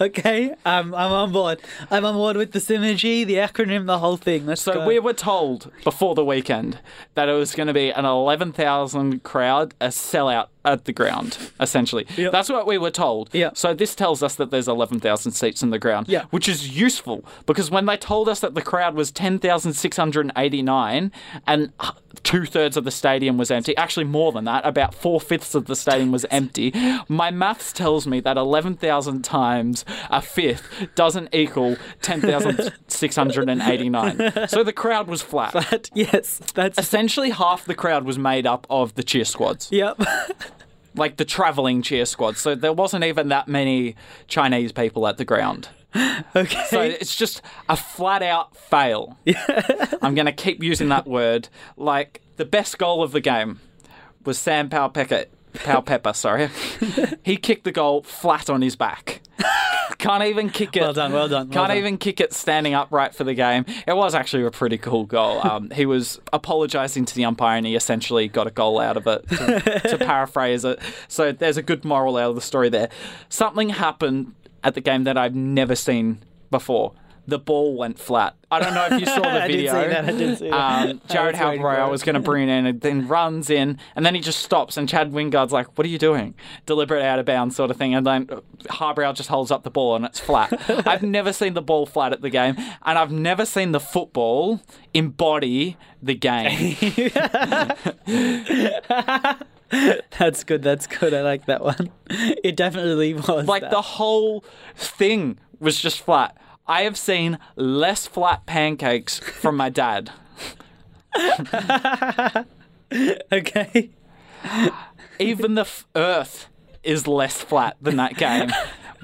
Okay, 0.00 0.50
um, 0.64 0.94
I'm 0.94 1.10
on 1.10 1.32
board. 1.32 1.58
I'm 1.90 2.04
on 2.04 2.14
board 2.14 2.36
with 2.36 2.52
the 2.52 2.60
synergy, 2.60 3.26
the 3.26 3.34
acronym, 3.36 3.86
the 3.86 3.98
whole 3.98 4.16
thing. 4.16 4.46
Let's 4.46 4.60
So 4.62 4.74
go. 4.74 4.86
we 4.86 5.00
were 5.00 5.12
told 5.12 5.72
before 5.82 6.14
the 6.14 6.24
weekend 6.24 6.78
that 7.14 7.28
it 7.28 7.32
was 7.32 7.56
going 7.56 7.66
to 7.66 7.72
be 7.72 7.90
an 7.90 8.04
11,000 8.04 9.24
crowd, 9.24 9.74
a 9.80 9.88
sellout 9.88 10.48
at 10.64 10.84
the 10.84 10.92
ground, 10.92 11.38
essentially. 11.60 12.06
Yep. 12.16 12.32
That's 12.32 12.48
what 12.50 12.66
we 12.66 12.78
were 12.78 12.90
told. 12.90 13.30
Yep. 13.32 13.56
So 13.56 13.72
this 13.74 13.94
tells 13.94 14.22
us 14.22 14.34
that 14.36 14.50
there's 14.50 14.68
11,000 14.68 15.32
seats 15.32 15.62
in 15.62 15.70
the 15.70 15.78
ground, 15.78 16.08
Yeah. 16.08 16.24
which 16.30 16.48
is 16.48 16.76
useful 16.76 17.24
because 17.46 17.70
when 17.70 17.86
they 17.86 17.96
told 17.96 18.28
us 18.28 18.40
that 18.40 18.54
the 18.54 18.62
crowd 18.62 18.94
was 18.94 19.10
10,689 19.12 21.12
and 21.46 21.72
two 22.24 22.44
thirds 22.44 22.76
of 22.76 22.84
the 22.84 22.90
stadium 22.90 23.38
was 23.38 23.50
empty, 23.50 23.74
actually 23.76 24.04
more 24.04 24.32
than 24.32 24.44
that, 24.44 24.66
about 24.66 24.94
four 24.94 25.20
fifths 25.20 25.54
of 25.54 25.66
the 25.66 25.76
stadium 25.76 26.10
was 26.12 26.26
empty, 26.30 26.72
my 27.08 27.30
maths 27.30 27.72
tells 27.72 28.06
me 28.06 28.20
that 28.20 28.36
11,000 28.36 29.22
times 29.22 29.84
a 30.10 30.20
fifth 30.20 30.88
doesn't 30.94 31.34
equal 31.34 31.76
10,689. 32.02 34.48
so 34.48 34.62
the 34.64 34.72
crowd 34.72 35.06
was 35.08 35.22
flat. 35.22 35.52
But 35.52 35.90
yes, 35.94 36.40
that's 36.54 36.78
Essentially, 36.78 37.30
half 37.30 37.64
the 37.64 37.74
crowd 37.74 38.04
was 38.04 38.18
made 38.18 38.46
up 38.46 38.66
of 38.68 38.94
the 38.94 39.02
cheer 39.02 39.24
squads, 39.24 39.68
yep. 39.70 39.98
like 40.94 41.16
the 41.16 41.24
travelling 41.24 41.82
cheer 41.82 42.04
squads. 42.04 42.40
So 42.40 42.54
there 42.54 42.72
wasn't 42.72 43.04
even 43.04 43.28
that 43.28 43.48
many 43.48 43.96
Chinese 44.26 44.72
people 44.72 45.06
at 45.06 45.16
the 45.16 45.24
ground. 45.24 45.68
okay. 46.36 46.64
So 46.68 46.80
it's 46.80 47.16
just 47.16 47.42
a 47.68 47.76
flat 47.76 48.22
out 48.22 48.56
fail. 48.56 49.16
I'm 50.02 50.14
going 50.14 50.26
to 50.26 50.32
keep 50.32 50.62
using 50.62 50.88
that 50.88 51.06
word. 51.06 51.48
Like 51.76 52.22
the 52.36 52.44
best 52.44 52.78
goal 52.78 53.02
of 53.02 53.12
the 53.12 53.20
game 53.20 53.60
was 54.24 54.38
Sam 54.38 54.68
Powpepper. 55.58 55.64
Powell-Pepper, 55.64 56.12
sorry. 56.12 56.48
he 57.24 57.36
kicked 57.36 57.64
the 57.64 57.72
goal 57.72 58.02
flat 58.02 58.48
on 58.50 58.62
his 58.62 58.76
back. 58.76 59.20
Can't 59.98 60.22
even 60.24 60.48
kick 60.50 60.76
it. 60.76 60.80
well 60.80 60.92
done, 60.92 61.12
well 61.12 61.28
done. 61.28 61.48
well 61.48 61.54
Can't 61.54 61.68
done. 61.70 61.76
even 61.78 61.98
kick 61.98 62.20
it 62.20 62.32
standing 62.32 62.72
upright 62.74 63.14
for 63.16 63.24
the 63.24 63.34
game. 63.34 63.64
It 63.86 63.96
was 63.96 64.14
actually 64.14 64.44
a 64.44 64.50
pretty 64.50 64.78
cool 64.78 65.04
goal. 65.04 65.44
Um, 65.44 65.70
he 65.70 65.86
was 65.86 66.20
apologising 66.32 67.04
to 67.06 67.14
the 67.16 67.24
umpire 67.24 67.56
and 67.56 67.66
he 67.66 67.74
essentially 67.74 68.28
got 68.28 68.46
a 68.46 68.50
goal 68.50 68.78
out 68.78 68.96
of 68.96 69.06
it, 69.08 69.28
to, 69.28 69.80
to 69.88 69.98
paraphrase 70.04 70.64
it. 70.64 70.78
So 71.08 71.32
there's 71.32 71.56
a 71.56 71.62
good 71.62 71.84
moral 71.84 72.16
out 72.16 72.30
of 72.30 72.34
the 72.36 72.40
story 72.40 72.68
there. 72.68 72.90
Something 73.28 73.70
happened 73.70 74.34
at 74.62 74.74
the 74.74 74.80
game 74.80 75.04
that 75.04 75.16
I've 75.18 75.34
never 75.34 75.74
seen 75.74 76.18
before. 76.50 76.92
The 77.28 77.38
ball 77.38 77.76
went 77.76 77.98
flat. 77.98 78.36
I 78.50 78.58
don't 78.58 78.72
know 78.72 78.86
if 78.90 79.00
you 79.00 79.04
saw 79.04 79.20
the 79.34 79.46
video. 79.46 79.74
I 79.74 79.84
did 79.84 79.90
see 79.90 79.92
that, 79.92 80.04
I 80.04 80.12
did 80.12 80.38
see 80.38 80.48
that. 80.48 80.88
Um, 80.88 81.00
Jarrod 81.08 81.34
Harbrow 81.34 81.90
was 81.90 82.02
going 82.02 82.14
to 82.14 82.20
bring 82.20 82.48
it 82.48 82.52
in 82.52 82.64
and 82.64 82.80
then 82.80 83.06
runs 83.06 83.50
in 83.50 83.78
and 83.94 84.06
then 84.06 84.14
he 84.14 84.22
just 84.22 84.38
stops 84.40 84.78
and 84.78 84.88
Chad 84.88 85.12
Wingard's 85.12 85.52
like, 85.52 85.76
what 85.76 85.86
are 85.86 85.90
you 85.90 85.98
doing? 85.98 86.34
Deliberate 86.64 87.02
out 87.02 87.18
of 87.18 87.26
bounds 87.26 87.54
sort 87.54 87.70
of 87.70 87.76
thing. 87.76 87.94
And 87.94 88.06
then 88.06 88.28
Harbrow 88.70 89.14
just 89.14 89.28
holds 89.28 89.50
up 89.50 89.62
the 89.62 89.70
ball 89.70 89.94
and 89.96 90.06
it's 90.06 90.18
flat. 90.18 90.58
I've 90.88 91.02
never 91.02 91.34
seen 91.34 91.52
the 91.52 91.60
ball 91.60 91.84
flat 91.84 92.14
at 92.14 92.22
the 92.22 92.30
game 92.30 92.56
and 92.56 92.98
I've 92.98 93.12
never 93.12 93.44
seen 93.44 93.72
the 93.72 93.80
football 93.80 94.62
embody 94.94 95.76
the 96.02 96.14
game. 96.14 96.78
That's 100.18 100.44
good. 100.44 100.62
That's 100.62 100.86
good. 100.86 101.12
I 101.12 101.20
like 101.20 101.44
that 101.44 101.62
one. 101.62 101.90
It 102.08 102.56
definitely 102.56 103.12
was. 103.14 103.46
like 103.46 103.62
that. 103.62 103.70
the 103.70 103.82
whole 103.82 104.44
thing 104.74 105.38
was 105.60 105.78
just 105.78 106.00
flat. 106.00 106.36
I 106.68 106.82
have 106.82 106.96
seen 106.98 107.38
less 107.56 108.06
flat 108.06 108.44
pancakes 108.46 109.18
from 109.18 109.56
my 109.56 109.68
dad. 109.70 110.10
Okay. 113.30 113.90
Even 115.18 115.54
the 115.56 115.62
f- 115.62 115.86
earth 115.94 116.48
is 116.82 117.06
less 117.06 117.42
flat 117.42 117.76
than 117.82 117.96
that 117.96 118.16
game. 118.16 118.50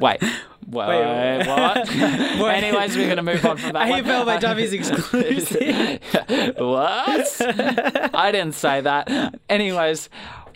Wait. 0.01 0.23
Wait, 0.23 0.89
Wait, 0.89 1.47
what? 1.47 1.91
Anyways, 1.95 2.97
we're 2.97 3.05
going 3.05 3.17
to 3.19 3.23
move 3.23 3.45
on 3.45 3.59
from 3.59 3.73
that. 3.75 3.87
AFL 4.05 4.25
by 4.25 4.39
Dummies 4.39 4.73
exclusive. 4.73 6.01
what? 6.57 7.37
I 8.15 8.33
didn't 8.33 8.55
say 8.55 8.81
that. 8.81 9.35
Anyways, 9.51 10.09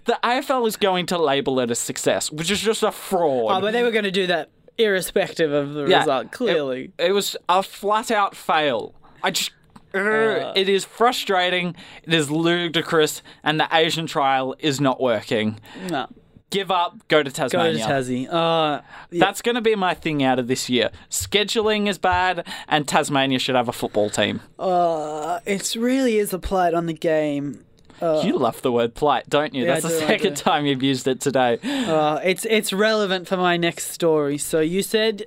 the 0.07 0.19
AFL 0.25 0.67
is 0.67 0.77
going 0.77 1.05
to 1.07 1.19
label 1.19 1.61
it 1.61 1.71
a 1.71 1.75
success, 1.75 2.33
which 2.33 2.51
is 2.51 2.61
just 2.63 2.83
a 2.83 2.91
fraud. 2.91 3.59
oh, 3.59 3.61
but 3.61 3.73
they 3.73 3.83
were 3.83 3.91
going 3.91 4.05
to 4.05 4.11
do 4.11 4.27
that 4.29 4.49
irrespective 4.79 5.53
of 5.53 5.75
the 5.75 5.87
Yeah, 5.87 5.99
result. 6.01 6.33
Clearly, 6.33 6.93
It 6.99 7.13
was 7.13 7.37
a 7.49 7.63
flat 7.63 8.11
out 8.11 8.35
fail. 8.37 8.95
I 9.23 9.31
just. 9.33 9.51
uh, 9.95 10.53
it 10.55 10.69
is 10.69 10.85
frustrating. 10.85 11.75
It 12.05 12.15
is 12.15 12.31
ludicrous, 12.31 13.23
and 13.43 13.59
the 13.59 13.69
Asian 13.73 14.07
trial 14.07 14.55
is 14.59 14.81
not 14.81 15.01
working. 15.01 15.61
no. 15.91 16.07
Give 16.51 16.71
up. 16.71 17.07
Go 17.09 17.23
to 17.23 17.31
Tasmania. 17.31 17.75
Go 17.75 17.87
to. 17.87 17.93
Tassie. 17.93 18.27
Uh, 18.27 18.81
yeah. 19.11 19.21
That's 19.23 19.43
going 19.43 19.57
to 19.57 19.61
be 19.61 19.75
my 19.75 19.93
thing 19.93 20.23
out 20.23 20.39
of 20.39 20.47
this 20.49 20.71
year. 20.71 20.89
Scheduling 21.11 21.89
is 21.91 21.99
bad, 21.99 22.47
and 22.69 22.89
Tasmania 22.89 23.39
should 23.39 23.55
have 23.55 23.69
a 23.69 23.73
football 23.73 24.09
team. 24.09 24.41
uh, 24.59 25.41
it 25.45 25.75
really 25.79 26.17
is 26.17 26.33
a 26.33 26.39
plight 26.39 26.73
on 26.73 26.87
the 26.87 26.95
game. 26.95 27.67
You 28.01 28.39
love 28.39 28.63
the 28.63 28.73
word 28.73 28.95
plight, 28.95 29.29
don't 29.29 29.55
you? 29.55 29.65
Yeah, 29.65 29.75
That's 29.75 29.85
I 29.87 29.89
the 29.89 29.99
second 29.99 30.37
time 30.37 30.67
you've 30.67 30.83
used 30.83 31.07
it 31.09 31.21
today. 31.21 31.59
Uh, 31.65 32.21
it's 32.25 32.45
it's 32.45 32.73
relevant 32.73 33.29
for 33.29 33.37
my 33.37 33.57
next 33.57 33.91
story. 33.93 34.39
So 34.39 34.61
you 34.61 34.83
said 34.83 35.25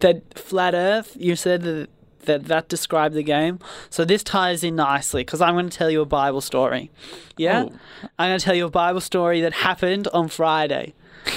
that 0.00 0.38
flat 0.38 0.74
Earth. 0.74 1.16
You 1.18 1.36
said 1.36 1.62
that 1.62 1.88
that, 2.26 2.44
that 2.46 2.68
described 2.68 3.14
the 3.14 3.22
game. 3.22 3.58
So 3.90 4.04
this 4.04 4.22
ties 4.22 4.64
in 4.64 4.76
nicely 4.76 5.22
because 5.24 5.40
I'm 5.42 5.54
going 5.54 5.68
to 5.68 5.76
tell 5.76 5.90
you 5.90 6.00
a 6.00 6.06
Bible 6.06 6.40
story. 6.40 6.90
Yeah, 7.36 7.64
Oh. 7.64 7.72
I'm 8.18 8.30
going 8.30 8.38
to 8.38 8.44
tell 8.44 8.54
you 8.54 8.66
a 8.66 8.70
Bible 8.70 9.00
story 9.02 9.40
that 9.42 9.52
happened 9.52 10.08
on 10.08 10.28
Friday. 10.28 10.94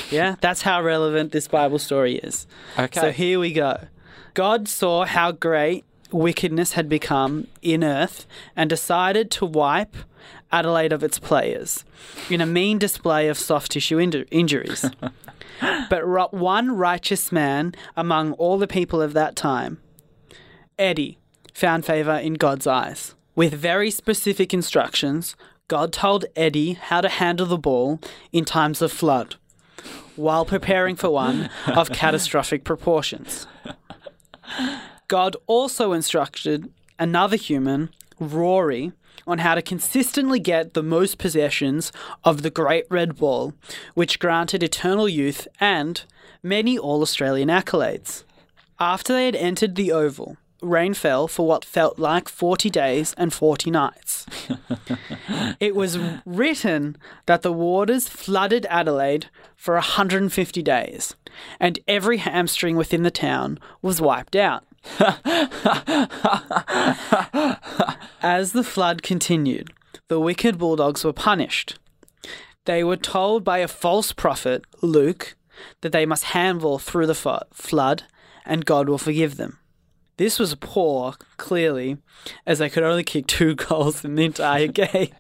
Yeah, 0.10 0.36
that's 0.42 0.62
how 0.62 0.82
relevant 0.82 1.32
this 1.34 1.48
Bible 1.48 1.80
story 1.80 2.16
is. 2.16 2.48
Okay. 2.80 3.00
So 3.00 3.12
here 3.12 3.40
we 3.40 3.52
go. 3.52 3.88
God 4.34 4.68
saw 4.68 5.06
how 5.06 5.32
great 5.32 5.84
wickedness 6.12 6.74
had 6.74 6.88
become 6.88 7.48
in 7.62 7.84
earth 7.84 8.26
and 8.56 8.70
decided 8.70 9.30
to 9.32 9.46
wipe 9.46 9.98
Adelaide 10.52 10.94
of 10.94 11.04
its 11.04 11.20
players 11.20 11.84
in 12.30 12.42
a 12.42 12.46
mean 12.46 12.78
display 12.78 13.28
of 13.28 13.38
soft 13.38 13.72
tissue 13.72 13.98
inju- 13.98 14.28
injuries. 14.32 14.86
but 15.90 16.34
one 16.34 16.76
righteous 16.76 17.32
man 17.32 17.74
among 17.96 18.34
all 18.34 18.58
the 18.58 18.68
people 18.68 19.02
of 19.02 19.14
that 19.14 19.36
time, 19.36 19.80
Eddie, 20.80 21.18
found 21.54 21.86
favor 21.86 22.14
in 22.14 22.36
God's 22.36 22.68
eyes. 22.68 23.16
With 23.36 23.54
very 23.54 23.92
specific 23.92 24.54
instructions, 24.54 25.36
God 25.68 25.92
told 25.92 26.26
Eddie 26.36 26.74
how 26.74 27.02
to 27.02 27.10
handle 27.10 27.46
the 27.46 27.58
ball 27.58 28.00
in 28.32 28.46
times 28.46 28.82
of 28.82 28.92
flood 28.92 29.36
while 30.16 30.46
preparing 30.46 30.96
for 30.96 31.10
one 31.10 31.50
of 31.68 31.92
catastrophic 31.92 32.64
proportions. 32.64 33.48
God 35.08 35.36
also 35.46 35.94
instructed 35.94 36.72
another 37.00 37.38
human, 37.38 37.90
Rory, 38.20 38.92
on 39.26 39.40
how 39.40 39.56
to 39.56 39.62
consistently 39.62 40.40
get 40.40 40.74
the 40.74 40.84
most 40.84 41.18
possessions 41.18 41.92
of 42.24 42.42
the 42.42 42.50
Great 42.50 42.86
Red 42.90 43.18
Ball, 43.18 43.54
which 43.94 44.20
granted 44.20 44.64
eternal 44.64 45.10
youth 45.10 45.48
and 45.60 46.04
many 46.44 46.78
All 46.78 47.02
Australian 47.02 47.50
accolades. 47.50 48.24
After 48.80 49.14
they 49.14 49.26
had 49.26 49.36
entered 49.36 49.76
the 49.76 49.92
Oval, 49.92 50.38
rain 50.62 50.94
fell 50.94 51.28
for 51.28 51.48
what 51.48 51.66
felt 51.66 52.00
like 52.00 52.30
40 52.30 52.70
days 52.70 53.14
and 53.18 53.34
40 53.34 53.72
nights. 53.72 54.26
it 55.60 55.76
was 55.76 55.98
written 56.26 56.98
that 57.26 57.42
the 57.42 57.54
waters 57.54 58.08
flooded 58.08 58.66
Adelaide 58.70 59.28
for 59.56 59.76
150 59.76 60.62
days, 60.62 61.16
and 61.60 61.80
every 61.88 62.18
hamstring 62.18 62.76
within 62.76 63.04
the 63.04 63.12
town 63.12 63.60
was 63.82 64.02
wiped 64.02 64.36
out. 64.36 64.64
As 68.22 68.52
the 68.54 68.64
flood 68.64 69.04
continued, 69.04 69.72
the 70.08 70.20
wicked 70.20 70.58
bulldogs 70.58 71.04
were 71.04 71.14
punished. 71.14 71.78
They 72.66 72.84
were 72.84 72.98
told 72.98 73.44
by 73.44 73.60
a 73.60 73.68
false 73.68 74.12
prophet, 74.12 74.66
Luke, 74.82 75.36
that 75.82 75.92
they 75.92 76.06
must 76.06 76.26
handball 76.26 76.80
through 76.80 77.08
the 77.08 77.16
fo- 77.16 77.44
flood 77.54 78.04
and 78.46 78.66
God 78.66 78.90
will 78.90 78.98
forgive 78.98 79.38
them. 79.38 79.60
This 80.18 80.40
was 80.40 80.56
poor, 80.56 81.14
clearly, 81.38 81.98
as 82.46 82.60
they 82.60 82.70
could 82.70 82.84
only 82.84 83.04
kick 83.04 83.28
two 83.28 83.56
goals 83.68 84.04
in 84.04 84.16
the 84.16 84.26
entire 84.26 84.68
game. 84.68 85.12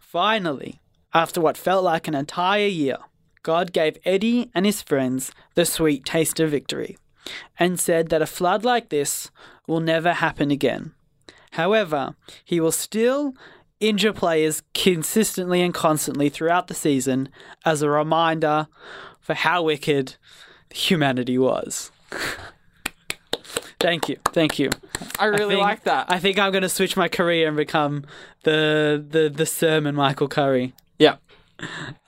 Finally, 0.00 0.80
after 1.14 1.40
what 1.40 1.56
felt 1.56 1.84
like 1.84 2.08
an 2.08 2.14
entire 2.14 2.66
year, 2.66 2.98
God 3.42 3.72
gave 3.72 3.98
Eddie 4.04 4.50
and 4.54 4.66
his 4.66 4.82
friends 4.82 5.32
the 5.54 5.64
sweet 5.64 6.04
taste 6.04 6.40
of 6.40 6.50
victory 6.50 6.96
and 7.58 7.78
said 7.80 8.08
that 8.08 8.22
a 8.22 8.26
flood 8.26 8.64
like 8.64 8.88
this 8.88 9.30
will 9.66 9.80
never 9.80 10.12
happen 10.14 10.50
again. 10.50 10.92
However, 11.52 12.16
he 12.44 12.60
will 12.60 12.72
still 12.72 13.34
injure 13.80 14.12
players 14.12 14.62
consistently 14.74 15.60
and 15.60 15.74
constantly 15.74 16.28
throughout 16.28 16.68
the 16.68 16.74
season 16.74 17.28
as 17.64 17.82
a 17.82 17.90
reminder 17.90 18.68
for 19.20 19.34
how 19.34 19.62
wicked 19.64 20.16
humanity 20.70 21.36
was. 21.38 21.90
Thank 23.80 24.08
you. 24.08 24.16
Thank 24.26 24.58
you. 24.58 24.70
I 25.18 25.26
really 25.26 25.56
think- 25.56 25.60
like 25.62 25.84
that. 25.84 26.06
I 26.08 26.18
think 26.20 26.38
I'm 26.38 26.52
going 26.52 26.62
to 26.62 26.68
switch 26.68 26.96
my 26.96 27.08
career 27.08 27.48
and 27.48 27.56
become 27.56 28.04
the 28.44 29.04
the 29.08 29.28
the 29.28 29.46
sermon 29.46 29.94
Michael 29.94 30.28
Curry. 30.28 30.72
yeah. 30.98 31.16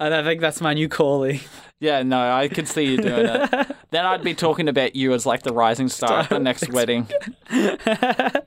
And 0.01 0.15
I 0.15 0.23
think 0.25 0.41
that's 0.41 0.61
my 0.61 0.75
new 0.75 0.89
calling. 0.89 1.41
Yeah, 1.81 2.03
no, 2.03 2.31
I 2.33 2.49
can 2.49 2.67
see 2.67 2.85
you 2.85 2.97
doing 2.99 3.27
it. 3.27 3.74
then 3.95 4.05
I'd 4.05 4.23
be 4.25 4.35
talking 4.35 4.69
about 4.69 4.97
you 4.97 5.13
as 5.13 5.25
like 5.27 5.43
the 5.43 5.53
rising 5.53 5.89
star 5.89 6.21
at 6.21 6.29
the 6.29 6.39
next 6.39 6.71
wedding. 6.71 7.09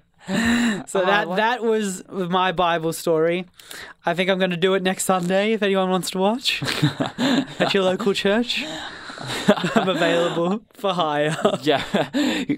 So 0.87 1.01
oh, 1.01 1.05
that 1.05 1.29
like- 1.29 1.37
that 1.37 1.63
was 1.63 2.03
my 2.09 2.51
Bible 2.51 2.91
story. 2.91 3.45
I 4.05 4.13
think 4.13 4.29
I'm 4.29 4.39
going 4.39 4.51
to 4.51 4.57
do 4.57 4.73
it 4.73 4.83
next 4.83 5.05
Sunday 5.05 5.53
if 5.53 5.63
anyone 5.63 5.89
wants 5.89 6.09
to 6.11 6.17
watch 6.17 6.61
at 7.17 7.73
your 7.73 7.83
local 7.83 8.13
church. 8.13 8.65
I'm 9.19 9.89
available 9.89 10.61
for 10.73 10.93
hire. 10.93 11.35
Yeah, 11.61 11.83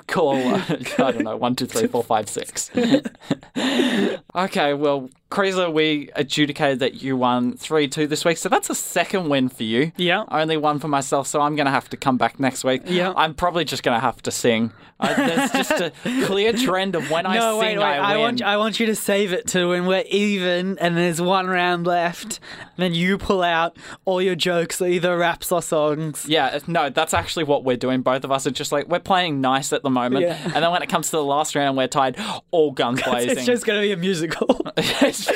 call. 0.08 0.36
uh, 0.38 0.62
I 0.70 1.12
don't 1.12 1.24
know. 1.24 1.38
One, 1.38 1.56
two, 1.56 1.66
three, 1.66 1.88
four, 1.88 2.04
five, 2.04 2.28
six. 2.30 2.70
okay, 4.36 4.74
well, 4.74 5.10
Krieser, 5.32 5.72
we 5.72 6.10
adjudicated 6.16 6.80
that 6.80 7.02
you 7.02 7.16
won 7.16 7.56
three 7.56 7.88
two 7.88 8.08
this 8.08 8.26
week, 8.26 8.38
so 8.38 8.50
that's 8.50 8.70
a 8.70 8.76
second 8.76 9.30
win 9.30 9.48
for 9.48 9.64
you. 9.64 9.92
Yeah. 9.96 10.26
Only 10.30 10.58
one 10.58 10.80
for 10.80 10.88
myself, 10.88 11.28
so 11.28 11.40
I'm 11.42 11.56
going 11.56 11.66
to 11.66 11.72
have 11.72 11.90
to 11.90 11.98
come 11.98 12.18
back 12.18 12.40
next 12.40 12.64
week. 12.64 12.82
Yeah. 12.86 13.14
I'm 13.16 13.34
probably 13.36 13.64
just 13.64 13.84
going 13.84 13.96
to 13.96 14.02
have 14.02 14.22
to 14.24 14.32
sing. 14.32 14.74
I, 15.00 15.14
there's 15.14 15.52
just 15.52 15.72
a 15.72 15.94
clear 16.26 16.52
trend 16.52 16.96
of 16.96 17.10
when 17.10 17.26
I 17.26 17.40
sing, 17.40 17.60
wait, 17.60 17.78
wait. 17.78 17.84
I 17.84 18.16
I, 18.16 18.18
want 18.18 18.42
I 18.42 18.58
want 18.58 18.82
you 18.82 18.86
to 18.88 18.96
save 18.96 19.32
it 19.32 19.48
to 19.48 19.70
when 19.70 19.86
we're 19.86 20.04
even 20.10 20.78
and 20.80 20.98
there's 20.98 21.22
one 21.22 21.48
round 21.48 21.88
left. 21.88 22.42
Then 22.76 22.94
you 22.94 23.18
pull 23.18 23.42
out 23.42 23.78
all 24.04 24.22
your 24.22 24.36
jokes, 24.36 24.82
either 24.82 25.18
raps 25.18 25.54
or 25.54 25.62
songs. 25.62 26.26
Yeah, 26.28 26.49
no, 26.68 26.90
that's 26.90 27.14
actually 27.14 27.44
what 27.46 27.64
we're 27.64 27.78
doing. 27.78 28.02
Both 28.02 28.24
of 28.24 28.32
us 28.32 28.46
are 28.48 28.52
just 28.52 28.72
like 28.72 28.88
we're 28.88 29.00
playing 29.00 29.42
nice 29.42 29.72
at 29.74 29.84
the 29.84 29.90
moment, 29.90 30.26
Yeah. 30.26 30.40
and 30.44 30.64
then 30.64 30.72
when 30.72 30.82
it 30.84 30.90
comes 30.90 31.08
to 31.12 31.18
the 31.18 31.24
last 31.24 31.56
round, 31.56 31.78
we're 31.78 31.88
tied 31.88 32.18
all 32.52 32.72
guns 32.72 33.02
blazing. 33.06 33.38
It's 33.38 33.46
just 33.46 33.66
going 33.66 33.80
to 33.82 33.86
be 33.88 33.92
a 33.92 33.98
musical. 33.98 34.48
Just- 34.80 35.28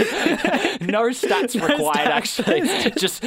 no 0.81 1.03
stats 1.09 1.53
required. 1.69 2.07
Actually, 2.07 2.61
just 2.91 3.23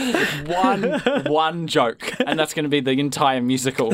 one 0.46 1.00
one 1.26 1.66
joke, 1.66 2.12
and 2.26 2.38
that's 2.38 2.54
going 2.54 2.64
to 2.64 2.68
be 2.68 2.80
the 2.80 2.92
entire 2.92 3.40
musical 3.40 3.92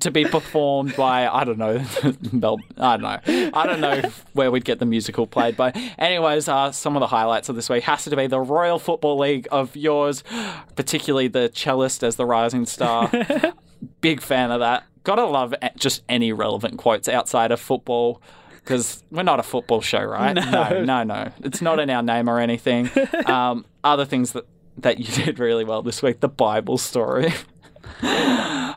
to 0.00 0.10
be 0.10 0.24
performed 0.24 0.94
by 0.96 1.26
I 1.28 1.44
don't 1.44 1.58
know. 1.58 1.84
I 2.78 2.96
don't 2.96 3.02
know. 3.02 3.50
I 3.54 3.66
don't 3.66 3.80
know 3.80 4.02
where 4.32 4.50
we'd 4.50 4.64
get 4.64 4.78
the 4.78 4.86
musical 4.86 5.26
played 5.26 5.56
by. 5.56 5.70
Anyways, 5.98 6.48
uh, 6.48 6.72
some 6.72 6.96
of 6.96 7.00
the 7.00 7.06
highlights 7.08 7.48
of 7.48 7.56
this 7.56 7.68
week 7.68 7.84
has 7.84 8.04
to 8.04 8.14
be 8.16 8.26
the 8.26 8.40
Royal 8.40 8.78
Football 8.78 9.18
League 9.18 9.48
of 9.50 9.74
yours, 9.76 10.22
particularly 10.76 11.28
the 11.28 11.50
cellist 11.54 12.02
as 12.02 12.16
the 12.16 12.26
rising 12.26 12.66
star. 12.66 13.09
Big 14.00 14.20
fan 14.20 14.50
of 14.50 14.60
that. 14.60 14.84
Gotta 15.04 15.24
love 15.24 15.54
just 15.76 16.02
any 16.08 16.32
relevant 16.32 16.78
quotes 16.78 17.08
outside 17.08 17.52
of 17.52 17.60
football. 17.60 18.20
Because 18.56 19.02
we're 19.10 19.22
not 19.22 19.40
a 19.40 19.42
football 19.42 19.80
show, 19.80 20.02
right? 20.02 20.34
no, 20.34 20.84
no, 20.84 21.02
no. 21.02 21.32
It's 21.42 21.62
not 21.62 21.80
in 21.80 21.88
our 21.88 22.02
name 22.02 22.28
or 22.28 22.38
anything. 22.38 22.90
Um, 23.26 23.64
other 23.84 24.04
things 24.04 24.32
that, 24.32 24.44
that 24.78 24.98
you 24.98 25.06
did 25.24 25.38
really 25.38 25.64
well 25.64 25.82
this 25.82 26.02
week, 26.02 26.20
the 26.20 26.28
Bible 26.28 26.78
story. 26.78 27.32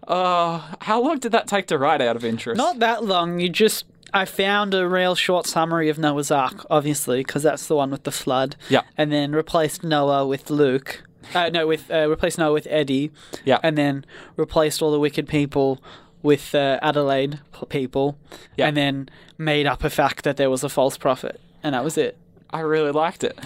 Oh, 0.06 0.70
how 0.82 1.02
long 1.02 1.20
did 1.20 1.32
that 1.32 1.48
take 1.48 1.68
to 1.68 1.78
write 1.78 2.02
out 2.02 2.16
of 2.16 2.26
interest? 2.26 2.58
Not 2.58 2.80
that 2.80 3.06
long. 3.06 3.40
You 3.40 3.48
just 3.48 3.86
I 4.14 4.26
found 4.26 4.74
a 4.74 4.88
real 4.88 5.16
short 5.16 5.48
summary 5.48 5.90
of 5.90 5.98
Noah's 5.98 6.30
Ark, 6.30 6.66
obviously, 6.70 7.22
because 7.22 7.42
that's 7.44 7.68
the 7.68 7.76
one 7.76 7.90
with 7.90 8.04
the 8.04 8.12
flood. 8.12 8.56
Yeah. 8.70 8.82
And 8.96 9.12
then 9.12 9.32
replaced 9.34 9.84
Noah 9.84 10.28
with 10.28 10.50
Luke. 10.50 11.04
Uh, 11.34 11.50
no, 11.50 11.68
with 11.68 11.90
uh, 11.92 12.10
replaced 12.10 12.38
Noah 12.38 12.54
with 12.54 12.68
Eddie. 12.70 13.12
Yeah. 13.46 13.60
And 13.64 13.78
then 13.78 14.06
replaced 14.36 14.82
all 14.82 14.92
the 14.92 15.00
wicked 15.00 15.28
people 15.28 15.82
with 16.22 16.56
uh, 16.56 16.80
Adelaide 16.82 17.40
people. 17.70 18.18
Yeah. 18.56 18.68
And 18.68 18.78
then 18.78 19.10
made 19.38 19.68
up 19.68 19.84
a 19.84 19.90
fact 19.90 20.24
that 20.24 20.38
there 20.38 20.50
was 20.50 20.64
a 20.64 20.70
false 20.70 20.98
prophet, 20.98 21.40
and 21.62 21.76
that 21.76 21.84
was 21.84 21.98
it. 21.98 22.18
I 22.52 22.60
really 22.62 22.92
liked 22.92 23.24
it. 23.24 23.38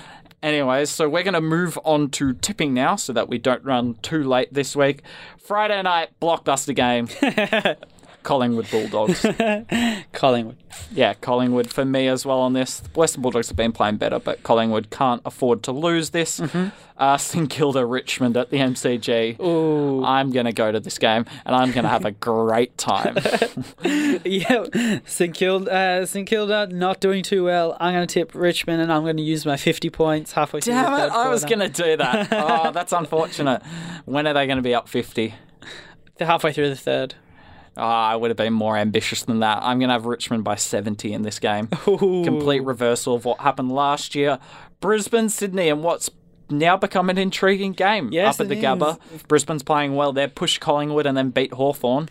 Anyways, 0.44 0.92
so 0.92 1.10
we're 1.10 1.24
going 1.24 1.34
to 1.34 1.42
move 1.42 1.80
on 1.84 2.10
to 2.12 2.34
tipping 2.34 2.74
now 2.74 2.96
so 2.96 3.12
that 3.14 3.28
we 3.28 3.40
don't 3.40 3.64
run 3.64 3.96
too 4.04 4.24
late 4.24 4.54
this 4.54 4.76
week. 4.76 5.02
Friday 5.40 5.82
night 5.82 6.10
blockbuster 6.22 6.76
game. 6.76 7.08
Collingwood 8.28 8.70
Bulldogs. 8.70 9.26
Collingwood. 10.12 10.58
yeah, 10.92 11.14
Collingwood 11.14 11.72
for 11.72 11.86
me 11.86 12.10
as 12.10 12.26
well 12.26 12.40
on 12.40 12.52
this. 12.52 12.82
The 12.82 12.90
Western 12.90 13.22
Bulldogs 13.22 13.48
have 13.48 13.56
been 13.56 13.72
playing 13.72 13.96
better, 13.96 14.20
but 14.20 14.44
Collingwood 14.44 14.90
can't 14.90 15.22
afford 15.24 15.64
to 15.64 15.72
lose 15.72 16.10
this. 16.10 16.42
Uh, 16.98 17.16
St 17.18 17.50
Kilda 17.50 17.86
Richmond 17.86 18.36
at 18.36 18.50
the 18.50 18.58
MCG. 18.58 19.40
Ooh. 19.40 20.04
I'm 20.04 20.32
going 20.32 20.46
to 20.46 20.52
go 20.52 20.74
to 20.74 20.80
this 20.82 20.98
game 21.00 21.24
and 21.46 21.56
I'm 21.56 21.72
going 21.72 21.84
to 21.86 21.90
have 21.90 22.04
a 22.04 22.12
great 22.20 22.78
time. 22.78 23.16
yeah, 24.26 25.00
St 25.06 25.34
Kilda, 25.34 25.72
uh, 25.72 26.06
St 26.06 26.28
Kilda 26.28 26.68
not 26.68 27.00
doing 27.00 27.24
too 27.24 27.46
well. 27.46 27.78
I'm 27.80 27.94
going 27.94 28.06
to 28.06 28.14
tip 28.14 28.36
Richmond, 28.36 28.82
and 28.82 28.92
I'm 28.92 29.04
going 29.04 29.16
to 29.16 29.24
use 29.24 29.46
my 29.46 29.56
50 29.56 29.90
points 29.90 30.34
halfway 30.34 30.60
through. 30.60 30.74
Damn 30.74 30.92
the 30.92 31.06
it, 31.06 31.10
third 31.12 31.16
I 31.16 31.30
was 31.30 31.46
going 31.46 31.60
to 31.60 31.70
do 31.70 31.96
that. 31.96 32.28
Oh, 32.34 32.72
that's 32.72 32.92
unfortunate. 32.92 33.64
When 34.04 34.28
are 34.28 34.34
they 34.34 34.48
going 34.48 34.58
to 34.58 34.62
be 34.64 34.76
up 34.76 34.90
50? 34.90 35.34
They're 36.18 36.28
halfway 36.28 36.52
through 36.52 36.68
the 36.68 36.76
third. 36.76 37.16
Oh, 37.78 37.84
I 37.84 38.16
would 38.16 38.30
have 38.32 38.38
been 38.38 38.54
more 38.54 38.76
ambitious 38.76 39.24
than 39.24 39.40
that. 39.42 39.60
I'm 39.62 39.78
going 39.80 39.90
to 39.90 39.94
have 39.94 40.06
Richmond 40.06 40.44
by 40.44 40.56
70 40.56 41.14
in 41.14 41.22
this 41.22 41.38
game. 41.40 41.70
Ooh. 41.88 42.24
Complete 42.24 42.62
reversal 42.64 43.14
of 43.16 43.24
what 43.26 43.40
happened 43.40 43.72
last 43.72 44.16
year. 44.16 44.40
Brisbane, 44.80 45.30
Sydney, 45.30 45.70
and 45.70 45.84
what's 45.84 46.10
now 46.50 46.76
become 46.78 47.10
an 47.10 47.18
intriguing 47.18 47.74
game 47.74 48.10
Yes, 48.12 48.36
up 48.40 48.46
at 48.46 48.50
the 48.50 48.58
it 48.58 48.62
Gabba. 48.64 48.98
Brisbane's 49.28 49.64
playing 49.64 49.96
well. 49.96 50.12
They 50.14 50.28
pushed 50.28 50.60
Collingwood 50.60 51.06
and 51.06 51.16
then 51.16 51.30
beat 51.30 51.54
Hawthorn. 51.54 52.10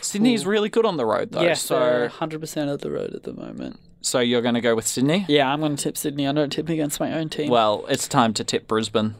Sydney's 0.00 0.44
really 0.46 0.68
good 0.68 0.84
on 0.84 0.96
the 0.96 1.06
road, 1.06 1.30
though. 1.32 1.42
Yes, 1.42 1.62
so, 1.62 2.08
100% 2.08 2.72
of 2.72 2.80
the 2.80 2.90
road 2.90 3.14
at 3.14 3.22
the 3.22 3.32
moment. 3.32 3.78
so 4.00 4.18
you're 4.18 4.42
going 4.42 4.54
to 4.56 4.60
go 4.60 4.74
with 4.74 4.86
Sydney? 4.86 5.24
Yeah, 5.28 5.48
I'm 5.52 5.60
going 5.60 5.76
to 5.76 5.82
tip 5.82 5.96
Sydney. 5.96 6.26
I 6.26 6.32
don't 6.32 6.50
tip 6.50 6.68
against 6.68 6.98
my 7.00 7.12
own 7.12 7.28
team. 7.28 7.50
Well, 7.50 7.86
it's 7.88 8.08
time 8.08 8.34
to 8.34 8.44
tip 8.44 8.66
Brisbane. 8.66 9.14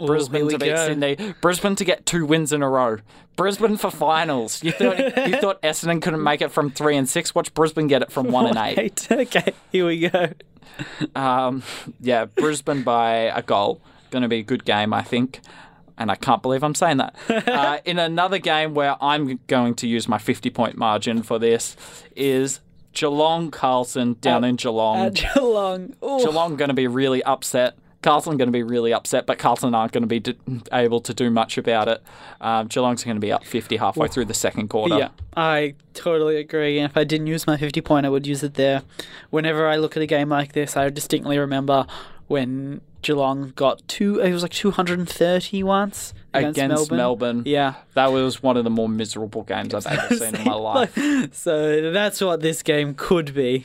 Ooh, 0.00 0.06
Brisbane 0.06 0.48
to 0.48 0.58
beat 0.58 0.66
go. 0.66 0.86
Sydney. 0.86 1.34
Brisbane 1.40 1.76
to 1.76 1.84
get 1.84 2.06
two 2.06 2.26
wins 2.26 2.52
in 2.52 2.62
a 2.62 2.68
row. 2.68 2.98
Brisbane 3.36 3.76
for 3.76 3.90
finals. 3.90 4.62
You 4.62 4.72
thought 4.72 4.98
you 4.98 5.36
thought 5.40 5.60
Essendon 5.62 6.00
couldn't 6.00 6.22
make 6.22 6.40
it 6.40 6.50
from 6.50 6.70
three 6.70 6.96
and 6.96 7.08
six. 7.08 7.34
Watch 7.34 7.52
Brisbane 7.54 7.86
get 7.86 8.02
it 8.02 8.12
from 8.12 8.28
one 8.28 8.46
and 8.46 8.56
eight. 8.56 8.78
Eight. 8.78 9.08
Okay, 9.10 9.52
here 9.72 9.86
we 9.86 10.08
go. 10.08 10.28
Um, 11.14 11.62
yeah, 12.00 12.24
Brisbane 12.26 12.82
by 12.82 13.14
a 13.14 13.42
goal. 13.42 13.80
Going 14.10 14.22
to 14.22 14.28
be 14.28 14.38
a 14.38 14.42
good 14.42 14.64
game, 14.64 14.92
I 14.92 15.02
think. 15.02 15.40
And 15.96 16.10
I 16.10 16.16
can't 16.16 16.42
believe 16.42 16.64
I'm 16.64 16.74
saying 16.74 16.98
that. 16.98 17.14
Uh, 17.54 17.78
in 17.84 17.98
another 17.98 18.38
game 18.38 18.74
where 18.74 18.96
I'm 19.02 19.38
going 19.46 19.74
to 19.76 19.86
use 19.86 20.08
my 20.08 20.18
50 20.18 20.50
point 20.50 20.76
margin 20.76 21.22
for 21.22 21.38
this 21.38 21.76
is 22.16 22.60
Geelong 22.92 23.50
Carlton 23.50 24.16
down 24.20 24.44
in 24.44 24.56
Geelong. 24.56 25.12
Geelong. 25.12 25.94
Ooh. 26.02 26.18
Geelong 26.18 26.56
going 26.56 26.68
to 26.68 26.74
be 26.74 26.86
really 26.86 27.22
upset. 27.22 27.76
Carlton 28.04 28.36
going 28.36 28.48
to 28.48 28.52
be 28.52 28.62
really 28.62 28.92
upset, 28.92 29.24
but 29.24 29.38
Carlton 29.38 29.74
aren't 29.74 29.92
going 29.92 30.02
to 30.02 30.06
be 30.06 30.20
d- 30.20 30.36
able 30.72 31.00
to 31.00 31.14
do 31.14 31.30
much 31.30 31.56
about 31.56 31.88
it. 31.88 32.02
Um, 32.40 32.68
Geelong's 32.68 33.02
going 33.02 33.16
to 33.16 33.20
be 33.20 33.32
up 33.32 33.44
50 33.44 33.78
halfway 33.78 34.08
through 34.08 34.26
the 34.26 34.34
second 34.34 34.68
quarter. 34.68 34.98
Yeah, 34.98 35.08
I 35.36 35.74
totally 35.94 36.36
agree. 36.36 36.78
And 36.78 36.90
if 36.90 36.96
I 36.98 37.04
didn't 37.04 37.28
use 37.28 37.46
my 37.46 37.56
50 37.56 37.80
point, 37.80 38.04
I 38.04 38.10
would 38.10 38.26
use 38.26 38.42
it 38.42 38.54
there. 38.54 38.82
Whenever 39.30 39.66
I 39.66 39.76
look 39.76 39.96
at 39.96 40.02
a 40.02 40.06
game 40.06 40.28
like 40.28 40.52
this, 40.52 40.76
I 40.76 40.90
distinctly 40.90 41.38
remember 41.38 41.86
when 42.26 42.82
Geelong 43.02 43.52
got 43.56 43.86
two, 43.88 44.20
it 44.20 44.32
was 44.32 44.42
like 44.42 44.52
230 44.52 45.62
once 45.62 46.14
against, 46.32 46.58
Against 46.58 46.90
Melbourne. 46.90 46.96
Melbourne. 46.96 47.42
Yeah. 47.46 47.74
That 47.94 48.12
was 48.12 48.42
one 48.42 48.56
of 48.56 48.64
the 48.64 48.70
more 48.70 48.88
miserable 48.88 49.42
games 49.42 49.74
I've 49.86 49.86
ever 49.86 50.14
seen 50.14 50.34
in 50.34 50.44
my 50.44 50.54
life. 50.54 50.96
So 51.32 51.90
that's 51.92 52.20
what 52.20 52.40
this 52.40 52.62
game 52.62 52.94
could 52.94 53.34
be. 53.34 53.64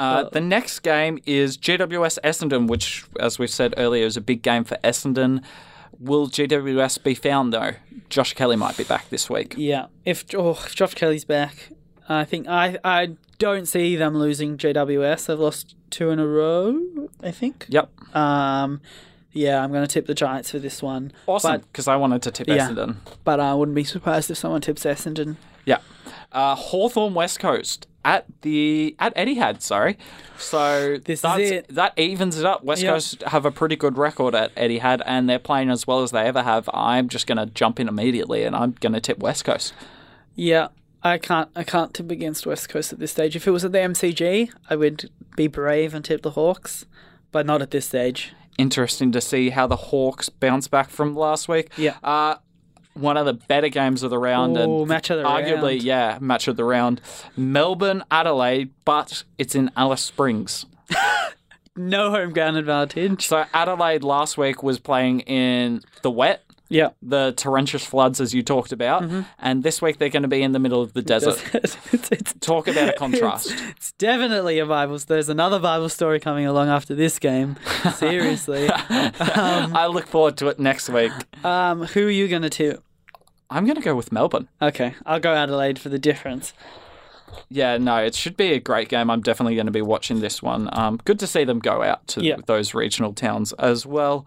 Uh, 0.00 0.28
the 0.30 0.40
next 0.40 0.80
game 0.80 1.18
is 1.26 1.56
GWS 1.58 2.18
Essendon, 2.24 2.66
which, 2.68 3.04
as 3.18 3.38
we 3.38 3.46
said 3.46 3.74
earlier, 3.76 4.06
is 4.06 4.16
a 4.16 4.20
big 4.20 4.42
game 4.42 4.64
for 4.64 4.76
Essendon. 4.82 5.42
Will 5.98 6.28
GWS 6.28 7.02
be 7.02 7.14
found 7.14 7.52
though? 7.52 7.72
Josh 8.08 8.32
Kelly 8.34 8.56
might 8.56 8.76
be 8.76 8.84
back 8.84 9.10
this 9.10 9.28
week. 9.28 9.54
Yeah. 9.58 9.86
If, 10.04 10.24
oh, 10.34 10.52
if 10.52 10.74
Josh 10.74 10.94
Kelly's 10.94 11.24
back, 11.26 11.68
I 12.08 12.24
think 12.24 12.48
I, 12.48 12.78
I 12.82 13.16
don't 13.38 13.66
see 13.66 13.96
them 13.96 14.16
losing 14.16 14.56
GWS. 14.56 15.26
They've 15.26 15.38
lost 15.38 15.76
two 15.90 16.10
in 16.10 16.18
a 16.18 16.26
row, 16.26 16.80
I 17.22 17.30
think. 17.30 17.66
Yep, 17.68 18.16
Um, 18.16 18.80
yeah, 19.32 19.62
I'm 19.62 19.70
going 19.70 19.86
to 19.86 19.92
tip 19.92 20.06
the 20.06 20.14
Giants 20.14 20.50
for 20.50 20.58
this 20.58 20.82
one. 20.82 21.12
awesome. 21.26 21.52
But, 21.60 21.66
Because 21.72 21.86
I 21.86 21.96
wanted 21.96 22.22
to 22.22 22.30
tip 22.30 22.48
Yeah. 22.48 22.68
Essendon. 22.70 22.96
but 23.22 23.38
I 23.38 23.54
wouldn't 23.54 23.74
be 23.76 23.84
surprised 23.84 24.30
if 24.30 24.38
someone 24.38 24.60
tips 24.62 24.84
Essendon. 24.84 25.36
Yeah. 25.66 25.78
Uh, 26.32 26.54
Hawthorn 26.56 27.12
West 27.14 27.38
Coast 27.38 27.86
at 28.04 28.24
the 28.42 28.94
at 28.98 29.14
Etihad, 29.16 29.60
sorry. 29.62 29.98
So 30.38 30.98
This 31.04 31.22
is 31.24 31.50
it. 31.50 31.68
that 31.74 31.98
evens 31.98 32.38
it 32.38 32.44
up. 32.46 32.64
West 32.64 32.82
Yeah. 32.82 32.92
Coast 32.92 33.22
have 33.26 33.44
a 33.44 33.50
pretty 33.50 33.76
good 33.76 33.98
record 33.98 34.34
at 34.34 34.54
Etihad, 34.54 35.02
and 35.04 35.28
they're 35.28 35.38
playing 35.38 35.70
as 35.70 35.86
well 35.86 36.02
as 36.02 36.10
they 36.10 36.22
ever 36.26 36.42
have. 36.42 36.68
I'm 36.72 37.08
just 37.08 37.26
going 37.26 37.38
to 37.38 37.46
jump 37.46 37.78
in 37.78 37.88
immediately, 37.88 38.44
and 38.44 38.56
I'm 38.56 38.72
going 38.80 38.94
to 38.94 39.00
tip 39.00 39.18
West 39.18 39.44
Coast. 39.44 39.74
Yeah, 40.34 40.68
I 41.02 41.18
can't. 41.18 41.50
I 41.54 41.64
can't 41.64 41.92
tip 41.92 42.10
against 42.10 42.46
West 42.46 42.68
Coast 42.68 42.92
at 42.92 42.98
this 42.98 43.10
stage. 43.10 43.36
If 43.36 43.46
it 43.46 43.50
was 43.50 43.64
at 43.64 43.72
the 43.72 43.78
MCG, 43.78 44.50
I 44.70 44.76
would 44.76 45.10
be 45.36 45.46
brave 45.46 45.94
and 45.94 46.04
tip 46.04 46.22
the 46.22 46.30
Hawks, 46.30 46.86
but 47.32 47.44
not 47.46 47.60
at 47.62 47.70
this 47.70 47.86
stage. 47.86 48.32
Interesting 48.58 49.10
to 49.12 49.20
see 49.20 49.50
how 49.50 49.66
the 49.66 49.76
Hawks 49.76 50.28
bounce 50.28 50.68
back 50.68 50.90
from 50.90 51.14
last 51.16 51.48
week. 51.48 51.70
Yeah. 51.76 51.96
Uh, 52.02 52.36
one 53.00 53.16
of 53.16 53.26
the 53.26 53.32
better 53.34 53.68
games 53.68 54.02
of 54.02 54.10
the 54.10 54.18
round, 54.18 54.56
Ooh, 54.56 54.60
and 54.80 54.88
match 54.88 55.10
of 55.10 55.18
the 55.18 55.24
arguably, 55.24 55.62
round. 55.72 55.82
yeah, 55.82 56.18
match 56.20 56.46
of 56.48 56.56
the 56.56 56.64
round. 56.64 57.00
Melbourne, 57.36 58.04
Adelaide, 58.10 58.70
but 58.84 59.24
it's 59.38 59.54
in 59.54 59.70
Alice 59.76 60.02
Springs. 60.02 60.66
No 61.76 62.10
home 62.10 62.32
ground 62.32 62.56
advantage. 62.56 63.26
So 63.28 63.44
Adelaide 63.54 64.02
last 64.02 64.36
week 64.36 64.62
was 64.62 64.78
playing 64.78 65.20
in 65.20 65.80
the 66.02 66.10
wet, 66.10 66.42
Yeah. 66.68 66.88
the 67.00 67.32
torrential 67.36 67.78
floods 67.78 68.20
as 68.20 68.34
you 68.34 68.42
talked 68.42 68.72
about, 68.72 69.02
Mm-hmm. 69.04 69.20
and 69.38 69.62
this 69.62 69.80
week 69.80 69.98
they're 69.98 70.08
going 70.10 70.24
to 70.24 70.28
be 70.28 70.42
in 70.42 70.50
the 70.52 70.58
middle 70.58 70.82
of 70.82 70.92
the 70.92 71.00
desert. 71.00 71.42
it's, 71.54 71.76
it's, 72.12 72.34
Talk 72.40 72.66
about 72.66 72.88
a 72.90 72.92
contrast. 72.94 73.54
it's 73.76 73.92
definitely 73.92 74.58
a 74.58 74.66
Bible. 74.66 74.98
There's 74.98 75.28
another 75.28 75.58
Bible 75.60 75.88
story 75.88 76.18
coming 76.20 76.44
along 76.44 76.68
after 76.68 76.94
this 76.94 77.18
game. 77.20 77.56
Seriously. 77.94 78.68
I 78.70 79.86
look 79.86 80.06
forward 80.08 80.36
to 80.38 80.48
it 80.48 80.58
next 80.58 80.90
week. 80.90 81.12
um, 81.44 81.84
who 81.84 82.08
are 82.08 82.10
you 82.10 82.26
going 82.28 82.42
to 82.42 82.50
tip? 82.50 82.82
I'm 83.50 83.64
going 83.64 83.76
to 83.76 83.82
go 83.82 83.94
with 83.96 84.12
Melbourne. 84.12 84.48
Okay, 84.62 84.94
I'll 85.04 85.20
go 85.20 85.34
Adelaide 85.34 85.78
for 85.78 85.88
the 85.88 85.98
difference. 85.98 86.52
Yeah, 87.48 87.78
no, 87.78 87.96
it 87.98 88.14
should 88.14 88.36
be 88.36 88.52
a 88.52 88.60
great 88.60 88.88
game. 88.88 89.10
I'm 89.10 89.20
definitely 89.22 89.54
going 89.54 89.66
to 89.66 89.72
be 89.72 89.82
watching 89.82 90.20
this 90.20 90.42
one. 90.42 90.68
Um, 90.72 90.98
good 91.04 91.18
to 91.20 91.26
see 91.26 91.44
them 91.44 91.58
go 91.58 91.82
out 91.82 92.06
to 92.08 92.22
Yeah. 92.22 92.36
those 92.46 92.74
regional 92.74 93.12
towns 93.12 93.52
as 93.54 93.84
well. 93.86 94.26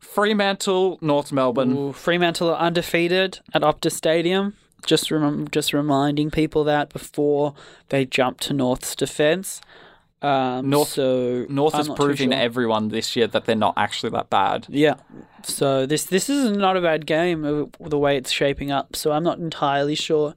Fremantle, 0.00 0.98
North 1.00 1.32
Melbourne. 1.32 1.76
Ooh, 1.76 1.92
Fremantle 1.92 2.50
are 2.50 2.58
undefeated 2.58 3.38
at 3.54 3.62
Optus 3.62 3.92
Stadium. 3.92 4.54
Just 4.84 5.10
rem- 5.10 5.46
just 5.50 5.72
reminding 5.72 6.30
people 6.30 6.64
that 6.64 6.88
before 6.92 7.54
they 7.90 8.04
jump 8.04 8.40
to 8.40 8.52
North's 8.52 8.96
defence. 8.96 9.60
Um, 10.22 10.70
North- 10.70 10.88
so 10.88 11.46
North 11.48 11.74
I'm 11.74 11.80
is 11.80 11.88
proving 11.88 12.30
to 12.30 12.36
sure. 12.36 12.44
everyone 12.44 12.88
this 12.88 13.16
year 13.16 13.26
that 13.26 13.44
they're 13.44 13.56
not 13.56 13.74
actually 13.76 14.10
that 14.10 14.30
bad. 14.30 14.66
Yeah. 14.68 14.94
So 15.42 15.86
this 15.86 16.04
this 16.04 16.30
is 16.30 16.56
not 16.56 16.76
a 16.76 16.80
bad 16.80 17.06
game 17.06 17.70
the 17.80 17.98
way 17.98 18.16
it's 18.16 18.30
shaping 18.30 18.70
up. 18.70 18.94
So 18.94 19.12
I'm 19.12 19.24
not 19.24 19.38
entirely 19.38 19.96
sure 19.96 20.34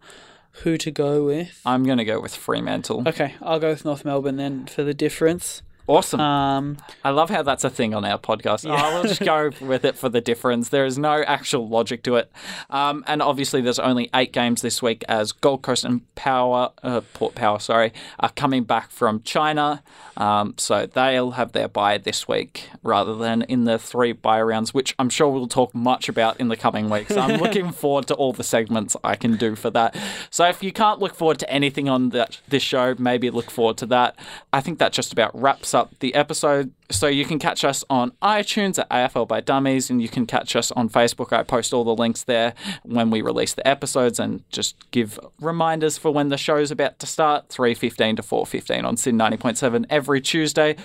who 0.63 0.77
to 0.77 0.89
go 0.89 1.25
with. 1.25 1.61
I'm 1.65 1.83
going 1.83 1.97
to 1.97 2.05
go 2.05 2.19
with 2.19 2.35
Fremantle. 2.35 3.03
Okay, 3.07 3.35
I'll 3.41 3.59
go 3.59 3.69
with 3.69 3.85
North 3.85 4.05
Melbourne 4.05 4.37
then 4.37 4.65
for 4.67 4.83
the 4.83 4.93
difference. 4.93 5.61
Awesome. 5.87 6.19
Um, 6.19 6.77
I 7.03 7.11
love 7.11 7.29
how 7.29 7.43
that's 7.43 7.63
a 7.63 7.69
thing 7.69 7.93
on 7.93 8.03
our 8.05 8.17
podcast. 8.17 8.65
Oh, 8.67 8.93
we'll 8.95 9.03
just 9.03 9.23
go 9.23 9.51
with 9.61 9.85
it 9.85 9.95
for 9.95 10.09
the 10.09 10.19
difference. 10.19 10.69
There 10.69 10.85
is 10.85 10.97
no 10.97 11.21
actual 11.23 11.67
logic 11.67 12.01
to 12.03 12.15
it. 12.15 12.31
Um, 12.71 13.03
and 13.05 13.21
obviously, 13.21 13.61
there's 13.61 13.77
only 13.77 14.09
eight 14.15 14.33
games 14.33 14.63
this 14.63 14.81
week 14.81 15.03
as 15.07 15.31
Gold 15.31 15.61
Coast 15.61 15.85
and 15.85 16.01
Power, 16.15 16.71
uh, 16.81 17.01
Port 17.13 17.35
Power, 17.35 17.59
sorry, 17.59 17.93
are 18.19 18.31
coming 18.31 18.63
back 18.63 18.89
from 18.89 19.21
China. 19.21 19.83
Um, 20.17 20.55
so 20.57 20.87
they'll 20.87 21.31
have 21.31 21.51
their 21.51 21.67
bye 21.67 21.99
this 21.99 22.27
week 22.27 22.69
rather 22.81 23.13
than 23.13 23.43
in 23.43 23.65
the 23.65 23.77
three 23.77 24.13
bye 24.13 24.41
rounds, 24.41 24.73
which 24.73 24.95
I'm 24.97 25.09
sure 25.09 25.29
we'll 25.29 25.47
talk 25.47 25.75
much 25.75 26.09
about 26.09 26.39
in 26.39 26.47
the 26.47 26.57
coming 26.57 26.89
weeks. 26.89 27.15
I'm 27.15 27.39
looking 27.41 27.71
forward 27.71 28.07
to 28.07 28.15
all 28.15 28.33
the 28.33 28.43
segments 28.43 28.95
I 29.03 29.15
can 29.15 29.37
do 29.37 29.55
for 29.55 29.69
that. 29.71 29.95
So 30.31 30.47
if 30.47 30.63
you 30.63 30.71
can't 30.71 30.99
look 30.99 31.13
forward 31.13 31.37
to 31.39 31.49
anything 31.49 31.87
on 31.89 32.09
that 32.09 32.41
this 32.47 32.63
show, 32.63 32.95
maybe 32.97 33.29
look 33.29 33.51
forward 33.51 33.77
to 33.77 33.85
that. 33.87 34.17
I 34.51 34.61
think 34.61 34.79
that 34.79 34.91
just 34.91 35.13
about 35.13 35.39
wraps 35.39 35.74
up 35.75 35.91
the 35.99 36.15
episode. 36.15 36.71
So 36.89 37.07
you 37.07 37.25
can 37.25 37.37
catch 37.39 37.63
us 37.63 37.83
on 37.89 38.11
iTunes 38.21 38.79
at 38.79 38.89
AFL 38.89 39.27
by 39.27 39.41
Dummies, 39.41 39.89
and 39.89 40.01
you 40.01 40.09
can 40.09 40.25
catch 40.25 40.55
us 40.55 40.71
on 40.71 40.89
Facebook. 40.89 41.33
I 41.33 41.43
post 41.43 41.73
all 41.73 41.83
the 41.83 41.95
links 41.95 42.23
there 42.23 42.53
when 42.83 43.09
we 43.09 43.21
release 43.21 43.53
the 43.53 43.67
episodes, 43.67 44.19
and 44.19 44.43
just 44.51 44.75
give 44.91 45.19
reminders 45.39 45.97
for 45.97 46.11
when 46.11 46.29
the 46.29 46.37
show's 46.37 46.71
about 46.71 46.97
to 46.99 47.05
start. 47.05 47.49
Three 47.49 47.73
fifteen 47.75 48.15
to 48.15 48.23
four 48.23 48.45
fifteen 48.45 48.85
on 48.85 48.97
SYN 48.97 49.17
ninety 49.17 49.37
point 49.37 49.57
seven 49.57 49.85
every 49.89 50.21
Tuesday. 50.21 50.75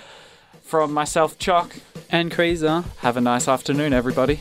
From 0.63 0.93
myself, 0.93 1.37
Choc. 1.37 1.75
and 2.09 2.31
Krieser. 2.31 2.85
Have 2.99 3.17
a 3.17 3.21
nice 3.21 3.47
afternoon, 3.47 3.93
everybody. 3.93 4.39